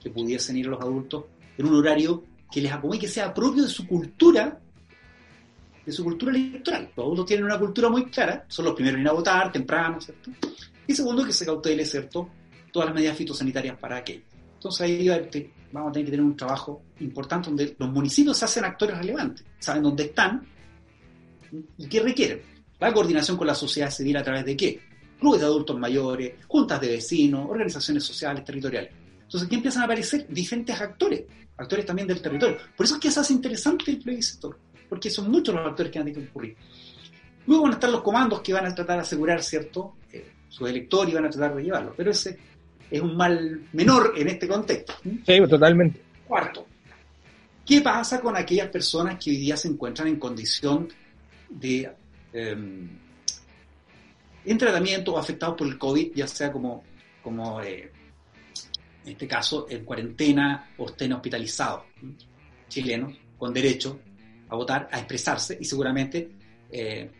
que 0.03 0.11
pudiesen 0.11 0.57
ir 0.57 0.67
los 0.67 0.81
adultos 0.81 1.25
en 1.57 1.67
un 1.67 1.75
horario 1.75 2.25
que 2.51 2.61
les 2.61 2.73
acomode, 2.73 2.99
que 2.99 3.09
sea 3.09 3.35
propio 3.35 3.65
de 3.65 3.69
su 3.69 3.87
cultura, 3.87 4.61
de 5.89 5.95
su 5.95 6.05
cultura 6.05 6.37
electoral. 6.37 6.91
Los 6.95 7.05
adultos 7.07 7.25
tienen 7.25 7.47
una 7.47 7.59
cultura 7.59 7.89
muy 7.89 8.05
clara, 8.11 8.45
son 8.47 8.67
los 8.67 8.75
primeros 8.75 8.99
en 8.99 9.07
ir 9.07 9.09
a 9.09 9.13
votar, 9.13 9.51
temprano, 9.51 9.99
¿cierto? 9.99 10.31
Y 10.87 10.95
segundo, 10.95 11.25
que 11.25 11.33
se 11.33 11.47
cautele, 11.47 11.83
¿cierto?, 11.87 12.29
todas 12.71 12.89
las 12.89 12.95
medidas 12.95 13.17
fitosanitarias 13.17 13.79
para 13.79 13.97
aquello. 13.97 14.21
Entonces 14.53 14.81
ahí 14.83 15.09
vamos 15.73 15.89
a 15.89 15.93
tener 15.93 16.05
que 16.05 16.11
tener 16.11 16.27
un 16.27 16.37
trabajo 16.37 16.83
importante 17.01 17.49
donde 17.49 17.75
los 17.79 17.91
municipios 17.91 18.37
se 18.37 18.45
hacen 18.45 18.67
actores 18.67 18.99
relevantes, 18.99 19.47
saben 19.59 19.83
dónde 19.83 20.05
están 20.05 20.47
y 21.79 21.87
qué 21.87 22.01
requieren. 22.01 22.43
La 22.79 22.93
coordinación 22.93 23.39
con 23.39 23.47
la 23.47 23.55
sociedad 23.55 23.91
civil 23.91 24.19
a 24.19 24.23
través 24.23 24.45
de 24.45 24.55
qué? 24.55 24.81
Clubes 25.19 25.41
de 25.41 25.47
adultos 25.47 25.79
mayores, 25.79 26.35
juntas 26.47 26.79
de 26.83 26.89
vecinos, 26.89 27.49
organizaciones 27.49 28.05
sociales, 28.05 28.45
territoriales. 28.45 28.93
Entonces 29.23 29.47
aquí 29.47 29.57
empiezan 29.57 29.83
a 29.83 29.85
aparecer 29.87 30.27
diferentes 30.29 30.79
actores, 30.79 31.23
actores 31.57 31.87
también 31.87 32.07
del 32.07 32.21
territorio. 32.21 32.59
Por 32.77 32.85
eso 32.85 32.97
es 32.97 33.01
que 33.01 33.11
se 33.11 33.21
hace 33.21 33.33
interesante 33.33 33.91
el 33.91 33.99
plebiscito, 33.99 34.55
porque 34.89 35.11
son 35.11 35.31
muchos 35.31 35.55
los 35.55 35.67
actores 35.67 35.93
que 35.93 35.99
han 35.99 36.07
que 36.07 36.15
concurrir. 36.15 36.57
Luego 37.47 37.65
van 37.65 37.73
a 37.73 37.75
estar 37.77 37.91
los 37.91 38.03
comandos 38.03 38.41
que 38.41 38.53
van 38.53 38.67
a 38.67 38.75
tratar 38.75 38.97
de 38.97 39.03
asegurar, 39.03 39.43
¿cierto?, 39.43 39.95
eh, 40.13 40.33
su 40.49 40.67
elector 40.67 41.09
y 41.09 41.15
van 41.15 41.27
a 41.27 41.31
tratar 41.31 41.57
de 41.57 41.63
llevarlo. 41.63 41.95
Pero 41.97 42.11
ese 42.11 42.39
es 42.91 43.01
un 43.01 43.17
mal 43.17 43.69
menor 43.73 44.15
en 44.17 44.29
este 44.29 44.49
contexto. 44.49 44.95
Sí, 45.03 45.41
totalmente. 45.49 46.03
Cuarto, 46.27 46.67
¿qué 47.65 47.81
pasa 47.81 48.21
con 48.21 48.37
aquellas 48.37 48.69
personas 48.69 49.23
que 49.23 49.31
hoy 49.31 49.37
día 49.39 49.57
se 49.57 49.69
encuentran 49.69 50.09
en 50.09 50.19
condición 50.19 50.89
de 51.49 51.91
em, 52.33 52.89
en 54.45 54.59
tratamiento 54.59 55.15
o 55.15 55.19
afectados 55.19 55.57
por 55.57 55.67
el 55.67 55.79
COVID, 55.79 56.13
ya 56.15 56.27
sea 56.27 56.53
como, 56.53 56.85
como 57.23 57.61
eh, 57.63 57.91
en 59.05 59.13
este 59.13 59.27
caso, 59.27 59.67
en 59.69 59.85
cuarentena 59.85 60.71
o 60.77 60.87
estén 60.87 61.13
hospitalizados, 61.13 61.85
chilenos, 62.69 63.15
con 63.39 63.55
derecho 63.55 64.01
a 64.49 64.57
votar, 64.57 64.89
a 64.91 64.99
expresarse 64.99 65.59
y 65.61 65.65
seguramente 65.65 66.31
eh, 66.71 67.11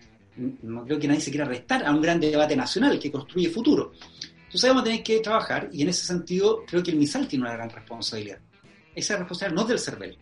no 0.63 0.85
creo 0.85 0.99
que 0.99 1.09
nadie 1.09 1.21
se 1.21 1.31
quiera 1.31 1.47
restar 1.47 1.85
a 1.85 1.91
un 1.91 2.01
gran 2.01 2.21
debate 2.21 2.57
nacional 2.57 2.99
que 2.99 3.11
construye 3.11 3.49
futuro. 3.51 3.93
Entonces 4.45 4.69
vamos 4.69 4.83
a 4.83 4.85
tener 4.85 5.03
que 5.03 5.21
trabajar 5.21 5.69
y 5.73 5.83
en 5.83 5.89
ese 5.89 6.07
sentido 6.07 6.65
creo 6.67 6.83
que 6.83 6.91
el 6.91 6.97
MISAL 6.97 7.29
tiene 7.29 7.45
una 7.45 7.55
gran 7.55 7.69
responsabilidad. 7.69 8.39
Esa 8.95 9.17
responsabilidad 9.17 9.55
no 9.57 9.63
es 9.63 9.69
del 9.69 9.79
CERVEL, 9.79 10.19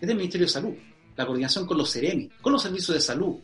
es 0.00 0.08
del 0.08 0.16
Ministerio 0.16 0.46
de 0.46 0.52
Salud, 0.52 0.74
la 1.16 1.26
coordinación 1.26 1.66
con 1.66 1.78
los 1.78 1.92
CEREMI, 1.92 2.30
con 2.40 2.52
los 2.52 2.62
servicios 2.62 2.94
de 2.94 3.00
salud, 3.00 3.36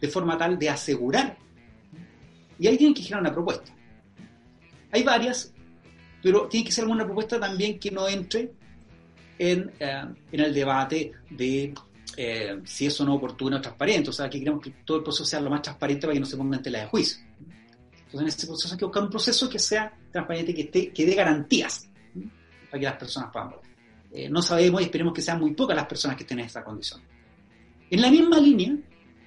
de 0.00 0.08
forma 0.08 0.38
tal 0.38 0.58
de 0.58 0.70
asegurar. 0.70 1.36
Y 2.58 2.66
ahí 2.66 2.76
tienen 2.76 2.94
que 2.94 3.02
girar 3.02 3.20
una 3.20 3.32
propuesta. 3.32 3.72
Hay 4.92 5.02
varias, 5.02 5.52
pero 6.22 6.46
tiene 6.46 6.66
que 6.66 6.72
ser 6.72 6.86
una 6.86 7.04
propuesta 7.04 7.38
también 7.38 7.78
que 7.78 7.90
no 7.90 8.08
entre 8.08 8.52
en, 9.38 9.72
eh, 9.80 10.04
en 10.30 10.40
el 10.40 10.54
debate 10.54 11.12
de 11.30 11.74
eh, 12.16 12.60
si 12.64 12.86
eso 12.86 13.04
no 13.04 13.12
es 13.12 13.18
oportuno 13.18 13.56
o 13.56 13.60
transparente. 13.60 14.10
O 14.10 14.12
sea, 14.12 14.28
que 14.28 14.38
queremos 14.38 14.62
que 14.62 14.70
todo 14.84 14.98
el 14.98 15.02
proceso 15.02 15.24
sea 15.24 15.40
lo 15.40 15.50
más 15.50 15.62
transparente 15.62 16.06
para 16.06 16.14
que 16.14 16.20
no 16.20 16.26
se 16.26 16.36
ponga 16.36 16.56
en 16.56 16.62
tela 16.62 16.80
de 16.80 16.86
juicio. 16.86 17.24
Entonces, 17.92 18.20
en 18.20 18.26
ese 18.26 18.46
proceso 18.46 18.74
hay 18.74 18.78
que 18.78 18.84
buscar 18.84 19.02
un 19.02 19.10
proceso 19.10 19.48
que 19.48 19.58
sea 19.58 19.92
transparente, 20.12 20.54
que, 20.54 20.62
esté, 20.62 20.92
que 20.92 21.06
dé 21.06 21.14
garantías 21.14 21.88
para 22.70 22.78
que 22.78 22.84
las 22.84 22.96
personas 22.96 23.30
puedan. 23.32 23.50
Eh, 24.12 24.28
no 24.28 24.40
sabemos 24.42 24.80
y 24.80 24.84
esperemos 24.84 25.12
que 25.12 25.22
sean 25.22 25.40
muy 25.40 25.52
pocas 25.54 25.76
las 25.76 25.86
personas 25.86 26.16
que 26.16 26.22
estén 26.22 26.38
en 26.38 26.46
esta 26.46 26.62
condición. 26.62 27.00
En 27.90 28.00
la 28.00 28.10
misma 28.10 28.38
línea, 28.38 28.76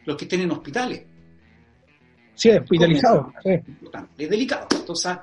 los 0.06 0.16
que 0.16 0.26
estén 0.26 0.42
en 0.42 0.52
hospitales, 0.52 1.04
Sí, 2.38 2.52
hospitalizado. 2.52 3.34
Sí. 3.44 3.50
Es 4.20 4.30
delicado. 4.30 4.68
Entonces, 4.70 5.18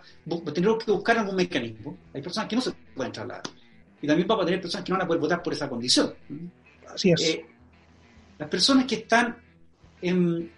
tenemos 0.53 0.85
que 0.85 0.91
buscar 0.91 1.17
algún 1.17 1.37
mecanismo. 1.37 1.97
Hay 2.13 2.21
personas 2.21 2.49
que 2.49 2.57
no 2.57 2.63
se 2.63 2.73
pueden 2.73 3.13
trasladar. 3.13 3.43
Y 4.03 4.07
también 4.09 4.27
vamos 4.27 4.43
a 4.43 4.47
tener 4.47 4.61
personas 4.61 4.85
que 4.85 4.91
no 4.91 4.99
van 4.99 5.05
a 5.05 5.07
poder 5.07 5.21
votar 5.21 5.41
por 5.41 5.53
esa 5.53 5.69
condición. 5.69 6.13
Así 6.93 7.13
es. 7.13 7.21
Eh, 7.23 7.47
las 8.39 8.49
personas 8.49 8.87
que 8.87 8.97
están 8.97 9.37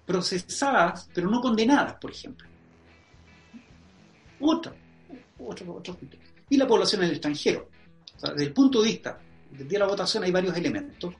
procesadas, 0.04 1.08
pero 1.14 1.30
no 1.30 1.40
condenadas, 1.40 1.94
por 2.00 2.10
ejemplo. 2.10 2.48
Otra, 4.40 4.74
otro, 5.38 5.74
otro. 5.74 5.96
Y 6.48 6.56
la 6.56 6.66
población 6.66 7.02
en 7.02 7.08
el 7.08 7.12
extranjero. 7.14 7.68
desde 8.20 8.44
el 8.44 8.52
punto 8.52 8.82
de 8.82 8.88
vista 8.88 9.18
de 9.50 9.78
la 9.78 9.86
votación 9.86 10.24
hay 10.24 10.32
varios 10.32 10.56
elementos 10.56 11.14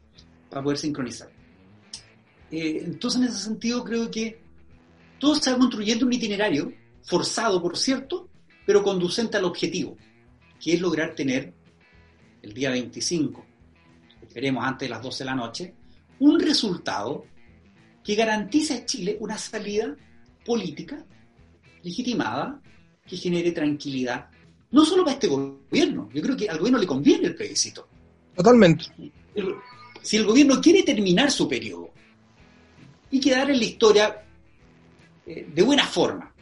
para 0.50 0.62
poder 0.62 0.78
sincronizar. 0.78 1.30
Eh, 2.50 2.82
entonces, 2.84 3.20
en 3.20 3.28
ese 3.28 3.38
sentido, 3.38 3.84
creo 3.84 4.11
que 4.11 4.40
todo 5.18 5.34
se 5.34 5.50
va 5.52 5.59
construyendo 5.59 6.07
un 6.07 6.12
itinerario, 6.12 6.72
forzado 7.02 7.62
por 7.62 7.76
cierto, 7.76 8.28
pero 8.64 8.82
conducente 8.82 9.36
al 9.36 9.44
objetivo, 9.44 9.96
que 10.61 10.74
es 10.74 10.80
lograr 10.80 11.14
tener 11.14 11.52
el 12.42 12.52
día 12.52 12.70
25, 12.70 13.44
esperemos 14.22 14.64
antes 14.64 14.88
de 14.88 14.90
las 14.90 15.02
12 15.02 15.18
de 15.18 15.24
la 15.24 15.34
noche, 15.34 15.74
un 16.20 16.40
resultado 16.40 17.24
que 18.02 18.14
garantice 18.14 18.74
a 18.74 18.86
Chile 18.86 19.16
una 19.20 19.36
salida 19.36 19.94
política 20.44 21.04
legitimada 21.82 22.60
que 23.06 23.16
genere 23.16 23.52
tranquilidad, 23.52 24.28
no 24.70 24.84
solo 24.84 25.04
para 25.04 25.14
este 25.14 25.28
gobierno, 25.28 26.08
yo 26.12 26.22
creo 26.22 26.36
que 26.36 26.48
al 26.48 26.58
gobierno 26.58 26.78
le 26.78 26.86
conviene 26.86 27.28
el 27.28 27.34
plebiscito. 27.34 27.88
Totalmente. 28.34 28.86
Si 30.02 30.16
el 30.16 30.24
gobierno 30.24 30.60
quiere 30.60 30.82
terminar 30.82 31.30
su 31.30 31.48
periodo 31.48 31.90
y 33.10 33.20
quedar 33.20 33.50
en 33.50 33.58
la 33.58 33.64
historia 33.64 34.22
eh, 35.26 35.48
de 35.52 35.62
buena 35.62 35.84
forma. 35.84 36.32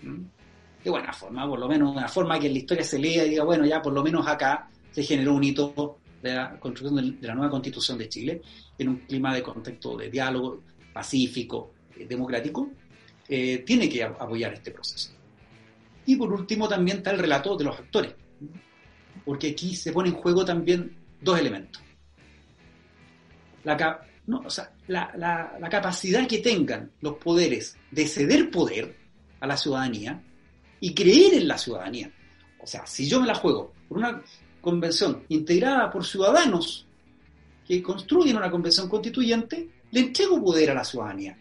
De 0.82 0.90
buena 0.90 1.12
forma, 1.12 1.48
por 1.48 1.58
lo 1.58 1.68
menos 1.68 1.92
de 1.92 1.98
una 1.98 2.08
forma 2.08 2.38
que 2.38 2.46
en 2.46 2.52
la 2.52 2.58
historia 2.58 2.84
se 2.84 2.98
lea 2.98 3.24
y 3.24 3.30
diga, 3.30 3.44
bueno, 3.44 3.64
ya 3.64 3.80
por 3.80 3.92
lo 3.94 4.02
menos 4.02 4.26
acá 4.26 4.68
se 4.90 5.02
generó 5.02 5.34
un 5.34 5.44
hito 5.44 5.98
de 6.22 6.34
la 6.34 6.58
construcción 6.60 7.18
de 7.20 7.26
la 7.26 7.34
nueva 7.34 7.50
constitución 7.50 7.96
de 7.96 8.08
Chile, 8.08 8.42
en 8.78 8.88
un 8.88 8.96
clima 8.96 9.34
de 9.34 9.42
contexto 9.42 9.96
de 9.96 10.10
diálogo 10.10 10.62
pacífico, 10.92 11.72
eh, 11.96 12.06
democrático, 12.06 12.70
eh, 13.28 13.58
tiene 13.66 13.88
que 13.88 14.02
apoyar 14.02 14.54
este 14.54 14.70
proceso. 14.70 15.10
Y 16.06 16.16
por 16.16 16.32
último 16.32 16.68
también 16.68 16.98
está 16.98 17.10
el 17.10 17.18
relato 17.18 17.56
de 17.56 17.64
los 17.64 17.78
actores, 17.78 18.14
porque 19.24 19.50
aquí 19.50 19.74
se 19.74 19.92
pone 19.92 20.10
en 20.10 20.16
juego 20.16 20.44
también 20.44 20.96
dos 21.20 21.38
elementos. 21.38 21.82
La, 23.64 24.06
no, 24.26 24.42
o 24.44 24.50
sea, 24.50 24.70
la, 24.88 25.12
la, 25.16 25.68
capacidad 25.70 26.26
que 26.26 26.38
tengan 26.38 26.90
los 27.00 27.14
poderes 27.16 27.76
de 27.90 28.06
ceder 28.06 28.50
poder 28.50 28.94
a 29.40 29.46
la 29.46 29.56
ciudadanía 29.56 30.22
y 30.80 30.94
creer 30.94 31.34
en 31.34 31.48
la 31.48 31.56
ciudadanía. 31.56 32.10
O 32.60 32.66
sea, 32.66 32.86
si 32.86 33.08
yo 33.08 33.20
me 33.20 33.26
la 33.26 33.34
juego 33.34 33.72
por 33.88 33.98
una 33.98 34.22
convención 34.60 35.24
integrada 35.28 35.90
por 35.90 36.04
ciudadanos 36.04 36.86
que 37.66 37.82
construyen 37.82 38.36
una 38.36 38.50
convención 38.50 38.88
constituyente, 38.88 39.68
le 39.90 40.00
entrego 40.00 40.42
poder 40.42 40.70
a 40.70 40.74
la 40.74 40.84
ciudadanía. 40.84 41.36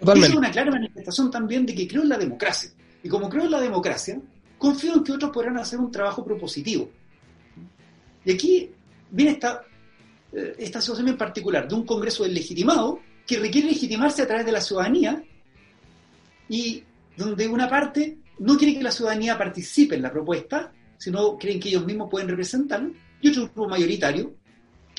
es 0.00 0.34
una 0.34 0.50
clara 0.50 0.70
manifestación 0.70 1.30
también 1.30 1.66
de 1.66 1.74
que 1.74 1.86
creo 1.86 2.02
en 2.02 2.08
la 2.08 2.18
democracia. 2.18 2.70
Y 3.02 3.08
como 3.08 3.28
creo 3.28 3.44
en 3.44 3.50
la 3.50 3.60
democracia, 3.60 4.20
confío 4.58 4.94
en 4.94 5.04
que 5.04 5.12
otros 5.12 5.30
podrán 5.30 5.58
hacer 5.58 5.78
un 5.78 5.90
trabajo 5.90 6.24
propositivo. 6.24 6.90
Y 8.24 8.32
aquí 8.32 8.70
viene 9.10 9.32
esta 9.32 9.62
eh, 10.32 10.54
esta 10.58 10.80
situación 10.80 11.08
en 11.08 11.16
particular 11.16 11.66
de 11.66 11.74
un 11.74 11.84
Congreso 11.84 12.26
legitimado 12.26 13.00
que 13.26 13.38
requiere 13.38 13.68
legitimarse 13.68 14.22
a 14.22 14.26
través 14.26 14.46
de 14.46 14.52
la 14.52 14.60
ciudadanía 14.60 15.22
y 16.48 16.84
donde 17.16 17.48
una 17.48 17.68
parte 17.68 18.18
no 18.38 18.56
quiere 18.56 18.74
que 18.74 18.82
la 18.82 18.92
ciudadanía 18.92 19.36
participe 19.36 19.96
en 19.96 20.02
la 20.02 20.12
propuesta 20.12 20.72
sino 21.00 21.38
creen 21.38 21.58
que 21.58 21.70
ellos 21.70 21.86
mismos 21.86 22.10
pueden 22.10 22.28
representarlo, 22.28 22.92
y 23.22 23.30
otro 23.30 23.44
grupo 23.44 23.68
mayoritario 23.68 24.34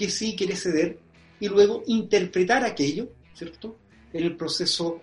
que 0.02 0.10
sí 0.10 0.36
quiere 0.36 0.56
ceder 0.56 0.98
y 1.40 1.48
luego 1.48 1.84
interpretar 1.86 2.64
aquello, 2.64 3.12
¿cierto?, 3.36 3.78
en 4.12 4.24
el 4.24 4.36
proceso, 4.36 5.00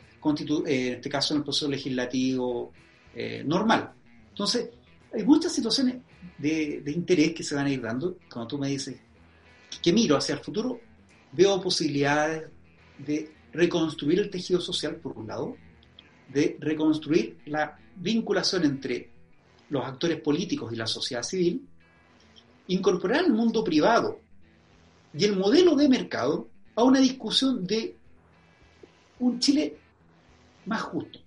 eh, 0.67 0.89
en 0.89 0.95
este 0.95 1.09
caso 1.09 1.35
en 1.35 1.39
el 1.39 1.45
proceso 1.45 1.69
legislativo 1.69 2.73
eh, 3.15 3.45
normal. 3.47 3.93
Entonces, 4.31 4.71
hay 5.15 5.25
muchas 5.25 5.53
situaciones 5.53 5.99
de, 6.37 6.83
interés 6.87 7.33
que 7.33 7.45
se 7.45 7.55
van 7.55 7.67
a 7.67 7.71
ir 7.71 7.81
dando. 7.81 8.17
Cuando 8.29 8.49
tú 8.49 8.59
me 8.59 8.69
dices 8.71 8.97
que 9.81 9.93
miro 9.93 10.17
hacia 10.17 10.35
el 10.35 10.41
futuro, 10.41 10.81
veo 11.31 11.61
posibilidades 11.61 12.49
de 12.99 13.31
reconstruir 13.53 14.19
el 14.19 14.31
tejido 14.31 14.61
social, 14.61 14.97
por 14.97 15.17
un 15.17 15.29
lado, 15.29 15.57
de 16.29 16.57
reconstruir 16.59 17.39
la 17.47 17.79
vinculación 17.95 18.65
entre 18.65 19.11
los 19.71 19.85
actores 19.85 20.21
políticos 20.21 20.73
y 20.73 20.77
la 20.77 20.89
sociedad 20.89 21.23
civil, 21.23 21.65
incorporar 22.67 23.25
el 23.25 23.33
mundo 23.33 23.63
privado 23.63 24.28
y 25.15 25.25
el 25.25 25.37
modelo 25.37 25.75
de 25.75 25.89
mercado 25.89 26.49
a 26.77 26.83
una 26.83 27.01
discusión 27.01 27.67
de 27.67 27.97
un 29.21 29.39
Chile 29.39 29.77
más 30.67 30.83
justo. 30.83 31.19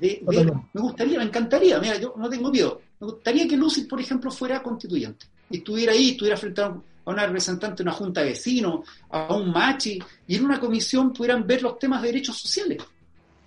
me 0.00 0.80
gustaría, 0.80 1.18
me 1.18 1.24
encantaría, 1.24 1.78
mira, 1.78 1.98
yo 1.98 2.14
no 2.16 2.28
tengo 2.28 2.50
miedo, 2.50 2.80
me 2.98 3.06
gustaría 3.06 3.46
que 3.46 3.56
Lucy, 3.56 3.82
por 3.82 4.00
ejemplo, 4.00 4.30
fuera 4.30 4.62
constituyente 4.62 5.26
y 5.50 5.58
estuviera 5.58 5.92
ahí, 5.92 6.10
estuviera 6.10 6.36
frente 6.36 6.62
a, 6.62 6.74
una 7.06 7.26
representante 7.26 7.82
de 7.82 7.88
una 7.88 7.96
junta 7.96 8.20
de 8.20 8.28
vecinos, 8.28 8.88
a 9.10 9.34
un 9.34 9.50
machi, 9.50 9.98
y 10.28 10.36
en 10.36 10.44
una 10.44 10.60
comisión 10.60 11.12
pudieran 11.12 11.44
ver 11.44 11.60
los 11.60 11.76
temas 11.76 12.00
de 12.02 12.08
derechos 12.08 12.38
sociales. 12.38 12.78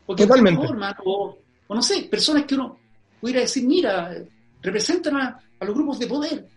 Porque 0.06 0.28
Totalmente. 0.28 0.68
o, 1.06 1.38
no 1.70 1.82
sé, 1.82 2.04
personas 2.04 2.44
que 2.44 2.56
uno 2.56 2.78
pudiera 3.22 3.40
decir, 3.40 3.66
mira, 3.66 4.14
representan 4.62 5.16
a, 5.16 5.40
los 5.62 5.74
grupos 5.74 5.98
de 5.98 6.08
poder 6.08 6.48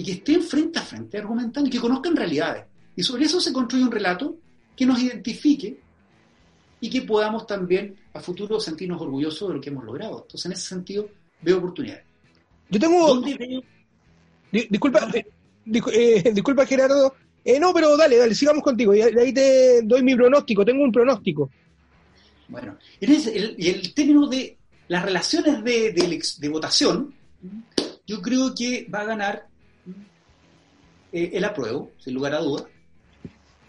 y 0.00 0.02
que 0.02 0.12
estén 0.12 0.42
frente 0.42 0.78
a 0.78 0.82
frente 0.82 1.18
argumentando 1.18 1.68
y 1.68 1.70
que 1.70 1.78
conozcan 1.78 2.16
realidades. 2.16 2.64
Y 2.96 3.02
sobre 3.02 3.26
eso 3.26 3.38
se 3.38 3.52
construye 3.52 3.84
un 3.84 3.90
relato 3.90 4.34
que 4.74 4.86
nos 4.86 4.98
identifique 4.98 5.78
y 6.80 6.88
que 6.88 7.02
podamos 7.02 7.46
también 7.46 7.94
a 8.14 8.20
futuro 8.20 8.58
sentirnos 8.58 8.98
orgullosos 9.02 9.46
de 9.46 9.54
lo 9.56 9.60
que 9.60 9.68
hemos 9.68 9.84
logrado. 9.84 10.22
Entonces, 10.22 10.46
en 10.46 10.52
ese 10.52 10.68
sentido, 10.68 11.06
veo 11.42 11.58
oportunidades. 11.58 12.04
Yo 12.70 12.80
tengo... 12.80 13.22
Disculpa, 14.50 15.06
eh, 15.92 16.30
disculpa 16.32 16.64
Gerardo. 16.64 17.14
Eh, 17.44 17.60
no, 17.60 17.74
pero 17.74 17.94
dale, 17.94 18.16
dale, 18.16 18.34
sigamos 18.34 18.64
contigo. 18.64 18.94
Y 18.94 19.02
ahí 19.02 19.34
te 19.34 19.82
doy 19.82 20.02
mi 20.02 20.16
pronóstico. 20.16 20.64
Tengo 20.64 20.82
un 20.82 20.92
pronóstico. 20.92 21.50
Bueno, 22.48 22.78
y 22.98 23.04
el, 23.04 23.54
el 23.58 23.92
término 23.92 24.26
de 24.28 24.56
las 24.88 25.04
relaciones 25.04 25.62
de, 25.62 26.48
votación, 26.50 27.14
yo 28.06 28.22
creo 28.22 28.54
que 28.54 28.88
va 28.92 29.02
a 29.02 29.04
ganar 29.04 29.49
eh, 31.12 31.30
el 31.32 31.44
apruebo, 31.44 31.92
sin 31.98 32.14
lugar 32.14 32.34
a 32.34 32.40
dudas. 32.40 32.66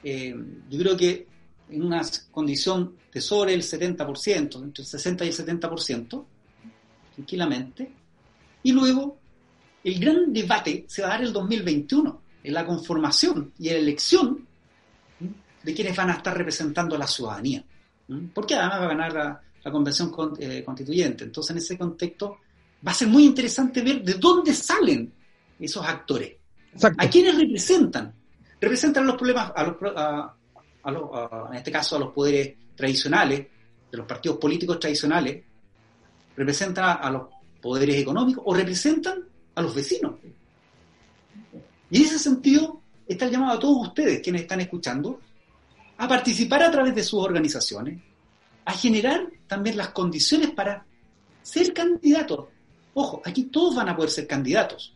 yo 0.04 0.80
creo 0.80 0.98
que 0.98 1.28
en 1.70 1.84
una 1.84 2.02
condición 2.32 2.96
de 3.12 3.22
sobre 3.22 3.54
el 3.54 3.62
70%, 3.62 4.64
entre 4.64 4.84
el 4.84 4.88
60 4.88 5.26
y 5.26 5.28
el 5.28 5.34
70%, 5.34 6.26
tranquilamente. 7.16 7.92
Y 8.64 8.72
luego 8.72 9.18
el 9.84 10.00
gran 10.00 10.32
debate 10.32 10.86
se 10.88 11.02
va 11.02 11.10
a 11.10 11.12
dar 11.12 11.24
el 11.24 11.34
2021, 11.34 12.22
en 12.44 12.54
la 12.54 12.66
conformación 12.66 13.54
y 13.60 13.70
la 13.70 13.76
elección 13.76 14.48
de 15.64 15.74
quienes 15.74 15.96
van 15.96 16.10
a 16.10 16.14
estar 16.14 16.36
representando 16.36 16.96
a 16.96 17.00
la 17.00 17.08
ciudadanía. 17.08 17.64
Porque 18.34 18.56
además 18.56 18.82
va 18.82 18.86
a 18.86 18.88
ganar 18.88 19.14
la, 19.64 19.72
convención 19.72 20.12
eh, 20.40 20.64
constituyente. 20.64 21.24
Entonces, 21.24 21.52
en 21.52 21.58
ese 21.58 21.78
contexto, 21.78 22.40
va 22.86 22.92
a 22.92 22.96
ser 22.96 23.08
muy 23.08 23.26
interesante 23.26 23.82
ver 23.82 24.04
de 24.04 24.16
dónde 24.16 24.54
salen 24.54 25.14
esos 25.60 25.86
actores. 25.86 26.34
¿A 26.98 27.10
quiénes 27.10 27.38
representan? 27.38 28.14
Representan 28.60 29.06
los 29.06 29.16
problemas, 29.16 29.52
a 29.56 29.64
los, 30.92 31.10
en 31.50 31.56
este 31.56 31.72
caso 31.72 31.96
a 31.96 32.00
los 32.00 32.14
poderes 32.14 32.56
tradicionales, 32.76 33.48
de 33.92 33.98
los 33.98 34.08
partidos 34.08 34.38
políticos 34.38 34.80
tradicionales, 34.80 35.44
representan 36.36 36.98
a 37.02 37.10
los 37.12 37.24
poderes 37.62 37.98
económicos 37.98 38.44
o 38.46 38.54
representan 38.54 39.24
a 39.56 39.62
los 39.62 39.76
vecinos. 39.76 40.14
Y 41.90 41.98
en 41.98 42.04
ese 42.04 42.20
sentido 42.20 42.82
está 43.06 43.26
el 43.26 43.32
llamado 43.32 43.58
a 43.58 43.60
todos 43.60 43.88
ustedes, 43.88 44.22
quienes 44.22 44.44
están 44.44 44.62
escuchando, 44.62 45.20
a 45.98 46.08
participar 46.08 46.64
a 46.64 46.72
través 46.72 46.96
de 46.96 47.04
sus 47.04 47.22
organizaciones, 47.22 48.00
a 48.64 48.72
generar 48.72 49.28
también 49.48 49.78
las 49.78 49.90
condiciones 49.90 50.52
para 50.52 50.86
ser 51.42 51.74
candidatos. 51.74 52.48
Ojo, 52.94 53.22
aquí 53.26 53.44
todos 53.44 53.76
van 53.76 53.90
a 53.90 53.96
poder 53.96 54.10
ser 54.10 54.26
candidatos. 54.26 54.96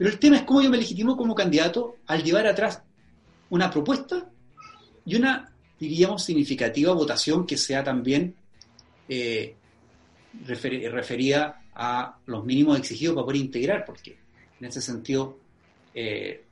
Pero 0.00 0.12
el 0.12 0.18
tema 0.18 0.36
es 0.36 0.42
cómo 0.44 0.62
yo 0.62 0.70
me 0.70 0.78
legitimo 0.78 1.14
como 1.14 1.34
candidato 1.34 1.96
al 2.06 2.24
llevar 2.24 2.46
atrás 2.46 2.82
una 3.50 3.70
propuesta 3.70 4.30
y 5.04 5.14
una, 5.14 5.52
diríamos, 5.78 6.24
significativa 6.24 6.94
votación 6.94 7.44
que 7.44 7.58
sea 7.58 7.84
también 7.84 8.34
eh, 9.06 9.56
referida 10.42 11.64
a 11.74 12.16
los 12.24 12.46
mínimos 12.46 12.78
exigidos 12.78 13.14
para 13.14 13.26
poder 13.26 13.42
integrar, 13.42 13.84
porque 13.84 14.16
en 14.58 14.66
ese 14.66 14.80
sentido 14.80 15.38
eh, 15.92 16.44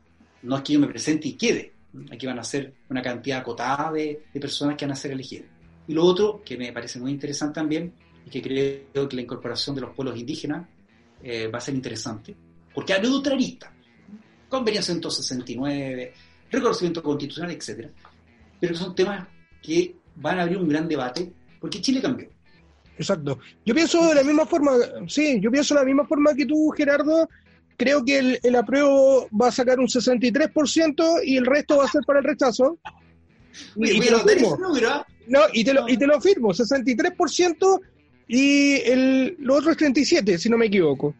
no 0.42 0.58
es 0.58 0.62
que 0.62 0.74
yo 0.74 0.80
me 0.80 0.88
presente 0.88 1.28
y 1.28 1.32
quede, 1.32 1.72
aquí 2.12 2.26
van 2.26 2.40
a 2.40 2.44
ser 2.44 2.74
una 2.90 3.00
cantidad 3.00 3.38
acotada 3.38 3.92
de, 3.92 4.24
personas 4.38 4.76
que 4.76 4.84
van 4.84 4.92
a 4.92 4.96
ser 4.96 5.12
elegidas. 5.12 5.48
Y 5.86 5.94
lo 5.94 6.04
otro, 6.04 6.42
que 6.44 6.58
me 6.58 6.70
parece 6.70 7.00
muy 7.00 7.12
interesante 7.12 7.54
también, 7.54 7.94
y 8.26 8.28
que 8.28 8.42
creo 8.42 9.08
que 9.08 9.16
la 9.16 9.22
incorporación 9.22 9.74
de 9.74 9.80
los 9.80 9.94
pueblos 9.94 10.18
indígenas 10.18 10.68
eh, 11.22 11.46
va 11.46 11.56
a 11.56 11.62
ser 11.62 11.74
interesante, 11.74 12.36
porque 12.78 12.94
a 12.94 13.00
neutralista, 13.00 13.72
conveniencia 14.48 14.94
169, 14.94 16.12
reconocimiento 16.48 17.02
constitucional, 17.02 17.50
etcétera, 17.50 17.90
pero 18.60 18.76
son 18.76 18.94
temas 18.94 19.26
que 19.60 19.96
van 20.14 20.38
a 20.38 20.42
abrir 20.42 20.58
un 20.58 20.68
gran 20.68 20.86
debate, 20.86 21.28
porque 21.58 21.80
Chile 21.80 22.00
cambió. 22.00 22.28
Exacto. 22.96 23.40
Yo 23.66 23.74
pienso 23.74 24.06
de 24.06 24.14
la 24.14 24.22
misma 24.22 24.46
forma, 24.46 24.76
sí, 25.08 25.40
yo 25.40 25.50
pienso 25.50 25.74
de 25.74 25.80
la 25.80 25.86
misma 25.86 26.06
forma 26.06 26.32
que 26.36 26.46
tú, 26.46 26.70
Gerardo. 26.70 27.28
Creo 27.76 28.04
que 28.04 28.16
el, 28.16 28.40
el 28.44 28.54
apruebo 28.54 29.28
va 29.30 29.48
a 29.48 29.52
sacar 29.52 29.80
un 29.80 29.88
63% 29.88 31.22
y 31.24 31.36
el 31.36 31.46
resto 31.46 31.78
va 31.78 31.84
a 31.84 31.88
ser 31.88 32.02
para 32.06 32.20
el 32.20 32.26
rechazo. 32.26 32.78
Y, 33.74 33.98
te 33.98 34.10
lo 34.12 34.20
firmo. 34.20 34.56
No, 35.26 35.40
y 35.52 35.64
te 35.64 35.74
lo, 35.74 35.88
y 35.88 35.96
te 35.96 36.06
lo 36.06 36.20
firmo, 36.20 36.50
63% 36.50 37.80
y 38.28 38.74
el, 38.88 39.36
lo 39.40 39.56
otro 39.56 39.72
es 39.72 39.76
37, 39.78 40.38
si 40.38 40.48
no 40.48 40.56
me 40.56 40.66
equivoco. 40.66 41.12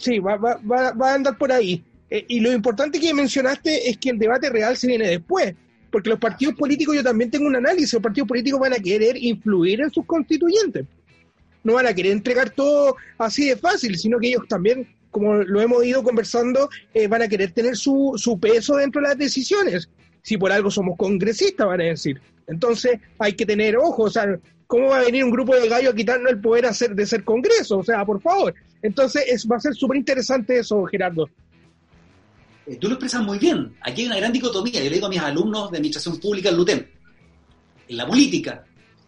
Sí, 0.00 0.18
va, 0.18 0.36
va, 0.36 0.58
va, 0.92 1.10
a 1.10 1.14
andar 1.14 1.36
por 1.38 1.52
ahí. 1.52 1.84
Eh, 2.10 2.24
y 2.28 2.40
lo 2.40 2.52
importante 2.52 2.98
que 2.98 3.14
mencionaste 3.14 3.88
es 3.88 3.98
que 3.98 4.10
el 4.10 4.18
debate 4.18 4.50
real 4.50 4.76
se 4.76 4.88
viene 4.88 5.06
después 5.06 5.54
porque 5.90 6.10
los 6.10 6.18
partidos 6.18 6.54
políticos, 6.54 6.94
yo 6.94 7.02
también 7.02 7.30
tengo 7.30 7.46
un 7.46 7.56
análisis, 7.56 7.92
los 7.94 8.02
partidos 8.02 8.28
políticos 8.28 8.60
van 8.60 8.72
a 8.72 8.76
querer 8.76 9.16
influir 9.16 9.80
en 9.80 9.90
sus 9.90 10.06
constituyentes. 10.06 10.86
No 11.62 11.74
van 11.74 11.86
a 11.86 11.94
querer 11.94 12.12
entregar 12.12 12.50
todo 12.50 12.96
así 13.18 13.48
de 13.48 13.56
fácil, 13.56 13.98
sino 13.98 14.18
que 14.18 14.28
ellos 14.28 14.46
también, 14.48 14.88
como 15.10 15.34
lo 15.34 15.60
hemos 15.60 15.84
ido 15.84 16.02
conversando, 16.02 16.70
eh, 16.94 17.06
van 17.06 17.22
a 17.22 17.28
querer 17.28 17.52
tener 17.52 17.76
su, 17.76 18.14
su 18.16 18.38
peso 18.38 18.76
dentro 18.76 19.02
de 19.02 19.08
las 19.08 19.18
decisiones. 19.18 19.90
Si 20.22 20.36
por 20.38 20.52
algo 20.52 20.70
somos 20.70 20.96
congresistas, 20.96 21.66
van 21.66 21.80
a 21.80 21.84
decir. 21.84 22.20
Entonces 22.46 22.98
hay 23.18 23.34
que 23.34 23.44
tener 23.44 23.76
ojo, 23.76 24.04
o 24.04 24.10
sea, 24.10 24.38
¿cómo 24.66 24.88
va 24.88 25.00
a 25.00 25.04
venir 25.04 25.24
un 25.24 25.30
grupo 25.30 25.54
de 25.54 25.68
gallos 25.68 25.92
a 25.92 25.96
quitarnos 25.96 26.30
el 26.30 26.40
poder 26.40 26.66
hacer, 26.66 26.94
de 26.94 27.04
ser 27.04 27.24
Congreso? 27.24 27.78
O 27.78 27.84
sea, 27.84 28.04
por 28.04 28.20
favor. 28.20 28.54
Entonces 28.82 29.24
es, 29.28 29.46
va 29.50 29.56
a 29.56 29.60
ser 29.60 29.74
súper 29.74 29.98
interesante 29.98 30.58
eso, 30.58 30.84
Gerardo. 30.84 31.28
Eh, 32.66 32.76
tú 32.76 32.88
lo 32.88 32.94
expresas 32.94 33.22
muy 33.22 33.38
bien. 33.38 33.76
Aquí 33.82 34.02
hay 34.02 34.06
una 34.06 34.16
gran 34.16 34.32
dicotomía. 34.32 34.82
Yo 34.82 34.88
le 34.88 34.94
digo 34.94 35.06
a 35.06 35.10
mis 35.10 35.20
alumnos 35.20 35.70
de 35.70 35.78
Administración 35.78 36.18
Pública 36.18 36.48
en 36.48 36.56
LUTEM. 36.56 36.86
En 37.88 37.96
la 37.96 38.06
política, 38.06 38.64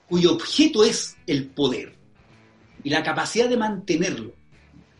cuyo 0.08 0.34
objeto 0.34 0.84
es 0.84 1.16
el 1.26 1.46
poder 1.46 1.94
y 2.82 2.90
la 2.90 3.02
capacidad 3.02 3.48
de 3.48 3.56
mantenerlo, 3.56 4.32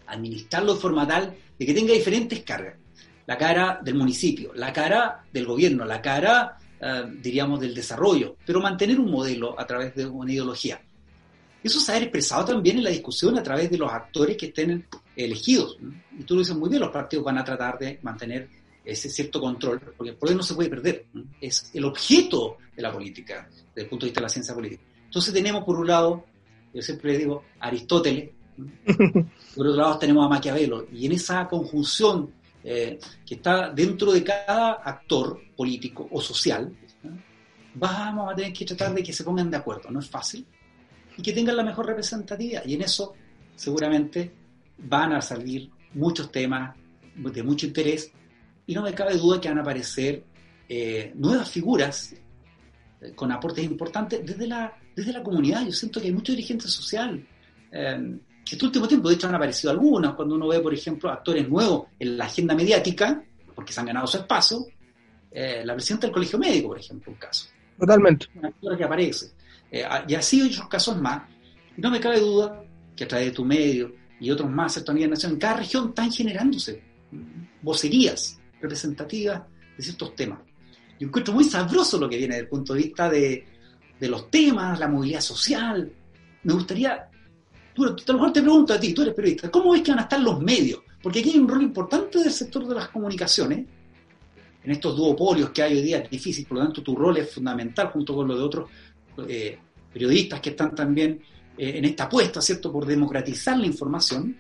administrarlo 0.06 0.74
de 0.74 0.80
forma 0.80 1.06
tal 1.06 1.34
de 1.58 1.66
que 1.66 1.74
tenga 1.74 1.92
diferentes 1.92 2.40
cargas. 2.42 2.76
La 3.26 3.36
cara 3.36 3.80
del 3.82 3.94
municipio, 3.94 4.52
la 4.54 4.72
cara 4.72 5.24
del 5.32 5.46
gobierno, 5.46 5.84
la 5.84 6.00
cara, 6.00 6.58
eh, 6.80 7.04
diríamos, 7.20 7.60
del 7.60 7.74
desarrollo, 7.74 8.36
pero 8.44 8.60
mantener 8.60 8.98
un 9.00 9.10
modelo 9.10 9.58
a 9.58 9.66
través 9.66 9.94
de 9.94 10.06
una 10.06 10.32
ideología. 10.32 10.80
Eso 11.62 11.80
se 11.80 11.92
ha 11.92 11.98
expresado 11.98 12.44
también 12.44 12.78
en 12.78 12.84
la 12.84 12.90
discusión 12.90 13.38
a 13.38 13.42
través 13.42 13.70
de 13.70 13.78
los 13.78 13.90
actores 13.90 14.36
que 14.36 14.46
estén 14.46 14.86
elegidos. 15.14 15.78
Y 16.18 16.24
tú 16.24 16.34
lo 16.34 16.40
dices 16.40 16.56
muy 16.56 16.68
bien, 16.68 16.80
los 16.80 16.90
partidos 16.90 17.24
van 17.24 17.38
a 17.38 17.44
tratar 17.44 17.78
de 17.78 17.98
mantener 18.02 18.48
ese 18.84 19.08
cierto 19.08 19.40
control, 19.40 19.80
porque 19.96 20.10
el 20.10 20.16
poder 20.16 20.36
no 20.36 20.42
se 20.42 20.54
puede 20.54 20.68
perder. 20.68 21.06
Es 21.40 21.70
el 21.74 21.84
objeto 21.84 22.56
de 22.74 22.82
la 22.82 22.92
política, 22.92 23.48
desde 23.48 23.82
el 23.82 23.88
punto 23.88 24.06
de 24.06 24.10
vista 24.10 24.20
de 24.20 24.24
la 24.24 24.28
ciencia 24.28 24.54
política. 24.54 24.82
Entonces 25.04 25.32
tenemos 25.32 25.64
por 25.64 25.78
un 25.78 25.86
lado, 25.86 26.24
yo 26.74 26.82
siempre 26.82 27.16
digo, 27.16 27.44
Aristóteles, 27.60 28.30
por 29.54 29.66
otro 29.66 29.80
lado 29.80 29.98
tenemos 29.98 30.26
a 30.26 30.28
Maquiavelo, 30.28 30.86
y 30.92 31.06
en 31.06 31.12
esa 31.12 31.46
conjunción 31.46 32.32
eh, 32.64 32.98
que 33.26 33.36
está 33.36 33.70
dentro 33.70 34.12
de 34.12 34.24
cada 34.24 34.72
actor 34.72 35.40
político 35.56 36.08
o 36.10 36.20
social, 36.20 36.74
vamos 37.74 38.32
a 38.32 38.34
tener 38.34 38.52
que 38.52 38.64
tratar 38.64 38.94
de 38.94 39.02
que 39.02 39.12
se 39.12 39.24
pongan 39.24 39.50
de 39.50 39.56
acuerdo. 39.56 39.90
No 39.90 40.00
es 40.00 40.08
fácil, 40.08 40.46
y 41.16 41.22
que 41.22 41.32
tengan 41.32 41.56
la 41.56 41.64
mejor 41.64 41.86
representatividad. 41.86 42.64
Y 42.64 42.74
en 42.74 42.82
eso 42.82 43.14
seguramente 43.54 44.32
van 44.78 45.12
a 45.12 45.20
salir 45.20 45.70
muchos 45.94 46.30
temas 46.32 46.76
de 47.14 47.42
mucho 47.42 47.66
interés 47.66 48.10
y 48.66 48.74
no 48.74 48.82
me 48.82 48.94
cabe 48.94 49.16
duda 49.16 49.40
que 49.40 49.48
van 49.48 49.58
a 49.58 49.62
aparecer 49.62 50.24
eh, 50.68 51.12
nuevas 51.14 51.50
figuras 51.50 52.14
eh, 53.00 53.12
con 53.14 53.30
aportes 53.30 53.64
importantes 53.64 54.24
desde 54.24 54.46
la, 54.46 54.72
desde 54.94 55.12
la 55.12 55.22
comunidad. 55.22 55.64
Yo 55.64 55.72
siento 55.72 56.00
que 56.00 56.06
hay 56.06 56.12
mucho 56.12 56.32
dirigente 56.32 56.68
social. 56.68 57.26
Eh, 57.70 58.18
este 58.50 58.64
último 58.66 58.88
tiempo, 58.88 59.08
de 59.08 59.14
hecho, 59.14 59.28
han 59.28 59.34
aparecido 59.34 59.70
algunos. 59.70 60.14
Cuando 60.14 60.34
uno 60.34 60.48
ve, 60.48 60.60
por 60.60 60.74
ejemplo, 60.74 61.10
actores 61.10 61.48
nuevos 61.48 61.86
en 61.98 62.18
la 62.18 62.26
agenda 62.26 62.54
mediática, 62.54 63.22
porque 63.54 63.72
se 63.72 63.80
han 63.80 63.86
ganado 63.86 64.06
su 64.06 64.18
espacio, 64.18 64.66
eh, 65.30 65.62
la 65.64 65.74
presidenta 65.74 66.06
del 66.06 66.14
Colegio 66.14 66.38
Médico, 66.38 66.68
por 66.68 66.78
ejemplo, 66.78 67.12
un 67.12 67.18
caso. 67.18 67.46
Totalmente. 67.78 68.26
Una 68.34 68.48
actora 68.48 68.76
que 68.76 68.84
aparece. 68.84 69.32
Y 69.72 70.14
así 70.14 70.42
otros 70.42 70.68
casos 70.68 71.00
más. 71.00 71.22
No 71.76 71.90
me 71.90 71.98
cabe 71.98 72.20
duda 72.20 72.62
que 72.94 73.04
a 73.04 73.08
través 73.08 73.28
de 73.28 73.32
tu 73.32 73.44
medio 73.44 73.94
y 74.20 74.30
otros 74.30 74.50
más, 74.50 74.74
¿cierto? 74.74 74.92
a 74.92 74.94
nivel 74.94 75.10
nacional, 75.10 75.34
en 75.34 75.40
cada 75.40 75.56
región 75.56 75.88
están 75.88 76.12
generándose 76.12 76.82
vocerías 77.62 78.38
representativas 78.60 79.42
de 79.76 79.82
ciertos 79.82 80.14
temas. 80.14 80.40
Yo 81.00 81.08
encuentro 81.08 81.34
muy 81.34 81.44
sabroso 81.44 81.98
lo 81.98 82.08
que 82.08 82.18
viene 82.18 82.34
desde 82.34 82.44
el 82.44 82.48
punto 82.48 82.74
de 82.74 82.82
vista 82.82 83.08
de, 83.08 83.44
de 83.98 84.08
los 84.08 84.30
temas, 84.30 84.78
la 84.78 84.88
movilidad 84.88 85.20
social. 85.20 85.90
Me 86.44 86.52
gustaría, 86.52 87.08
tú, 87.74 87.84
a 87.84 87.88
lo 87.88 88.14
mejor 88.14 88.32
te 88.32 88.42
pregunto 88.42 88.74
a 88.74 88.78
ti, 88.78 88.92
tú 88.92 89.02
eres 89.02 89.14
periodista, 89.14 89.50
¿cómo 89.50 89.72
ves 89.72 89.82
que 89.82 89.90
van 89.90 90.00
a 90.00 90.02
estar 90.02 90.20
los 90.20 90.40
medios? 90.40 90.80
Porque 91.02 91.20
aquí 91.20 91.30
hay 91.30 91.38
un 91.38 91.48
rol 91.48 91.62
importante 91.62 92.18
del 92.18 92.30
sector 92.30 92.66
de 92.66 92.74
las 92.74 92.88
comunicaciones, 92.88 93.66
en 94.64 94.70
estos 94.70 94.96
duopolios 94.96 95.50
que 95.50 95.62
hay 95.62 95.74
hoy 95.74 95.82
día, 95.82 95.98
es 95.98 96.10
difícil, 96.10 96.46
por 96.46 96.58
lo 96.58 96.64
tanto 96.64 96.82
tu 96.82 96.94
rol 96.94 97.16
es 97.16 97.34
fundamental 97.34 97.88
junto 97.88 98.14
con 98.14 98.28
lo 98.28 98.36
de 98.36 98.42
otros 98.42 98.70
eh, 99.28 99.58
periodistas 99.92 100.40
que 100.40 100.50
están 100.50 100.74
también 100.74 101.20
eh, 101.56 101.72
en 101.76 101.84
esta 101.84 102.04
apuesta, 102.04 102.40
¿cierto?, 102.40 102.72
por 102.72 102.86
democratizar 102.86 103.58
la 103.58 103.66
información, 103.66 104.36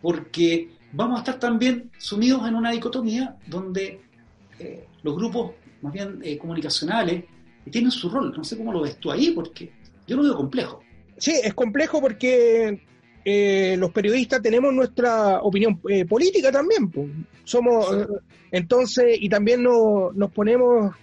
porque 0.00 0.68
vamos 0.92 1.16
a 1.16 1.20
estar 1.20 1.38
también 1.38 1.90
sumidos 1.98 2.46
en 2.48 2.54
una 2.54 2.70
dicotomía 2.70 3.36
donde 3.46 4.00
eh, 4.58 4.84
los 5.02 5.16
grupos 5.16 5.52
más 5.80 5.92
bien 5.92 6.18
eh, 6.22 6.36
comunicacionales 6.38 7.24
tienen 7.70 7.90
su 7.90 8.10
rol. 8.10 8.32
No 8.36 8.44
sé 8.44 8.56
cómo 8.56 8.72
lo 8.72 8.82
ves 8.82 8.98
tú 8.98 9.10
ahí, 9.10 9.30
porque 9.30 9.72
yo 10.06 10.16
lo 10.16 10.22
veo 10.24 10.36
complejo. 10.36 10.82
Sí, 11.16 11.32
es 11.42 11.54
complejo 11.54 12.00
porque 12.00 12.82
eh, 13.24 13.76
los 13.78 13.90
periodistas 13.92 14.42
tenemos 14.42 14.72
nuestra 14.74 15.40
opinión 15.40 15.80
política 16.08 16.50
también. 16.50 16.92
Somos, 17.44 17.86
entonces, 18.50 19.16
y 19.20 19.28
también 19.28 19.62
nos 19.62 20.32
ponemos 20.32 20.94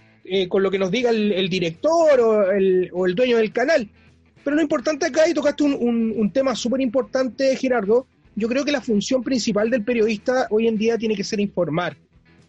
con 0.48 0.62
lo 0.62 0.70
que 0.70 0.78
nos 0.78 0.90
diga 0.90 1.10
el, 1.10 1.48
director 1.48 2.20
o 2.20 2.50
el, 2.52 2.90
o 2.92 3.06
el, 3.06 3.14
dueño 3.14 3.38
del 3.38 3.52
canal. 3.52 3.88
Pero 4.44 4.56
lo 4.56 4.62
importante 4.62 5.06
acá, 5.06 5.28
y 5.28 5.34
tocaste 5.34 5.64
un, 5.64 6.14
un 6.16 6.32
tema 6.32 6.54
súper 6.54 6.80
importante, 6.80 7.56
Gerardo, 7.56 8.06
yo 8.36 8.48
creo 8.48 8.64
que 8.64 8.72
la 8.72 8.80
función 8.80 9.22
principal 9.22 9.70
del 9.70 9.84
periodista 9.84 10.46
hoy 10.50 10.68
en 10.68 10.78
día 10.78 10.96
tiene 10.96 11.16
que 11.16 11.24
ser 11.24 11.40
informar 11.40 11.96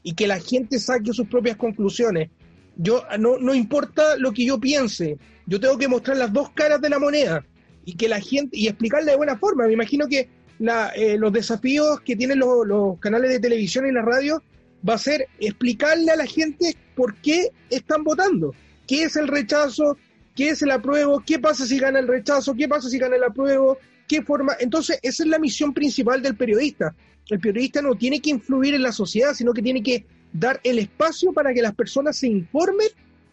y 0.03 0.13
que 0.13 0.27
la 0.27 0.39
gente 0.39 0.79
saque 0.79 1.13
sus 1.13 1.27
propias 1.27 1.57
conclusiones. 1.57 2.29
Yo 2.77 3.03
no, 3.19 3.37
no 3.37 3.53
importa 3.53 4.15
lo 4.17 4.31
que 4.31 4.45
yo 4.45 4.59
piense, 4.59 5.17
yo 5.45 5.59
tengo 5.59 5.77
que 5.77 5.87
mostrar 5.87 6.17
las 6.17 6.31
dos 6.31 6.49
caras 6.51 6.81
de 6.81 6.89
la 6.89 6.99
moneda 6.99 7.45
y 7.85 7.95
que 7.95 8.07
la 8.07 8.19
gente 8.19 8.57
y 8.57 8.67
explicarle 8.67 9.11
de 9.11 9.17
buena 9.17 9.37
forma. 9.37 9.67
Me 9.67 9.73
imagino 9.73 10.07
que 10.07 10.29
la, 10.59 10.89
eh, 10.89 11.17
los 11.17 11.33
desafíos 11.33 11.99
que 12.01 12.15
tienen 12.15 12.39
los 12.39 12.99
canales 12.99 13.31
de 13.31 13.39
televisión 13.39 13.87
y 13.87 13.91
la 13.91 14.01
radio 14.01 14.41
va 14.87 14.95
a 14.95 14.97
ser 14.97 15.27
explicarle 15.39 16.11
a 16.11 16.15
la 16.15 16.25
gente 16.25 16.75
por 16.95 17.15
qué 17.15 17.51
están 17.69 18.03
votando, 18.03 18.53
qué 18.87 19.03
es 19.03 19.15
el 19.15 19.27
rechazo, 19.27 19.97
qué 20.35 20.49
es 20.49 20.61
el 20.61 20.71
apruebo, 20.71 21.23
qué 21.25 21.39
pasa 21.39 21.65
si 21.65 21.79
gana 21.79 21.99
el 21.99 22.07
rechazo, 22.07 22.55
qué 22.55 22.67
pasa 22.67 22.89
si 22.89 22.97
gana 22.97 23.15
el 23.15 23.23
apruebo, 23.23 23.77
qué 24.07 24.21
forma. 24.21 24.55
Entonces, 24.59 24.99
esa 25.01 25.23
es 25.23 25.29
la 25.29 25.39
misión 25.39 25.73
principal 25.73 26.21
del 26.21 26.35
periodista. 26.35 26.95
El 27.29 27.39
periodista 27.39 27.81
no 27.81 27.95
tiene 27.95 28.19
que 28.19 28.29
influir 28.29 28.73
en 28.73 28.81
la 28.81 28.91
sociedad, 28.91 29.33
sino 29.33 29.53
que 29.53 29.61
tiene 29.61 29.81
que 29.83 30.05
dar 30.33 30.59
el 30.63 30.79
espacio 30.79 31.33
para 31.33 31.53
que 31.53 31.61
las 31.61 31.75
personas 31.75 32.17
se 32.17 32.27
informen 32.27 32.87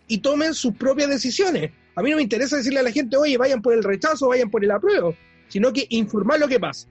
y 0.07 0.19
tomen 0.19 0.55
sus 0.55 0.75
propias 0.75 1.09
decisiones. 1.09 1.71
A 1.95 2.03
mí 2.03 2.11
no 2.11 2.17
me 2.17 2.23
interesa 2.23 2.57
decirle 2.57 2.81
a 2.81 2.85
la 2.85 2.93
gente, 2.93 3.17
oye, 3.17 3.37
vayan 3.37 3.61
por 3.61 3.75
el 3.75 3.83
rechazo, 3.83 4.29
vayan 4.29 4.51
por 4.51 4.65
el 4.65 4.71
apruebo, 4.71 5.15
sino 5.49 5.73
que 5.73 5.87
informar 5.91 6.39
lo 6.39 6.49
que 6.49 6.61
pasa. 6.61 6.87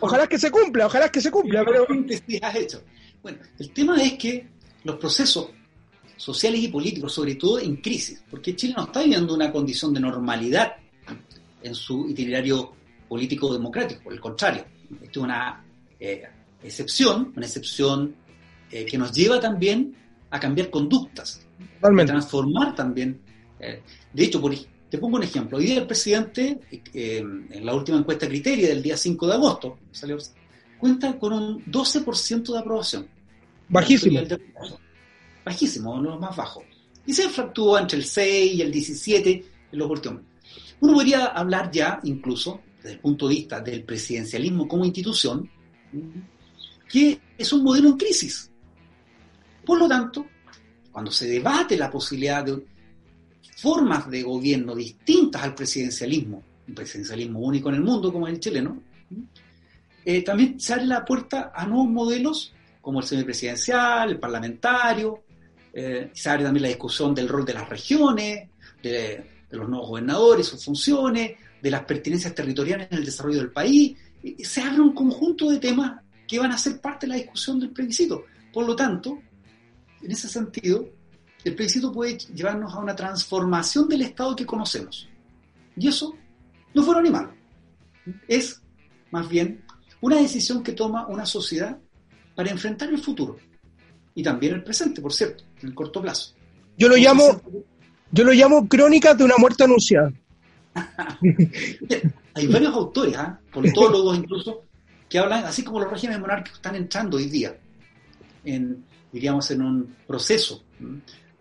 Ojalá 0.00 0.26
que 0.26 0.38
se 0.38 0.50
cumpla, 0.50 0.86
ojalá 0.86 1.08
que 1.08 1.20
se 1.20 1.30
cumpla. 1.30 1.64
Pero... 1.64 1.86
hecho. 2.54 2.82
Bueno, 3.22 3.38
el 3.58 3.70
tema 3.72 4.02
es 4.02 4.14
que 4.14 4.48
los 4.84 4.96
procesos 4.96 5.50
sociales 6.16 6.60
y 6.60 6.68
políticos, 6.68 7.12
sobre 7.12 7.34
todo 7.34 7.58
en 7.58 7.76
crisis, 7.76 8.22
porque 8.30 8.54
Chile 8.54 8.74
no 8.76 8.84
está 8.84 9.02
viviendo 9.02 9.34
una 9.34 9.50
condición 9.50 9.92
de 9.94 10.00
normalidad 10.00 10.72
en 11.62 11.74
su 11.74 12.08
itinerario 12.08 12.72
político 13.08 13.52
democrático, 13.52 14.04
por 14.04 14.12
el 14.12 14.20
contrario, 14.20 14.64
esto 15.02 15.20
es 15.20 15.24
una 15.24 15.64
eh, 15.98 16.22
excepción, 16.62 17.32
una 17.36 17.46
excepción 17.46 18.14
eh, 18.70 18.84
que 18.84 18.98
nos 18.98 19.12
lleva 19.12 19.40
también 19.40 19.94
a 20.30 20.38
cambiar 20.38 20.70
conductas, 20.70 21.46
a 21.82 22.06
transformar 22.06 22.74
también. 22.74 23.20
Eh, 23.58 23.82
de 24.12 24.24
hecho, 24.24 24.40
te 24.90 24.98
pongo 24.98 25.16
un 25.16 25.22
ejemplo. 25.22 25.58
Hoy 25.58 25.66
día 25.66 25.78
el 25.78 25.86
presidente, 25.86 26.60
en 26.92 27.64
la 27.64 27.74
última 27.74 27.98
encuesta 27.98 28.28
criteria 28.28 28.68
del 28.68 28.82
día 28.82 28.96
5 28.96 29.26
de 29.26 29.32
agosto, 29.32 29.78
salió, 29.92 30.18
cuenta 30.78 31.18
con 31.18 31.32
un 31.32 31.64
12% 31.66 32.52
de 32.52 32.58
aprobación. 32.58 33.08
Bajísimo 33.68 34.20
bajísimo, 35.44 35.92
uno 35.92 36.02
de 36.02 36.08
los 36.10 36.20
más 36.20 36.36
bajos. 36.36 36.64
Y 37.06 37.12
se 37.12 37.28
fracturó 37.28 37.78
entre 37.78 37.98
el 37.98 38.04
6 38.04 38.54
y 38.54 38.62
el 38.62 38.70
17 38.70 39.44
en 39.72 39.78
los 39.78 39.90
últimos. 39.90 40.22
Uno 40.80 40.94
podría 40.94 41.26
hablar 41.26 41.70
ya, 41.70 42.00
incluso, 42.04 42.60
desde 42.76 42.92
el 42.92 43.00
punto 43.00 43.28
de 43.28 43.34
vista 43.34 43.60
del 43.60 43.84
presidencialismo 43.84 44.68
como 44.68 44.84
institución, 44.84 45.48
que 46.88 47.20
es 47.36 47.52
un 47.52 47.64
modelo 47.64 47.88
en 47.88 47.96
crisis. 47.96 48.50
Por 49.64 49.78
lo 49.78 49.88
tanto, 49.88 50.26
cuando 50.90 51.10
se 51.10 51.28
debate 51.28 51.76
la 51.76 51.90
posibilidad 51.90 52.44
de 52.44 52.52
formas 53.60 54.10
de 54.10 54.22
gobierno 54.22 54.74
distintas 54.74 55.42
al 55.42 55.54
presidencialismo, 55.54 56.42
un 56.66 56.74
presidencialismo 56.74 57.40
único 57.40 57.68
en 57.68 57.76
el 57.76 57.82
mundo 57.82 58.12
como 58.12 58.26
el 58.26 58.40
chileno, 58.40 58.82
eh, 60.04 60.22
también 60.22 60.58
se 60.58 60.72
abre 60.72 60.86
la 60.86 61.04
puerta 61.04 61.52
a 61.54 61.66
nuevos 61.66 61.88
modelos 61.88 62.54
como 62.80 63.00
el 63.00 63.06
semipresidencial, 63.06 64.10
el 64.10 64.18
parlamentario, 64.18 65.24
eh, 65.72 66.10
se 66.14 66.30
abre 66.30 66.44
también 66.44 66.62
la 66.62 66.68
discusión 66.68 67.14
del 67.14 67.28
rol 67.28 67.44
de 67.44 67.54
las 67.54 67.68
regiones, 67.68 68.48
de, 68.82 69.24
los 69.50 69.68
nuevos 69.68 69.88
gobernadores, 69.88 70.46
sus 70.46 70.64
funciones, 70.64 71.32
de 71.60 71.70
las 71.70 71.84
pertinencias 71.84 72.34
territoriales 72.34 72.88
en 72.90 72.98
el 72.98 73.04
desarrollo 73.04 73.38
del 73.38 73.50
país. 73.50 73.96
se 74.42 74.62
abre 74.62 74.80
un 74.80 74.94
conjunto 74.94 75.50
de 75.50 75.58
temas 75.58 76.00
que 76.26 76.38
van 76.38 76.52
a 76.52 76.58
ser 76.58 76.80
parte 76.80 77.06
de 77.06 77.10
la 77.10 77.16
discusión 77.16 77.60
del 77.60 77.70
plebiscito. 77.70 78.24
Por 78.52 78.66
lo 78.66 78.74
tanto, 78.74 79.18
en 80.02 80.10
ese 80.10 80.28
sentido, 80.28 80.88
el 81.44 81.54
plebiscito 81.54 81.92
puede 81.92 82.18
llevarnos 82.18 82.74
a 82.74 82.78
una 82.78 82.94
transformación 82.94 83.88
del 83.88 84.02
Estado 84.02 84.36
que 84.36 84.46
conocemos. 84.46 85.08
Y 85.76 85.88
eso 85.88 86.14
no 86.74 86.82
fue 86.82 87.02
ni 87.02 87.10
malo. 87.10 87.32
Es, 88.28 88.60
más 89.10 89.28
bien, 89.28 89.64
una 90.00 90.16
decisión 90.16 90.62
que 90.62 90.72
toma 90.72 91.06
una 91.06 91.24
sociedad 91.26 91.78
para 92.34 92.50
enfrentar 92.50 92.88
el 92.90 92.98
futuro 92.98 93.38
y 94.14 94.22
también 94.22 94.54
el 94.54 94.62
presente, 94.62 95.00
por 95.00 95.12
cierto, 95.12 95.44
en 95.62 95.68
el 95.68 95.74
corto 95.74 96.02
plazo. 96.02 96.34
Yo 96.76 96.88
lo 96.88 96.96
llamo, 96.96 97.40
yo 98.10 98.24
lo 98.24 98.32
llamo 98.32 98.68
crónicas 98.68 99.16
de 99.16 99.24
una 99.24 99.36
muerte 99.38 99.64
anunciada. 99.64 100.12
Hay 102.34 102.46
varios 102.46 102.74
autores, 102.74 103.16
¿eh? 103.16 103.32
politólogos 103.52 104.18
incluso, 104.18 104.64
que 105.08 105.18
hablan, 105.18 105.44
así 105.44 105.64
como 105.64 105.80
los 105.80 105.90
regímenes 105.90 106.20
monárquicos 106.20 106.58
están 106.58 106.76
entrando 106.76 107.16
hoy 107.16 107.26
día, 107.26 107.56
en, 108.44 108.84
diríamos, 109.12 109.50
en 109.50 109.62
un 109.62 109.96
proceso 110.06 110.62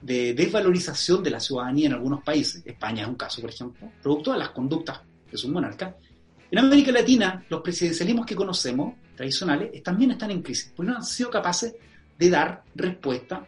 de 0.01 0.33
desvalorización 0.33 1.23
de 1.23 1.29
la 1.29 1.39
ciudadanía 1.39 1.87
en 1.87 1.93
algunos 1.93 2.23
países. 2.23 2.63
España 2.65 3.03
es 3.03 3.09
un 3.09 3.15
caso, 3.15 3.41
por 3.41 3.49
ejemplo, 3.49 3.91
producto 4.01 4.31
de 4.31 4.39
las 4.39 4.49
conductas 4.49 5.01
de 5.29 5.37
sus 5.37 5.49
monarcas. 5.49 5.95
En 6.51 6.59
América 6.59 6.91
Latina, 6.91 7.45
los 7.49 7.61
presidencialismos 7.61 8.25
que 8.25 8.35
conocemos, 8.35 8.95
tradicionales, 9.15 9.83
también 9.83 10.11
están 10.11 10.31
en 10.31 10.41
crisis, 10.41 10.73
pues 10.75 10.87
no 10.87 10.95
han 10.95 11.03
sido 11.03 11.29
capaces 11.29 11.75
de 12.17 12.29
dar 12.29 12.63
respuesta 12.75 13.45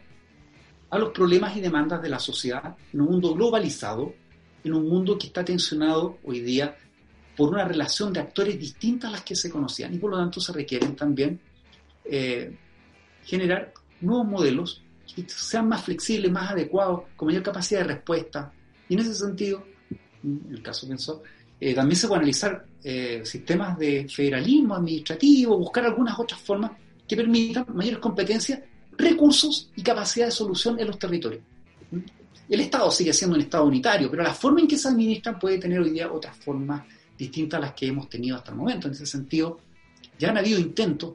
a 0.90 0.98
los 0.98 1.10
problemas 1.10 1.56
y 1.56 1.60
demandas 1.60 2.02
de 2.02 2.08
la 2.10 2.18
sociedad 2.18 2.76
en 2.92 3.00
un 3.00 3.08
mundo 3.08 3.34
globalizado, 3.34 4.14
en 4.62 4.74
un 4.74 4.88
mundo 4.88 5.18
que 5.18 5.28
está 5.28 5.44
tensionado 5.44 6.18
hoy 6.22 6.40
día 6.40 6.76
por 7.36 7.48
una 7.48 7.64
relación 7.64 8.12
de 8.12 8.20
actores 8.20 8.58
distintas 8.58 9.08
a 9.08 9.12
las 9.12 9.22
que 9.22 9.34
se 9.34 9.50
conocían 9.50 9.94
y 9.94 9.98
por 9.98 10.10
lo 10.10 10.18
tanto 10.18 10.38
se 10.40 10.52
requieren 10.52 10.94
también 10.94 11.40
eh, 12.04 12.56
generar 13.24 13.72
nuevos 14.00 14.26
modelos 14.26 14.82
sean 15.26 15.68
más 15.68 15.82
flexibles, 15.84 16.30
más 16.30 16.52
adecuados, 16.52 17.02
con 17.16 17.26
mayor 17.26 17.42
capacidad 17.42 17.80
de 17.80 17.94
respuesta. 17.94 18.52
Y 18.88 18.94
en 18.94 19.00
ese 19.00 19.14
sentido, 19.14 19.64
en 20.22 20.46
el 20.50 20.62
caso 20.62 20.88
pensó, 20.88 21.22
eh, 21.60 21.74
también 21.74 21.96
se 21.96 22.08
puede 22.08 22.18
analizar 22.18 22.64
eh, 22.82 23.22
sistemas 23.24 23.78
de 23.78 24.08
federalismo 24.08 24.74
administrativo, 24.74 25.56
buscar 25.58 25.84
algunas 25.84 26.18
otras 26.18 26.40
formas 26.40 26.72
que 27.06 27.16
permitan 27.16 27.66
mayores 27.74 28.00
competencias, 28.00 28.60
recursos 28.96 29.70
y 29.76 29.82
capacidad 29.82 30.26
de 30.26 30.32
solución 30.32 30.80
en 30.80 30.88
los 30.88 30.98
territorios. 30.98 31.42
El 32.48 32.60
Estado 32.60 32.90
sigue 32.90 33.12
siendo 33.12 33.36
un 33.36 33.42
Estado 33.42 33.64
unitario, 33.64 34.10
pero 34.10 34.22
la 34.22 34.34
forma 34.34 34.60
en 34.60 34.68
que 34.68 34.76
se 34.76 34.88
administran 34.88 35.38
puede 35.38 35.58
tener 35.58 35.80
hoy 35.80 35.90
día 35.90 36.12
otras 36.12 36.36
formas 36.36 36.82
distintas 37.16 37.58
a 37.58 37.60
las 37.60 37.72
que 37.74 37.86
hemos 37.86 38.08
tenido 38.08 38.36
hasta 38.36 38.50
el 38.50 38.56
momento. 38.56 38.88
En 38.88 38.94
ese 38.94 39.06
sentido, 39.06 39.60
ya 40.18 40.30
han 40.30 40.38
habido 40.38 40.58
intentos. 40.58 41.14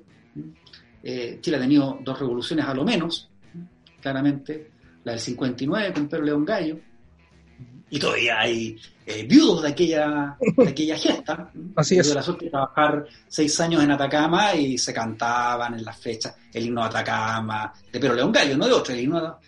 Eh, 1.04 1.40
Chile 1.42 1.58
ha 1.58 1.60
tenido 1.60 2.00
dos 2.04 2.20
revoluciones 2.20 2.66
a 2.66 2.74
lo 2.74 2.84
menos, 2.84 3.30
claramente, 4.12 4.72
la 5.04 5.14
del 5.14 5.22
59 5.22 5.94
con 5.94 6.08
Pedro 6.08 6.24
León 6.24 6.46
Gallo, 6.46 6.80
y 7.90 8.00
todavía 8.00 8.40
hay 8.40 8.78
eh, 9.06 9.24
viudos 9.24 9.64
de 9.64 9.70
aquella, 9.70 10.38
de 10.58 10.68
aquella 10.68 10.98
gesta. 10.98 11.52
Así 11.76 11.98
es. 11.98 12.06
Tuve 12.06 12.16
la 12.16 12.22
suerte 12.22 12.46
de 12.46 12.52
trabajar 12.52 13.06
seis 13.28 13.60
años 13.62 13.84
en 13.84 13.92
Atacama 13.92 14.54
y 14.56 14.78
se 14.78 14.94
cantaban 14.94 15.76
en 15.76 15.86
las 15.86 15.98
fechas 15.98 16.36
el 16.54 16.66
himno 16.66 16.82
de 16.82 16.88
Atacama, 16.88 17.74
de 17.92 18.00
Pedro 18.00 18.16
León 18.16 18.32
Gallo, 18.32 18.58
no 18.58 18.68
de 18.68 18.74
otro, 18.74 18.94
el 18.94 19.00
himno 19.00 19.40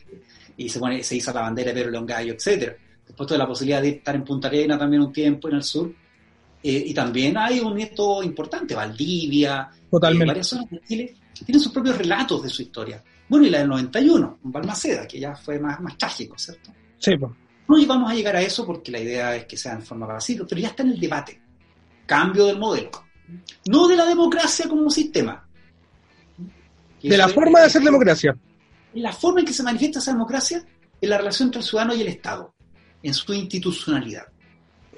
y 0.55 0.69
se, 0.69 0.79
pone, 0.79 1.03
se 1.03 1.15
hizo 1.15 1.33
la 1.33 1.41
bandera 1.41 1.69
de 1.69 1.79
Pedro 1.79 1.91
León 1.91 2.05
Gallo, 2.05 2.33
etcétera. 2.33 2.75
Después 3.05 3.27
tuve 3.27 3.37
la 3.37 3.47
posibilidad 3.47 3.81
de 3.81 3.89
estar 3.89 4.15
en 4.15 4.23
Punta 4.23 4.47
Arena 4.49 4.77
también 4.77 5.01
un 5.01 5.11
tiempo 5.11 5.47
en 5.49 5.55
el 5.55 5.63
sur. 5.63 5.91
Eh, 6.61 6.83
y 6.87 6.93
también 6.93 7.37
hay 7.37 7.59
un 7.59 7.75
nieto 7.75 8.21
importante, 8.21 8.75
Valdivia, 8.75 9.69
Totalmente. 9.89 10.23
eh, 10.23 10.27
varias 10.27 10.47
zonas 10.47 10.69
de 10.69 10.81
Chile, 10.81 11.15
tienen 11.45 11.61
sus 11.61 11.71
propios 11.71 11.97
relatos 11.97 12.43
de 12.43 12.49
su 12.49 12.61
historia. 12.61 13.01
Bueno, 13.29 13.45
y 13.45 13.49
la 13.49 13.59
del 13.59 13.69
91, 13.69 14.39
en 14.43 14.51
Balmaceda, 14.51 15.07
que 15.07 15.19
ya 15.19 15.35
fue 15.35 15.59
más, 15.59 15.79
más 15.79 15.97
trágico, 15.97 16.37
¿cierto? 16.37 16.71
Sí, 16.97 17.15
pues. 17.15 17.31
No 17.69 17.77
vamos 17.85 18.11
a 18.11 18.15
llegar 18.15 18.35
a 18.35 18.41
eso 18.41 18.65
porque 18.65 18.91
la 18.91 18.99
idea 18.99 19.35
es 19.35 19.45
que 19.45 19.55
sea 19.55 19.73
en 19.73 19.83
forma 19.83 20.07
pacífica, 20.07 20.45
pero 20.49 20.59
ya 20.59 20.69
está 20.69 20.81
en 20.81 20.89
el 20.89 20.99
debate. 20.99 21.39
Cambio 22.07 22.47
del 22.47 22.57
modelo. 22.57 22.89
No 23.67 23.87
de 23.87 23.95
la 23.95 24.05
democracia 24.05 24.67
como 24.67 24.89
sistema. 24.89 25.47
De 27.01 27.15
la 27.15 27.29
forma 27.29 27.59
de 27.59 27.65
hacer 27.67 27.83
democracia. 27.83 28.35
La 28.95 29.13
forma 29.13 29.41
en 29.41 29.45
que 29.45 29.53
se 29.53 29.61
manifiesta 29.61 29.99
esa 29.99 30.13
democracia 30.13 30.65
es 30.99 31.09
la 31.09 31.19
relación 31.19 31.49
entre 31.49 31.61
el 31.61 31.67
ciudadano 31.67 31.95
y 31.95 32.01
el 32.01 32.07
Estado, 32.07 32.55
en 33.03 33.13
su 33.13 33.31
institucionalidad. 33.35 34.25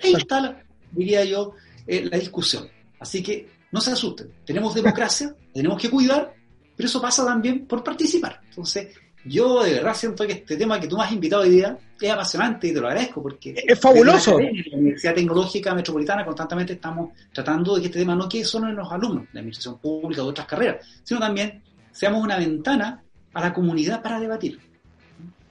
Ahí 0.02 0.14
está, 0.14 0.40
la, 0.40 0.64
diría 0.92 1.26
yo, 1.26 1.54
eh, 1.86 2.08
la 2.10 2.18
discusión. 2.18 2.70
Así 3.00 3.22
que 3.22 3.50
no 3.74 3.82
se 3.82 3.92
asusten. 3.92 4.32
Tenemos 4.46 4.74
democracia, 4.74 5.36
tenemos 5.54 5.80
que 5.80 5.90
cuidar, 5.90 6.34
pero 6.76 6.88
eso 6.88 7.02
pasa 7.02 7.26
también 7.26 7.66
por 7.66 7.84
participar. 7.84 8.40
Entonces, 8.50 8.88
yo 9.26 9.62
de 9.64 9.74
verdad 9.74 9.94
siento 9.94 10.26
que 10.26 10.34
este 10.34 10.58
tema 10.58 10.80
que 10.80 10.88
tú 10.88 10.98
me 10.98 11.04
has 11.04 11.12
invitado 11.12 11.44
hoy 11.44 11.50
día 11.52 11.78
es 12.00 12.10
apasionante 12.10 12.68
y 12.68 12.74
te 12.74 12.82
lo 12.82 12.88
agradezco 12.88 13.22
porque 13.22 13.54
Es 13.68 13.80
fabuloso. 13.80 14.38
desde 14.38 14.70
la 14.72 14.78
Universidad 14.78 15.14
Tecnológica 15.14 15.76
Metropolitana 15.76 16.26
constantemente 16.26 16.74
estamos 16.74 17.12
tratando 17.32 17.76
de 17.76 17.82
que 17.82 17.88
este 17.88 18.00
tema 18.00 18.16
no 18.16 18.28
quede 18.28 18.44
solo 18.46 18.68
en 18.68 18.76
los 18.76 18.92
alumnos 18.92 19.26
de 19.32 19.40
administración 19.40 19.78
pública 19.78 20.22
o 20.24 20.26
de 20.26 20.32
otras 20.32 20.48
carreras, 20.48 20.88
sino 21.04 21.20
también 21.20 21.62
seamos 21.92 22.24
una 22.24 22.38
ventana 22.38 23.04
a 23.34 23.42
la 23.42 23.54
comunidad 23.54 24.02
para 24.02 24.20
debatir. 24.20 24.60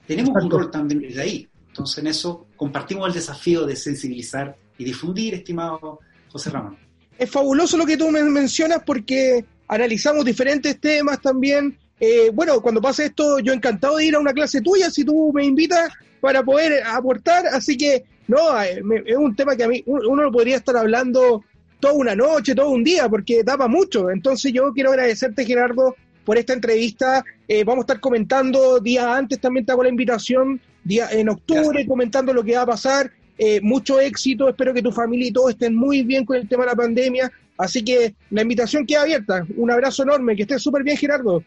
Tenemos 0.06 0.30
Exacto. 0.30 0.46
un 0.56 0.62
rol 0.62 0.70
también 0.70 1.00
desde 1.02 1.20
ahí. 1.22 1.48
Entonces 1.68 1.98
en 1.98 2.08
eso 2.08 2.46
compartimos 2.56 3.06
el 3.06 3.14
desafío 3.14 3.64
de 3.64 3.76
sensibilizar 3.76 4.56
y 4.76 4.82
difundir, 4.84 5.34
estimado 5.34 6.00
José 6.32 6.50
Ramón. 6.50 6.76
es 7.16 7.30
fabuloso 7.30 7.76
lo 7.76 7.86
que 7.86 7.96
tú 7.96 8.10
men- 8.10 8.32
mencionas 8.32 8.82
porque 8.84 9.44
analizamos 9.74 10.24
diferentes 10.24 10.78
temas 10.80 11.20
también. 11.20 11.78
Eh, 11.98 12.30
bueno, 12.32 12.60
cuando 12.60 12.80
pase 12.80 13.06
esto, 13.06 13.38
yo 13.38 13.52
encantado 13.52 13.96
de 13.96 14.06
ir 14.06 14.14
a 14.14 14.18
una 14.18 14.32
clase 14.32 14.60
tuya 14.60 14.90
si 14.90 15.04
tú 15.04 15.32
me 15.34 15.44
invitas 15.44 15.92
para 16.20 16.42
poder 16.42 16.82
aportar. 16.86 17.46
Así 17.46 17.76
que, 17.76 18.04
no, 18.26 18.60
eh, 18.62 18.82
es 19.06 19.16
un 19.16 19.34
tema 19.36 19.54
que 19.56 19.64
a 19.64 19.68
mí 19.68 19.82
un- 19.86 20.04
uno 20.06 20.22
lo 20.24 20.32
podría 20.32 20.56
estar 20.56 20.76
hablando 20.76 21.44
toda 21.78 21.94
una 21.94 22.14
noche, 22.14 22.54
todo 22.54 22.70
un 22.70 22.84
día, 22.84 23.08
porque 23.08 23.42
da 23.42 23.56
para 23.56 23.68
mucho. 23.68 24.10
Entonces 24.10 24.52
yo 24.52 24.72
quiero 24.72 24.90
agradecerte, 24.90 25.44
Gerardo, 25.46 25.94
por 26.24 26.36
esta 26.36 26.52
entrevista. 26.52 27.24
Eh, 27.48 27.64
vamos 27.64 27.82
a 27.82 27.84
estar 27.84 28.00
comentando 28.00 28.80
días 28.80 29.04
antes, 29.06 29.40
también 29.40 29.64
te 29.66 29.72
hago 29.72 29.82
la 29.82 29.88
invitación, 29.88 30.60
día, 30.84 31.08
en 31.10 31.28
octubre, 31.28 31.64
Gracias. 31.68 31.88
comentando 31.88 32.32
lo 32.32 32.42
que 32.44 32.56
va 32.56 32.62
a 32.62 32.66
pasar. 32.66 33.10
Eh, 33.38 33.60
mucho 33.62 33.98
éxito, 33.98 34.48
espero 34.48 34.74
que 34.74 34.82
tu 34.82 34.92
familia 34.92 35.28
y 35.28 35.32
todos 35.32 35.50
estén 35.52 35.74
muy 35.74 36.02
bien 36.02 36.26
con 36.26 36.36
el 36.36 36.46
tema 36.48 36.64
de 36.64 36.70
la 36.70 36.76
pandemia. 36.76 37.32
Así 37.60 37.84
que 37.84 38.14
la 38.30 38.42
invitación 38.42 38.86
queda 38.86 39.02
abierta. 39.02 39.46
Un 39.56 39.70
abrazo 39.70 40.02
enorme, 40.02 40.34
que 40.34 40.42
estés 40.42 40.62
súper 40.62 40.82
bien, 40.82 40.96
Gerardo. 40.96 41.42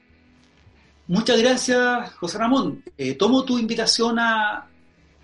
Muchas 1.08 1.40
gracias, 1.42 2.14
José 2.14 2.38
Ramón. 2.38 2.84
Eh, 2.98 3.16
tomo 3.16 3.44
tu 3.44 3.58
invitación 3.58 4.20
a, 4.20 4.70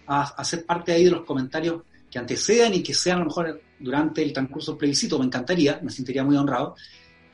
a, 0.07 0.21
a 0.21 0.43
ser 0.43 0.65
parte 0.65 0.91
ahí 0.91 1.05
de 1.05 1.11
los 1.11 1.25
comentarios 1.25 1.83
que 2.09 2.17
antecedan 2.17 2.73
y 2.73 2.81
que 2.81 2.93
sean 2.93 3.17
a 3.17 3.19
lo 3.19 3.25
mejor 3.27 3.61
durante 3.79 4.23
el 4.23 4.33
transcurso 4.33 4.71
del 4.71 4.79
plebiscito. 4.79 5.19
Me 5.19 5.25
encantaría, 5.25 5.79
me 5.83 5.91
sentiría 5.91 6.23
muy 6.23 6.35
honrado. 6.35 6.75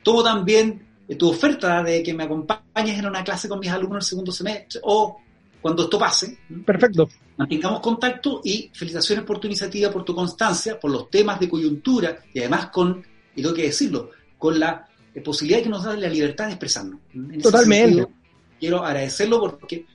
Tomo 0.02 0.22
también 0.22 0.86
eh, 1.08 1.16
tu 1.16 1.30
oferta 1.30 1.82
de 1.82 2.02
que 2.02 2.12
me 2.12 2.24
acompañes 2.24 2.98
en 2.98 3.06
una 3.06 3.24
clase 3.24 3.48
con 3.48 3.58
mis 3.58 3.70
alumnos 3.70 4.04
el 4.04 4.08
segundo 4.08 4.32
semestre 4.32 4.80
o 4.84 5.18
cuando 5.62 5.84
esto 5.84 5.98
pase. 5.98 6.38
Perfecto. 6.64 7.08
Mantengamos 7.38 7.80
contacto 7.80 8.40
y 8.44 8.70
felicitaciones 8.72 9.24
por 9.24 9.40
tu 9.40 9.46
iniciativa, 9.46 9.90
por 9.90 10.04
tu 10.04 10.14
constancia, 10.14 10.78
por 10.78 10.90
los 10.90 11.10
temas 11.10 11.40
de 11.40 11.48
coyuntura 11.48 12.18
y 12.32 12.40
además 12.40 12.66
con, 12.66 13.04
y 13.36 13.42
tengo 13.42 13.54
que 13.54 13.62
decirlo, 13.64 14.10
con 14.38 14.58
la 14.58 14.88
eh, 15.14 15.20
posibilidad 15.20 15.62
que 15.62 15.68
nos 15.68 15.84
da 15.84 15.94
la 15.96 16.08
libertad 16.08 16.46
de 16.46 16.52
expresarnos. 16.52 17.00
En 17.14 17.40
Totalmente. 17.40 17.86
sentido, 17.86 18.10
quiero 18.58 18.84
agradecerlo 18.84 19.40
porque 19.40 19.86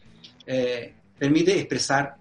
eh, 0.45 0.93
permite 1.17 1.57
expresar, 1.59 2.15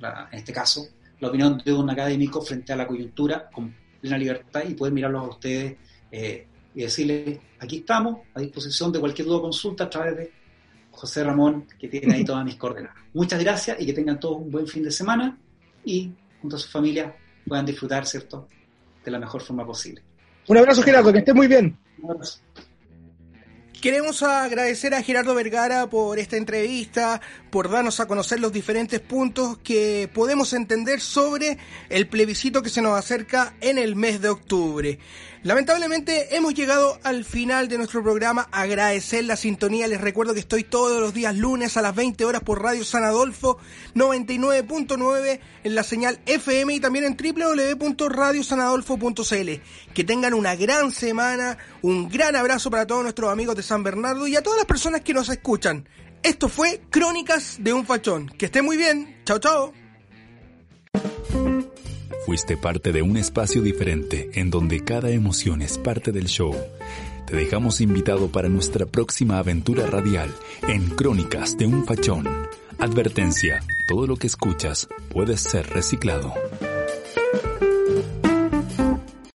la- 0.00 0.28
en 0.30 0.38
este 0.38 0.52
caso, 0.52 0.86
la 1.20 1.28
opinión 1.28 1.60
de 1.64 1.72
un 1.72 1.88
académico 1.90 2.40
frente 2.42 2.72
a 2.72 2.76
la 2.76 2.86
coyuntura 2.86 3.48
con 3.50 3.74
plena 4.00 4.18
libertad 4.18 4.62
y 4.68 4.74
poder 4.74 4.92
mirarlos 4.94 5.22
a 5.24 5.28
ustedes 5.28 5.76
eh, 6.12 6.46
y 6.74 6.80
decirles, 6.82 7.38
aquí 7.58 7.78
estamos, 7.78 8.18
a 8.34 8.40
disposición 8.40 8.92
de 8.92 9.00
cualquier 9.00 9.26
duda 9.26 9.38
o 9.38 9.42
consulta 9.42 9.84
a 9.84 9.90
través 9.90 10.16
de 10.16 10.32
José 10.90 11.24
Ramón, 11.24 11.66
que 11.78 11.88
tiene 11.88 12.14
ahí 12.14 12.24
todas 12.24 12.44
mis 12.44 12.56
coordenadas. 12.56 12.96
Muchas 13.14 13.42
gracias 13.42 13.78
y 13.80 13.86
que 13.86 13.92
tengan 13.94 14.20
todos 14.20 14.38
un 14.38 14.50
buen 14.50 14.66
fin 14.66 14.82
de 14.82 14.90
semana 14.90 15.38
y 15.84 16.10
junto 16.40 16.56
a 16.56 16.58
su 16.58 16.68
familia 16.68 17.14
puedan 17.46 17.64
disfrutar, 17.66 18.06
¿cierto?, 18.06 18.48
de 19.04 19.10
la 19.10 19.18
mejor 19.18 19.40
forma 19.40 19.64
posible. 19.64 20.02
Un 20.48 20.56
abrazo, 20.56 20.82
Gerardo, 20.82 21.12
que 21.12 21.18
estés 21.18 21.34
muy 21.34 21.46
bien. 21.48 21.76
Queremos 23.80 24.22
agradecer 24.22 24.94
a 24.94 25.02
Gerardo 25.02 25.34
Vergara 25.34 25.88
por 25.88 26.18
esta 26.18 26.36
entrevista, 26.36 27.20
por 27.56 27.70
darnos 27.70 28.00
a 28.00 28.06
conocer 28.06 28.38
los 28.38 28.52
diferentes 28.52 29.00
puntos 29.00 29.56
que 29.64 30.10
podemos 30.12 30.52
entender 30.52 31.00
sobre 31.00 31.56
el 31.88 32.06
plebiscito 32.06 32.62
que 32.62 32.68
se 32.68 32.82
nos 32.82 32.98
acerca 32.98 33.54
en 33.62 33.78
el 33.78 33.96
mes 33.96 34.20
de 34.20 34.28
octubre. 34.28 34.98
Lamentablemente 35.42 36.36
hemos 36.36 36.52
llegado 36.52 37.00
al 37.02 37.24
final 37.24 37.68
de 37.68 37.78
nuestro 37.78 38.02
programa. 38.02 38.46
Agradecer 38.52 39.24
la 39.24 39.36
sintonía. 39.36 39.86
Les 39.86 40.02
recuerdo 40.02 40.34
que 40.34 40.40
estoy 40.40 40.64
todos 40.64 41.00
los 41.00 41.14
días 41.14 41.34
lunes 41.34 41.78
a 41.78 41.82
las 41.82 41.94
20 41.94 42.26
horas 42.26 42.42
por 42.42 42.62
Radio 42.62 42.84
San 42.84 43.04
Adolfo 43.04 43.56
99.9 43.94 45.40
en 45.64 45.74
la 45.74 45.82
señal 45.82 46.20
FM 46.26 46.74
y 46.74 46.80
también 46.80 47.06
en 47.06 47.16
www.radiosanadolfo.cl. 47.16 49.94
Que 49.94 50.04
tengan 50.04 50.34
una 50.34 50.56
gran 50.56 50.92
semana, 50.92 51.56
un 51.80 52.10
gran 52.10 52.36
abrazo 52.36 52.68
para 52.68 52.86
todos 52.86 53.02
nuestros 53.02 53.32
amigos 53.32 53.56
de 53.56 53.62
San 53.62 53.82
Bernardo 53.82 54.26
y 54.26 54.36
a 54.36 54.42
todas 54.42 54.58
las 54.58 54.66
personas 54.66 55.00
que 55.00 55.14
nos 55.14 55.30
escuchan. 55.30 55.88
Esto 56.26 56.48
fue 56.48 56.80
Crónicas 56.90 57.58
de 57.60 57.72
un 57.72 57.86
Fachón. 57.86 58.26
Que 58.26 58.46
esté 58.46 58.60
muy 58.60 58.76
bien. 58.76 59.16
Chao, 59.24 59.38
chao. 59.38 59.72
Fuiste 62.26 62.56
parte 62.56 62.90
de 62.90 63.00
un 63.00 63.16
espacio 63.16 63.62
diferente 63.62 64.30
en 64.34 64.50
donde 64.50 64.82
cada 64.82 65.10
emoción 65.10 65.62
es 65.62 65.78
parte 65.78 66.10
del 66.10 66.26
show. 66.26 66.52
Te 67.28 67.36
dejamos 67.36 67.80
invitado 67.80 68.26
para 68.32 68.48
nuestra 68.48 68.86
próxima 68.86 69.38
aventura 69.38 69.86
radial 69.86 70.34
en 70.66 70.90
Crónicas 70.90 71.56
de 71.58 71.66
un 71.66 71.86
Fachón. 71.86 72.26
Advertencia, 72.80 73.62
todo 73.86 74.08
lo 74.08 74.16
que 74.16 74.26
escuchas 74.26 74.88
puede 75.10 75.36
ser 75.36 75.68
reciclado. 75.68 76.34